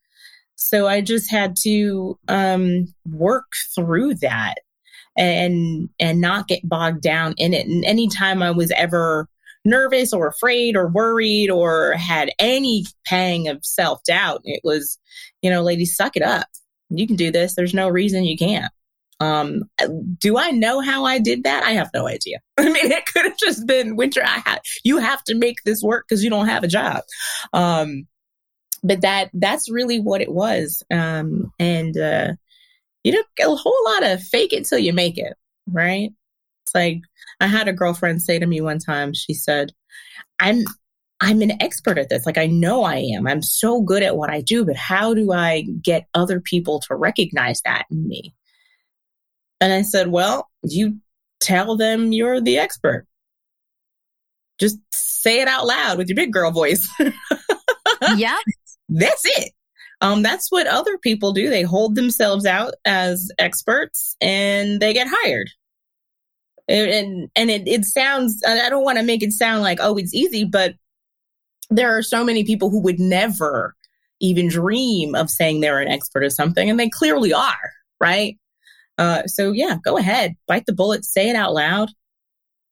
so 0.58 0.88
i 0.88 1.00
just 1.00 1.32
had 1.32 1.56
to 1.56 2.18
um 2.28 2.86
work 3.10 3.54
through 3.74 4.14
that 4.16 4.56
and 5.18 5.90
and 6.00 6.20
not 6.20 6.48
get 6.48 6.68
bogged 6.68 7.02
down 7.02 7.34
in 7.38 7.54
it 7.54 7.66
and 7.68 7.86
anytime 7.86 8.44
i 8.44 8.52
was 8.52 8.72
ever 8.72 9.28
nervous 9.64 10.14
or 10.14 10.28
afraid 10.28 10.76
or 10.76 10.88
worried 10.88 11.50
or 11.50 11.94
had 11.94 12.30
any 12.40 12.86
pang 13.06 13.48
of 13.48 13.66
self-doubt 13.66 14.42
it 14.44 14.62
was 14.64 14.98
you 15.42 15.50
know 15.50 15.62
ladies 15.62 15.96
suck 15.96 16.16
it 16.16 16.24
up 16.24 16.48
you 16.90 17.06
can 17.06 17.16
do 17.16 17.32
this 17.32 17.56
there's 17.56 17.74
no 17.74 17.88
reason 17.88 18.24
you 18.24 18.38
can't 18.38 18.72
um, 19.20 19.64
do 20.20 20.38
I 20.38 20.52
know 20.52 20.80
how 20.80 21.06
I 21.06 21.20
did 21.20 21.44
that? 21.44 21.64
I 21.64 21.72
have 21.72 21.90
no 21.94 22.08
idea. 22.08 22.40
I 22.58 22.70
mean, 22.70 22.92
it 22.92 23.06
could 23.08 23.26
have 23.26 23.38
just 23.38 23.66
been 23.66 23.96
winter. 23.96 24.22
I 24.24 24.42
had, 24.46 24.60
you 24.84 24.98
have 24.98 25.24
to 25.24 25.36
make 25.36 25.58
this 25.66 25.82
work 25.82 26.06
because 26.08 26.24
you 26.24 26.30
don't 26.30 26.48
have 26.48 26.64
a 26.64 26.68
job. 26.68 27.02
Um, 27.54 28.08
but 28.84 29.02
that, 29.02 29.30
that's 29.34 29.70
really 29.70 30.00
what 30.00 30.22
it 30.22 30.32
was. 30.32 30.84
Um, 30.92 31.52
and, 31.60 31.98
uh, 31.98 32.34
you 33.04 33.12
know, 33.12 33.24
a 33.40 33.56
whole 33.56 33.78
lot 33.86 34.04
of 34.04 34.24
fake 34.24 34.54
it 34.54 34.66
till 34.66 34.80
you 34.80 34.94
make 34.94 35.18
it, 35.18 35.34
right? 35.72 36.10
It's 36.66 36.76
like, 36.76 37.02
I 37.40 37.48
had 37.48 37.68
a 37.68 37.74
girlfriend 37.74 38.22
say 38.22 38.40
to 38.40 38.46
me 38.46 38.62
one 38.62 38.80
time, 38.80 39.14
she 39.14 39.34
said, 39.34 39.72
I'm, 40.40 40.64
I'm 41.20 41.42
an 41.42 41.62
expert 41.62 41.98
at 41.98 42.10
this. 42.10 42.26
Like, 42.26 42.38
I 42.38 42.48
know 42.48 42.84
I 42.84 42.98
am. 43.16 43.28
I'm 43.28 43.42
so 43.42 43.82
good 43.82 44.04
at 44.04 44.18
what 44.18 44.30
I 44.30 44.42
do, 44.42 44.66
but 44.66 44.76
how 44.76 45.14
do 45.14 45.32
I 45.32 45.66
get 45.82 46.08
other 46.14 46.40
people 46.40 46.80
to 46.82 46.96
recognize 46.96 47.62
that 47.62 47.86
in 47.90 48.08
me? 48.08 48.34
And 49.60 49.74
I 49.74 49.82
said, 49.82 50.10
Well, 50.10 50.48
you 50.64 50.98
tell 51.40 51.76
them 51.78 52.12
you're 52.12 52.42
the 52.42 52.60
expert. 52.60 53.08
Just 54.60 54.78
say 54.92 55.42
it 55.42 55.48
out 55.48 55.66
loud 55.66 55.98
with 55.98 56.08
your 56.08 56.16
big 56.16 56.34
girl 56.34 56.52
voice. 56.52 56.88
yeah. 58.18 58.38
That's 58.90 59.22
it. 59.26 59.52
Um, 60.02 60.22
that's 60.22 60.52
what 60.52 60.68
other 60.68 60.98
people 60.98 61.34
do. 61.34 61.50
They 61.50 61.64
hold 61.64 61.96
themselves 61.96 62.46
out 62.46 62.74
as 62.86 63.32
experts 63.40 64.16
and 64.22 64.80
they 64.80 64.94
get 64.94 65.08
hired. 65.10 65.50
And 66.68 66.90
and, 66.92 67.30
and 67.36 67.50
it, 67.50 67.68
it 67.68 67.86
sounds 67.86 68.42
I 68.48 68.70
don't 68.70 68.84
want 68.84 68.98
to 68.98 69.04
make 69.04 69.24
it 69.24 69.34
sound 69.34 69.64
like, 69.64 69.80
oh, 69.82 69.96
it's 69.98 70.14
easy, 70.14 70.44
but 70.44 70.76
there 71.70 71.98
are 71.98 72.04
so 72.04 72.24
many 72.24 72.44
people 72.44 72.70
who 72.70 72.82
would 72.82 73.00
never 73.00 73.76
even 74.20 74.48
dream 74.48 75.16
of 75.16 75.30
saying 75.30 75.62
they're 75.62 75.80
an 75.80 75.88
expert 75.88 76.24
at 76.24 76.32
something, 76.32 76.70
and 76.70 76.80
they 76.80 76.90
clearly 76.90 77.34
are, 77.34 77.72
right? 78.00 78.38
Uh, 78.98 79.24
so 79.28 79.52
yeah, 79.52 79.78
go 79.84 79.98
ahead, 79.98 80.36
bite 80.48 80.66
the 80.66 80.74
bullet, 80.74 81.06
say 81.06 81.30
it 81.30 81.36
out 81.36 81.54
loud, 81.54 81.90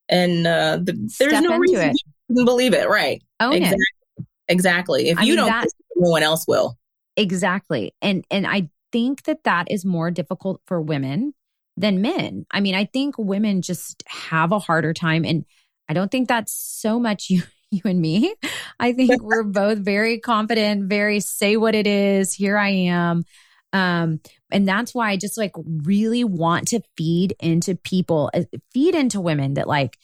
and 0.09 0.45
uh, 0.47 0.78
the, 0.78 0.93
there's 1.20 1.41
no 1.41 1.57
reason 1.57 1.89
it. 1.89 2.01
you 2.30 2.36
can 2.36 2.45
believe 2.45 2.74
it. 2.74 2.89
Right? 2.89 3.22
Own 3.39 3.53
exactly. 3.53 3.78
it. 4.18 4.26
Exactly. 4.47 5.09
If 5.09 5.18
I 5.18 5.24
you 5.24 5.30
mean, 5.30 5.38
don't, 5.38 5.47
that, 5.47 5.68
no 5.95 6.09
one 6.09 6.23
else 6.23 6.45
will. 6.47 6.77
Exactly. 7.17 7.93
And 8.01 8.25
and 8.29 8.45
I 8.45 8.69
think 8.91 9.23
that 9.23 9.43
that 9.43 9.71
is 9.71 9.85
more 9.85 10.11
difficult 10.11 10.61
for 10.65 10.81
women 10.81 11.33
than 11.77 12.01
men. 12.01 12.45
I 12.51 12.61
mean, 12.61 12.75
I 12.75 12.85
think 12.85 13.15
women 13.17 13.61
just 13.61 14.03
have 14.07 14.51
a 14.51 14.59
harder 14.59 14.93
time, 14.93 15.25
and 15.25 15.45
I 15.89 15.93
don't 15.93 16.11
think 16.11 16.27
that's 16.27 16.53
so 16.53 16.99
much 16.99 17.29
you 17.29 17.43
you 17.71 17.81
and 17.85 17.99
me. 17.99 18.33
I 18.79 18.93
think 18.93 19.21
we're 19.21 19.43
both 19.61 19.79
very 19.79 20.19
confident, 20.19 20.89
very 20.89 21.19
say 21.19 21.57
what 21.57 21.75
it 21.75 21.87
is. 21.87 22.33
Here 22.33 22.57
I 22.57 22.69
am. 22.69 23.25
Um, 23.73 24.21
and 24.51 24.65
that's 24.65 24.93
why 24.93 25.09
I 25.09 25.17
just 25.17 25.37
like 25.37 25.51
really 25.83 26.23
want 26.23 26.69
to 26.69 26.79
feed 26.95 27.35
into 27.41 27.75
people, 27.75 28.31
uh, 28.33 28.43
feed 28.73 28.95
into 28.95 29.19
women 29.19 29.55
that 29.55 29.67
like 29.67 29.97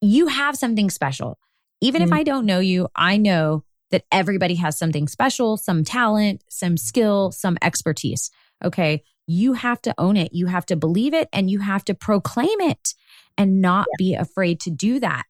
you 0.00 0.28
have 0.28 0.56
something 0.56 0.88
special. 0.88 1.38
Even 1.82 2.00
mm-hmm. 2.00 2.12
if 2.12 2.18
I 2.18 2.22
don't 2.22 2.46
know 2.46 2.60
you, 2.60 2.88
I 2.96 3.18
know 3.18 3.64
that 3.94 4.04
everybody 4.10 4.56
has 4.56 4.76
something 4.76 5.06
special, 5.06 5.56
some 5.56 5.84
talent, 5.84 6.42
some 6.50 6.76
skill, 6.76 7.30
some 7.30 7.56
expertise. 7.62 8.28
Okay. 8.64 9.04
You 9.28 9.52
have 9.52 9.80
to 9.82 9.94
own 9.98 10.16
it. 10.16 10.32
You 10.32 10.46
have 10.46 10.66
to 10.66 10.74
believe 10.74 11.14
it 11.14 11.28
and 11.32 11.48
you 11.48 11.60
have 11.60 11.84
to 11.84 11.94
proclaim 11.94 12.60
it 12.60 12.94
and 13.38 13.60
not 13.60 13.86
yeah. 13.92 13.96
be 13.98 14.14
afraid 14.14 14.58
to 14.62 14.70
do 14.70 14.98
that. 14.98 15.22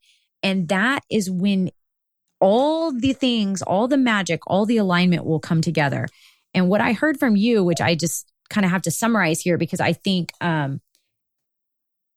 And 0.43 0.69
that 0.69 1.05
is 1.11 1.31
when 1.31 1.73
all 2.41 2.91
the 2.91 3.13
things, 3.13 3.61
all 3.61 3.87
the 3.87 3.99
magic, 3.99 4.41
all 4.47 4.65
the 4.65 4.79
alignment 4.79 5.27
will 5.27 5.41
come 5.41 5.61
together. 5.61 6.09
And 6.55 6.71
what 6.71 6.81
I 6.81 6.95
heard 6.95 7.19
from 7.19 7.37
you, 7.37 7.63
which 7.63 7.83
I 7.83 7.95
just 7.95 8.33
kind 8.49 8.65
of 8.65 8.71
have 8.71 8.83
to 8.83 8.91
summarize 8.91 9.43
here 9.43 9.59
because 9.59 9.81
I 9.81 9.93
think 9.93 10.33
um, 10.41 10.81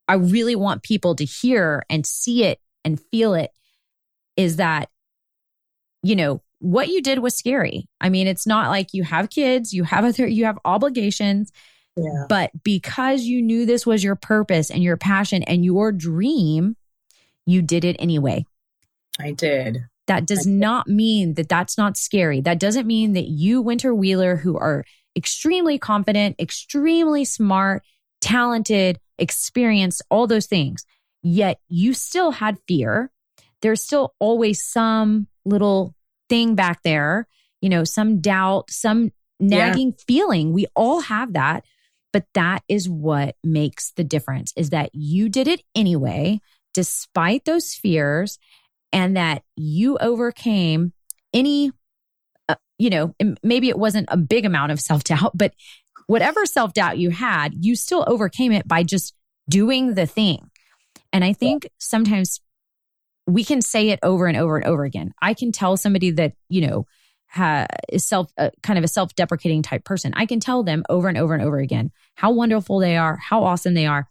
I 0.08 0.14
really 0.14 0.56
want 0.56 0.82
people 0.82 1.14
to 1.16 1.26
hear 1.26 1.84
and 1.90 2.06
see 2.06 2.46
it 2.46 2.62
and 2.86 3.02
feel 3.12 3.34
it, 3.34 3.52
is 4.38 4.56
that, 4.56 4.88
you 6.08 6.16
know, 6.16 6.42
what 6.60 6.88
you 6.88 7.02
did 7.02 7.20
was 7.20 7.36
scary. 7.38 7.90
I 8.00 8.10
mean, 8.10 8.28
it's 8.28 8.48
not 8.48 8.70
like 8.70 8.94
you 8.94 9.04
have 9.04 9.30
kids, 9.30 9.74
you 9.74 9.84
have 9.84 10.06
other, 10.06 10.26
you 10.26 10.46
have 10.46 10.58
obligations. 10.64 11.52
Yeah. 11.98 12.26
But 12.30 12.52
because 12.64 13.24
you 13.24 13.42
knew 13.42 13.66
this 13.66 13.86
was 13.86 14.04
your 14.04 14.16
purpose 14.16 14.72
and 14.72 14.82
your 14.82 14.96
passion 14.98 15.44
and 15.44 15.66
your 15.66 15.92
dream, 15.92 16.78
you 17.46 17.62
did 17.62 17.84
it 17.84 17.98
anyway. 18.00 18.46
I 19.20 19.32
did. 19.32 19.86
That 20.06 20.26
does 20.26 20.48
not 20.48 20.88
mean 20.88 21.34
that 21.34 21.50
that's 21.50 21.78
not 21.78 21.98
scary. 21.98 22.40
That 22.40 22.60
doesn't 22.60 22.88
mean 22.88 23.14
that 23.14 23.28
you, 23.28 23.62
Winter 23.62 23.94
Wheeler, 23.94 24.38
who 24.38 24.58
are 24.58 24.86
extremely 25.16 25.78
confident, 25.78 26.40
extremely 26.40 27.26
smart, 27.26 27.84
talented, 28.22 29.00
experienced, 29.20 30.02
all 30.10 30.26
those 30.26 30.46
things, 30.46 30.86
yet 31.22 31.60
you 31.68 31.94
still 31.94 32.32
had 32.32 32.58
fear. 32.66 33.12
There's 33.62 33.82
still 33.82 34.14
always 34.20 34.64
some 34.64 35.28
little 35.44 35.94
thing 36.30 36.56
back 36.56 36.84
there, 36.84 37.28
you 37.62 37.70
know, 37.70 37.84
some 37.84 38.20
doubt, 38.20 38.72
some 38.72 39.12
nagging 39.40 39.90
yeah. 39.90 40.04
feeling. 40.08 40.54
We 40.54 40.66
all 40.76 41.02
have 41.02 41.34
that. 41.34 41.64
But 42.14 42.26
that 42.34 42.64
is 42.68 42.90
what 42.90 43.36
makes 43.44 43.92
the 43.92 44.04
difference 44.04 44.54
is 44.56 44.70
that 44.72 44.90
you 44.94 45.30
did 45.30 45.48
it 45.48 45.62
anyway, 45.76 46.40
despite 46.74 47.46
those 47.46 47.74
fears 47.74 48.40
and 48.94 49.18
that 49.18 49.44
you 49.56 49.98
overcame 49.98 50.94
any, 51.34 51.72
uh, 52.48 52.56
you 52.80 52.90
know, 52.90 53.14
maybe 53.44 53.70
it 53.70 53.78
wasn't 53.78 54.08
a 54.10 54.18
big 54.18 54.46
amount 54.46 54.72
of 54.72 54.80
self 54.80 55.04
doubt, 55.04 55.32
but 55.36 55.54
whatever 56.08 56.46
self 56.46 56.74
doubt 56.74 56.98
you 56.98 57.12
had, 57.12 57.54
you 57.64 57.76
still 57.76 58.04
overcame 58.08 58.52
it 58.52 58.68
by 58.68 58.84
just 58.84 59.14
doing 59.50 59.94
the 59.94 60.06
thing. 60.06 60.50
And 61.14 61.24
I 61.24 61.34
think 61.34 61.70
sometimes 61.78 62.40
we 63.28 63.44
can 63.44 63.62
say 63.62 63.90
it 63.90 64.00
over 64.02 64.26
and 64.26 64.38
over 64.38 64.58
and 64.58 64.66
over 64.66 64.86
again. 64.86 65.14
I 65.22 65.34
can 65.34 65.52
tell 65.52 65.78
somebody 65.78 66.12
that, 66.12 66.34
you 66.50 66.66
know, 66.66 66.88
ha, 67.28 67.68
is 67.90 68.08
self 68.08 68.32
uh, 68.38 68.52
kind 68.64 68.80
of 68.80 68.86
a 68.86 68.88
self 68.88 69.14
deprecating 69.16 69.62
type 69.62 69.84
person. 69.84 70.14
I 70.16 70.26
can 70.26 70.40
tell 70.40 70.64
them 70.64 70.84
over 70.90 71.08
and 71.10 71.18
over 71.18 71.34
and 71.34 71.44
over 71.44 71.60
again 71.60 71.92
how 72.16 72.32
wonderful 72.32 72.80
they 72.80 72.98
are, 72.98 73.18
how 73.18 73.44
awesome 73.44 73.74
they 73.74 73.86
are. 73.86 74.08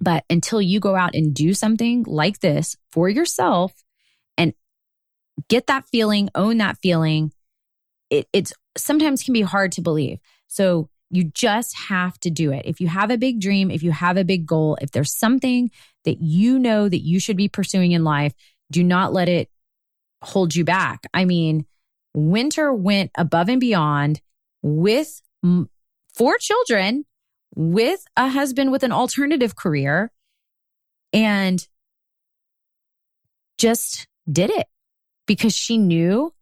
But 0.00 0.24
until 0.30 0.62
you 0.62 0.78
go 0.78 0.94
out 0.94 1.14
and 1.14 1.34
do 1.34 1.52
something 1.52 2.04
like 2.06 2.38
this 2.38 2.76
for 2.92 3.08
yourself 3.08 3.72
and 4.36 4.54
get 5.48 5.66
that 5.66 5.88
feeling, 5.90 6.28
own 6.34 6.58
that 6.58 6.78
feeling. 6.78 7.32
It, 8.10 8.26
it's 8.32 8.52
sometimes 8.76 9.22
can 9.22 9.34
be 9.34 9.42
hard 9.42 9.72
to 9.72 9.82
believe. 9.82 10.18
So 10.46 10.88
you 11.10 11.24
just 11.24 11.76
have 11.88 12.18
to 12.20 12.30
do 12.30 12.52
it. 12.52 12.64
If 12.64 12.80
you 12.80 12.88
have 12.88 13.10
a 13.10 13.18
big 13.18 13.40
dream, 13.40 13.70
if 13.70 13.82
you 13.82 13.92
have 13.92 14.16
a 14.16 14.24
big 14.24 14.46
goal, 14.46 14.78
if 14.80 14.92
there's 14.92 15.16
something 15.16 15.70
that 16.08 16.22
you 16.22 16.58
know 16.58 16.88
that 16.88 17.04
you 17.04 17.20
should 17.20 17.36
be 17.36 17.48
pursuing 17.48 17.92
in 17.92 18.02
life, 18.02 18.32
do 18.70 18.82
not 18.82 19.12
let 19.12 19.28
it 19.28 19.50
hold 20.22 20.54
you 20.54 20.64
back. 20.64 21.06
I 21.12 21.26
mean, 21.26 21.66
Winter 22.14 22.72
went 22.72 23.10
above 23.14 23.50
and 23.50 23.60
beyond 23.60 24.22
with 24.62 25.20
four 26.14 26.38
children, 26.38 27.04
with 27.54 28.02
a 28.16 28.28
husband 28.28 28.72
with 28.72 28.82
an 28.82 28.92
alternative 28.92 29.54
career, 29.54 30.10
and 31.12 31.68
just 33.58 34.06
did 34.30 34.48
it 34.48 34.66
because 35.26 35.54
she 35.54 35.76
knew 35.76 36.32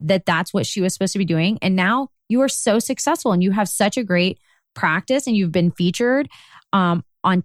that 0.00 0.26
that's 0.26 0.52
what 0.52 0.66
she 0.66 0.80
was 0.80 0.92
supposed 0.92 1.12
to 1.12 1.18
be 1.20 1.24
doing. 1.24 1.60
And 1.62 1.76
now 1.76 2.08
you 2.28 2.40
are 2.40 2.48
so 2.48 2.80
successful 2.80 3.30
and 3.30 3.42
you 3.42 3.52
have 3.52 3.68
such 3.68 3.96
a 3.96 4.02
great 4.02 4.40
practice 4.74 5.28
and 5.28 5.36
you've 5.36 5.52
been 5.52 5.70
featured 5.70 6.28
um, 6.72 7.04
on 7.22 7.40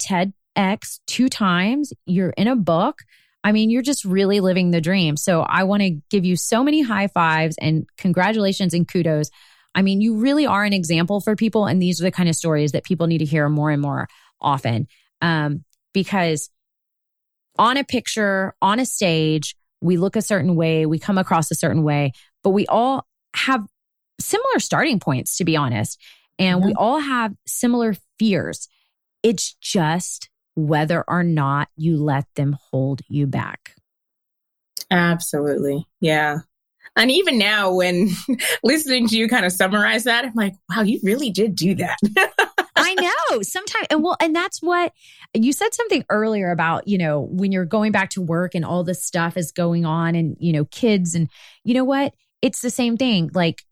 TEDx 0.57 0.99
two 1.07 1.29
times. 1.29 1.93
You're 2.05 2.31
in 2.31 2.47
a 2.47 2.55
book. 2.55 3.03
I 3.43 3.51
mean, 3.51 3.69
you're 3.69 3.81
just 3.81 4.03
really 4.03 4.39
living 4.39 4.71
the 4.71 4.81
dream. 4.81 5.15
So 5.15 5.41
I 5.41 5.63
want 5.63 5.83
to 5.83 5.91
give 6.09 6.25
you 6.25 6.35
so 6.35 6.63
many 6.63 6.81
high 6.81 7.07
fives 7.07 7.55
and 7.61 7.85
congratulations 7.97 8.73
and 8.73 8.87
kudos. 8.87 9.29
I 9.73 9.83
mean, 9.83 10.01
you 10.01 10.17
really 10.17 10.45
are 10.45 10.63
an 10.63 10.73
example 10.73 11.21
for 11.21 11.35
people. 11.35 11.65
And 11.65 11.81
these 11.81 12.01
are 12.01 12.03
the 12.03 12.11
kind 12.11 12.27
of 12.27 12.35
stories 12.35 12.71
that 12.71 12.83
people 12.83 13.07
need 13.07 13.19
to 13.19 13.25
hear 13.25 13.47
more 13.47 13.69
and 13.69 13.81
more 13.81 14.07
often. 14.41 14.87
Um, 15.21 15.63
because 15.93 16.49
on 17.57 17.77
a 17.77 17.83
picture, 17.83 18.53
on 18.61 18.79
a 18.79 18.85
stage, 18.85 19.55
we 19.81 19.97
look 19.97 20.15
a 20.15 20.21
certain 20.21 20.55
way, 20.55 20.85
we 20.85 20.99
come 20.99 21.17
across 21.17 21.51
a 21.51 21.55
certain 21.55 21.83
way, 21.83 22.11
but 22.43 22.49
we 22.49 22.65
all 22.67 23.05
have 23.35 23.65
similar 24.19 24.59
starting 24.59 24.99
points, 24.99 25.37
to 25.37 25.45
be 25.45 25.55
honest. 25.55 26.01
And 26.39 26.59
mm-hmm. 26.59 26.67
we 26.67 26.73
all 26.73 26.99
have 26.99 27.33
similar 27.45 27.95
fears. 28.19 28.67
It's 29.23 29.55
just 29.61 30.29
whether 30.57 31.03
or 31.07 31.23
not 31.23 31.69
you 31.77 31.97
let 31.97 32.25
them 32.35 32.57
hold 32.71 33.01
you 33.07 33.27
back. 33.27 33.75
Absolutely. 34.89 35.87
Yeah. 36.01 36.39
And 36.95 37.11
even 37.11 37.37
now, 37.37 37.73
when 37.73 38.09
listening 38.63 39.07
to 39.09 39.17
you 39.17 39.27
kind 39.27 39.45
of 39.45 39.51
summarize 39.51 40.05
that, 40.05 40.25
I'm 40.25 40.33
like, 40.35 40.55
wow, 40.69 40.81
you 40.81 40.99
really 41.03 41.29
did 41.29 41.55
do 41.55 41.75
that. 41.75 41.97
I 42.75 42.95
know. 42.95 43.41
Sometimes, 43.43 43.87
and 43.91 44.01
well, 44.01 44.17
and 44.19 44.35
that's 44.35 44.61
what 44.61 44.93
you 45.35 45.53
said 45.53 45.73
something 45.75 46.03
earlier 46.09 46.49
about, 46.49 46.87
you 46.87 46.97
know, 46.97 47.27
when 47.29 47.51
you're 47.51 47.65
going 47.65 47.91
back 47.91 48.09
to 48.11 48.21
work 48.21 48.55
and 48.55 48.65
all 48.65 48.83
this 48.83 49.05
stuff 49.05 49.37
is 49.37 49.51
going 49.51 49.85
on 49.85 50.15
and, 50.15 50.37
you 50.39 50.53
know, 50.53 50.65
kids. 50.65 51.13
And 51.13 51.29
you 51.63 51.75
know 51.75 51.83
what? 51.83 52.15
It's 52.41 52.61
the 52.61 52.69
same 52.71 52.97
thing. 52.97 53.29
Like, 53.33 53.63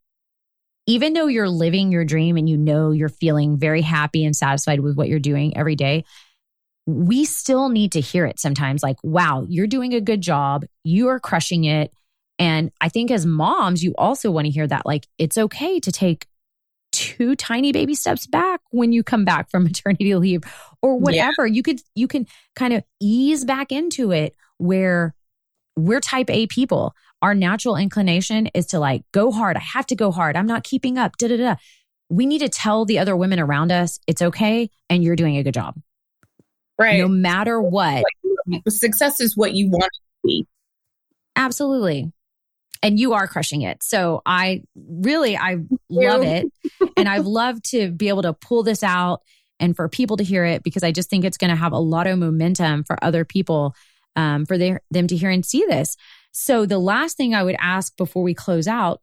even 0.87 1.13
though 1.13 1.27
you're 1.27 1.49
living 1.49 1.91
your 1.91 2.05
dream 2.05 2.37
and 2.37 2.47
you 2.47 2.57
know 2.57 2.91
you're 2.91 3.09
feeling 3.09 3.57
very 3.57 3.81
happy 3.81 4.23
and 4.23 4.35
satisfied 4.35 4.81
with 4.81 4.95
what 4.95 5.07
you're 5.07 5.19
doing 5.19 5.57
every 5.57 5.75
day, 5.75 6.05
we 6.85 7.25
still 7.25 7.69
need 7.69 7.93
to 7.93 8.01
hear 8.01 8.25
it 8.25 8.39
sometimes 8.39 8.83
like, 8.83 8.97
wow, 9.03 9.45
you're 9.49 9.67
doing 9.67 9.93
a 9.93 10.01
good 10.01 10.21
job. 10.21 10.65
You 10.83 11.07
are 11.07 11.19
crushing 11.19 11.63
it. 11.63 11.91
And 12.37 12.71
I 12.81 12.89
think 12.89 13.11
as 13.11 13.25
moms, 13.25 13.83
you 13.83 13.95
also 13.97 14.29
want 14.29 14.45
to 14.45 14.51
hear 14.51 14.67
that 14.67 14.85
like, 14.85 15.07
it's 15.17 15.37
okay 15.37 15.79
to 15.79 15.91
take 15.91 16.27
two 16.91 17.35
tiny 17.35 17.71
baby 17.71 17.95
steps 17.95 18.27
back 18.27 18.61
when 18.71 18.91
you 18.91 19.03
come 19.03 19.25
back 19.25 19.49
from 19.49 19.63
maternity 19.65 20.13
leave 20.15 20.41
or 20.81 20.97
whatever. 20.97 21.47
Yeah. 21.47 21.53
You 21.53 21.63
could, 21.63 21.81
you 21.95 22.07
can 22.07 22.27
kind 22.55 22.73
of 22.73 22.83
ease 23.01 23.45
back 23.45 23.71
into 23.71 24.11
it 24.11 24.35
where 24.57 25.15
we're 25.75 26.01
type 26.01 26.29
A 26.29 26.47
people. 26.47 26.93
Our 27.21 27.33
natural 27.33 27.77
inclination 27.77 28.47
is 28.47 28.67
to 28.67 28.79
like 28.79 29.01
go 29.11 29.31
hard. 29.31 29.57
I 29.57 29.61
have 29.61 29.87
to 29.87 29.95
go 29.95 30.11
hard. 30.11 30.37
I'm 30.37 30.45
not 30.45 30.63
keeping 30.63 30.97
up. 30.97 31.17
Da 31.17 31.29
da 31.29 31.37
da. 31.37 31.55
We 32.09 32.27
need 32.27 32.39
to 32.39 32.49
tell 32.49 32.85
the 32.85 32.99
other 32.99 33.15
women 33.17 33.39
around 33.39 33.71
us 33.71 33.99
it's 34.05 34.21
okay 34.21 34.69
and 34.89 35.03
you're 35.03 35.15
doing 35.15 35.37
a 35.37 35.43
good 35.43 35.55
job. 35.55 35.75
Right. 36.77 36.99
No 36.99 37.07
matter 37.07 37.61
what. 37.61 38.03
Success 38.67 39.21
is 39.21 39.35
what 39.35 39.53
you 39.53 39.69
want 39.69 39.83
to 39.83 40.01
be. 40.23 40.47
Absolutely. 41.35 42.11
And 42.83 42.99
you 42.99 43.13
are 43.13 43.27
crushing 43.27 43.61
it. 43.61 43.81
So 43.81 44.21
I 44.25 44.63
really, 44.75 45.37
I 45.37 45.57
love 45.89 46.23
it. 46.23 46.45
and 46.95 47.09
I've 47.09 47.25
loved 47.25 47.71
to 47.71 47.91
be 47.91 48.09
able 48.09 48.21
to 48.23 48.33
pull 48.33 48.63
this 48.63 48.83
out 48.83 49.21
and 49.59 49.75
for 49.75 49.87
people 49.87 50.17
to 50.17 50.23
hear 50.23 50.45
it 50.45 50.63
because 50.63 50.83
I 50.83 50.91
just 50.91 51.09
think 51.09 51.25
it's 51.25 51.37
going 51.37 51.49
to 51.49 51.55
have 51.55 51.71
a 51.71 51.79
lot 51.79 52.07
of 52.07 52.19
momentum 52.19 52.83
for 52.83 53.01
other 53.03 53.25
people 53.25 53.75
um, 54.15 54.45
for 54.45 54.57
their, 54.57 54.81
them 54.91 55.07
to 55.07 55.15
hear 55.15 55.29
and 55.29 55.45
see 55.45 55.65
this. 55.67 55.97
So 56.31 56.65
the 56.65 56.79
last 56.79 57.17
thing 57.17 57.33
I 57.33 57.43
would 57.43 57.55
ask 57.59 57.95
before 57.95 58.23
we 58.23 58.33
close 58.33 58.67
out 58.67 59.01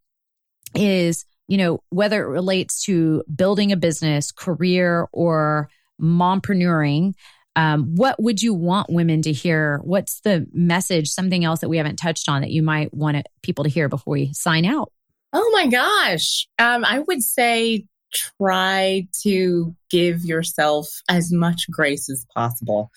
is, 0.74 1.24
you 1.48 1.56
know, 1.56 1.80
whether 1.90 2.22
it 2.22 2.28
relates 2.28 2.84
to 2.84 3.24
building 3.34 3.72
a 3.72 3.76
business, 3.76 4.32
career, 4.32 5.08
or 5.12 5.68
mompreneuring, 6.00 7.14
um, 7.56 7.94
what 7.96 8.20
would 8.22 8.42
you 8.42 8.54
want 8.54 8.90
women 8.90 9.22
to 9.22 9.32
hear? 9.32 9.80
What's 9.84 10.20
the 10.20 10.46
message, 10.52 11.08
something 11.08 11.44
else 11.44 11.60
that 11.60 11.68
we 11.68 11.76
haven't 11.76 11.96
touched 11.96 12.28
on 12.28 12.42
that 12.42 12.50
you 12.50 12.62
might 12.62 12.92
want 12.94 13.26
people 13.42 13.64
to 13.64 13.70
hear 13.70 13.88
before 13.88 14.12
we 14.12 14.32
sign 14.32 14.64
out? 14.64 14.90
Oh 15.32 15.50
my 15.52 15.66
gosh. 15.66 16.48
Um, 16.58 16.84
I 16.84 17.00
would 17.00 17.22
say 17.22 17.84
try 18.12 19.06
to 19.22 19.74
give 19.90 20.24
yourself 20.24 20.88
as 21.08 21.32
much 21.32 21.70
grace 21.70 22.10
as 22.10 22.26
possible. 22.34 22.90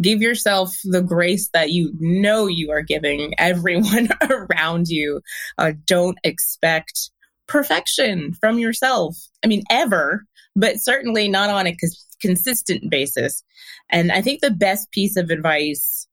Give 0.00 0.22
yourself 0.22 0.74
the 0.84 1.02
grace 1.02 1.50
that 1.52 1.70
you 1.70 1.92
know 1.98 2.46
you 2.46 2.70
are 2.70 2.82
giving 2.82 3.34
everyone 3.38 4.08
around 4.30 4.88
you. 4.88 5.20
Uh, 5.58 5.72
don't 5.86 6.18
expect 6.24 7.10
perfection 7.46 8.32
from 8.34 8.58
yourself. 8.58 9.16
I 9.44 9.48
mean, 9.48 9.62
ever, 9.70 10.24
but 10.56 10.80
certainly 10.80 11.28
not 11.28 11.50
on 11.50 11.66
a 11.66 11.76
consistent 12.20 12.90
basis. 12.90 13.42
And 13.90 14.12
I 14.12 14.22
think 14.22 14.40
the 14.40 14.50
best 14.50 14.90
piece 14.92 15.16
of 15.16 15.30
advice 15.30 16.06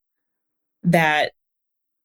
that 0.83 1.31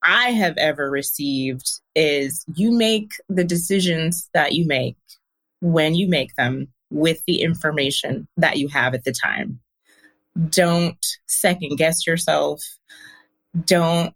I 0.03 0.31
have 0.31 0.57
ever 0.57 0.91
received 0.91 1.71
is 1.95 2.45
you 2.55 2.73
make 2.73 3.13
the 3.29 3.45
decisions 3.45 4.29
that 4.35 4.53
you 4.53 4.67
make 4.67 4.97
when 5.61 5.95
you 5.95 6.09
make 6.09 6.35
them 6.35 6.69
with 6.91 7.23
the 7.27 7.41
information 7.41 8.27
that 8.37 8.59
you 8.59 8.69
have 8.69 8.95
at 8.95 9.05
the 9.05 9.13
time. 9.13 9.61
Don't 10.49 11.05
second 11.29 11.77
guess 11.77 12.07
yourself. 12.07 12.61
Don't 13.65 14.15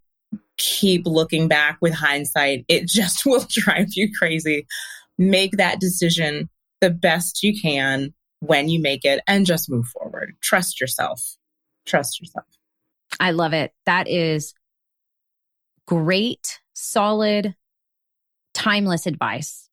keep 0.57 1.05
looking 1.05 1.47
back 1.47 1.77
with 1.81 1.93
hindsight. 1.93 2.65
It 2.67 2.87
just 2.87 3.25
will 3.25 3.45
drive 3.49 3.87
you 3.91 4.09
crazy. 4.17 4.67
Make 5.17 5.53
that 5.53 5.79
decision 5.79 6.49
the 6.81 6.89
best 6.89 7.43
you 7.43 7.59
can 7.59 8.13
when 8.39 8.69
you 8.69 8.81
make 8.81 9.03
it 9.05 9.21
and 9.27 9.45
just 9.45 9.69
move 9.69 9.87
forward. 9.87 10.35
Trust 10.41 10.79
yourself. 10.79 11.21
Trust 11.85 12.19
yourself. 12.19 12.45
I 13.19 13.31
love 13.31 13.53
it. 13.53 13.73
That 13.85 14.07
is 14.07 14.53
great, 15.85 16.59
solid, 16.73 17.55
timeless 18.53 19.05
advice. 19.05 19.69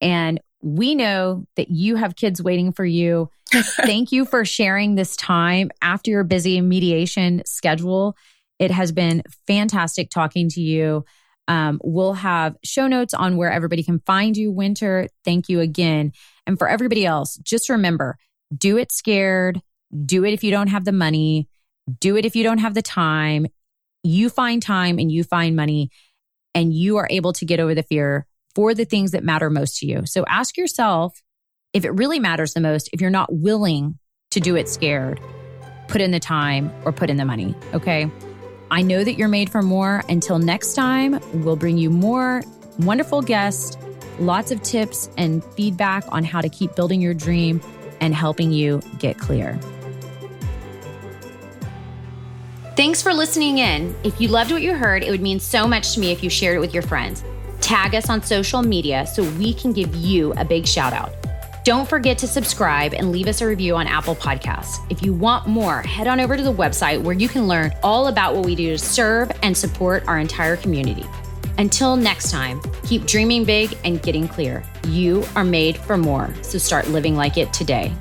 And 0.00 0.40
we 0.62 0.94
know 0.94 1.46
that 1.56 1.70
you 1.70 1.96
have 1.96 2.16
kids 2.16 2.42
waiting 2.42 2.72
for 2.72 2.84
you. 2.84 3.30
Thank 3.52 4.12
you 4.12 4.24
for 4.24 4.44
sharing 4.44 4.94
this 4.94 5.16
time 5.16 5.70
after 5.82 6.10
your 6.10 6.24
busy 6.24 6.60
mediation 6.60 7.42
schedule. 7.44 8.16
It 8.58 8.70
has 8.70 8.92
been 8.92 9.22
fantastic 9.46 10.10
talking 10.10 10.48
to 10.50 10.60
you. 10.60 11.04
Um, 11.48 11.80
we'll 11.82 12.12
have 12.12 12.56
show 12.62 12.86
notes 12.86 13.14
on 13.14 13.36
where 13.36 13.50
everybody 13.50 13.82
can 13.82 14.00
find 14.06 14.36
you, 14.36 14.52
Winter. 14.52 15.08
Thank 15.24 15.48
you 15.48 15.60
again. 15.60 16.12
And 16.50 16.58
for 16.58 16.68
everybody 16.68 17.06
else, 17.06 17.36
just 17.36 17.68
remember 17.68 18.18
do 18.52 18.76
it 18.76 18.90
scared, 18.90 19.62
do 20.04 20.24
it 20.24 20.32
if 20.32 20.42
you 20.42 20.50
don't 20.50 20.66
have 20.66 20.84
the 20.84 20.90
money, 20.90 21.48
do 22.00 22.16
it 22.16 22.24
if 22.24 22.34
you 22.34 22.42
don't 22.42 22.58
have 22.58 22.74
the 22.74 22.82
time. 22.82 23.46
You 24.02 24.28
find 24.28 24.60
time 24.60 24.98
and 24.98 25.12
you 25.12 25.22
find 25.22 25.54
money, 25.54 25.90
and 26.52 26.74
you 26.74 26.96
are 26.96 27.06
able 27.08 27.32
to 27.34 27.44
get 27.44 27.60
over 27.60 27.72
the 27.72 27.84
fear 27.84 28.26
for 28.56 28.74
the 28.74 28.84
things 28.84 29.12
that 29.12 29.22
matter 29.22 29.48
most 29.48 29.78
to 29.78 29.86
you. 29.86 30.06
So 30.06 30.24
ask 30.28 30.56
yourself 30.56 31.22
if 31.72 31.84
it 31.84 31.92
really 31.92 32.18
matters 32.18 32.52
the 32.52 32.60
most, 32.60 32.90
if 32.92 33.00
you're 33.00 33.10
not 33.10 33.32
willing 33.32 33.96
to 34.32 34.40
do 34.40 34.56
it 34.56 34.68
scared, 34.68 35.20
put 35.86 36.00
in 36.00 36.10
the 36.10 36.18
time 36.18 36.72
or 36.84 36.90
put 36.90 37.10
in 37.10 37.16
the 37.16 37.24
money. 37.24 37.54
Okay. 37.74 38.10
I 38.72 38.82
know 38.82 39.04
that 39.04 39.14
you're 39.14 39.28
made 39.28 39.50
for 39.50 39.62
more. 39.62 40.02
Until 40.08 40.40
next 40.40 40.74
time, 40.74 41.20
we'll 41.32 41.54
bring 41.54 41.78
you 41.78 41.90
more 41.90 42.42
wonderful 42.80 43.22
guests, 43.22 43.76
lots 44.20 44.50
of 44.50 44.62
tips 44.62 45.10
and 45.16 45.42
feedback 45.42 46.04
on 46.08 46.24
how 46.24 46.40
to 46.40 46.48
keep 46.48 46.74
building 46.74 47.00
your 47.00 47.14
dream 47.14 47.60
and 48.00 48.14
helping 48.14 48.52
you 48.52 48.80
get 48.98 49.18
clear. 49.18 49.58
Thanks 52.76 53.02
for 53.02 53.12
listening 53.12 53.58
in. 53.58 53.94
If 54.04 54.20
you 54.20 54.28
loved 54.28 54.52
what 54.52 54.62
you 54.62 54.74
heard, 54.74 55.02
it 55.02 55.10
would 55.10 55.20
mean 55.20 55.38
so 55.38 55.68
much 55.68 55.94
to 55.94 56.00
me 56.00 56.12
if 56.12 56.22
you 56.22 56.30
shared 56.30 56.56
it 56.56 56.60
with 56.60 56.72
your 56.72 56.82
friends. 56.82 57.22
Tag 57.60 57.94
us 57.94 58.08
on 58.08 58.22
social 58.22 58.62
media 58.62 59.06
so 59.06 59.22
we 59.32 59.52
can 59.52 59.72
give 59.72 59.94
you 59.94 60.32
a 60.34 60.44
big 60.44 60.66
shout 60.66 60.92
out. 60.92 61.12
Don't 61.62 61.86
forget 61.86 62.16
to 62.18 62.26
subscribe 62.26 62.94
and 62.94 63.12
leave 63.12 63.28
us 63.28 63.42
a 63.42 63.46
review 63.46 63.76
on 63.76 63.86
Apple 63.86 64.14
Podcasts. 64.14 64.78
If 64.88 65.02
you 65.02 65.12
want 65.12 65.46
more, 65.46 65.82
head 65.82 66.06
on 66.06 66.18
over 66.18 66.38
to 66.38 66.42
the 66.42 66.54
website 66.54 67.02
where 67.02 67.14
you 67.14 67.28
can 67.28 67.46
learn 67.46 67.70
all 67.82 68.06
about 68.06 68.34
what 68.34 68.46
we 68.46 68.54
do 68.54 68.70
to 68.70 68.78
serve 68.78 69.30
and 69.42 69.54
support 69.54 70.02
our 70.08 70.18
entire 70.18 70.56
community. 70.56 71.04
Until 71.60 71.94
next 71.94 72.30
time, 72.30 72.62
keep 72.86 73.04
dreaming 73.04 73.44
big 73.44 73.76
and 73.84 74.00
getting 74.00 74.26
clear. 74.26 74.64
You 74.88 75.24
are 75.36 75.44
made 75.44 75.76
for 75.76 75.98
more, 75.98 76.34
so 76.40 76.56
start 76.56 76.88
living 76.88 77.16
like 77.16 77.36
it 77.36 77.52
today. 77.52 77.92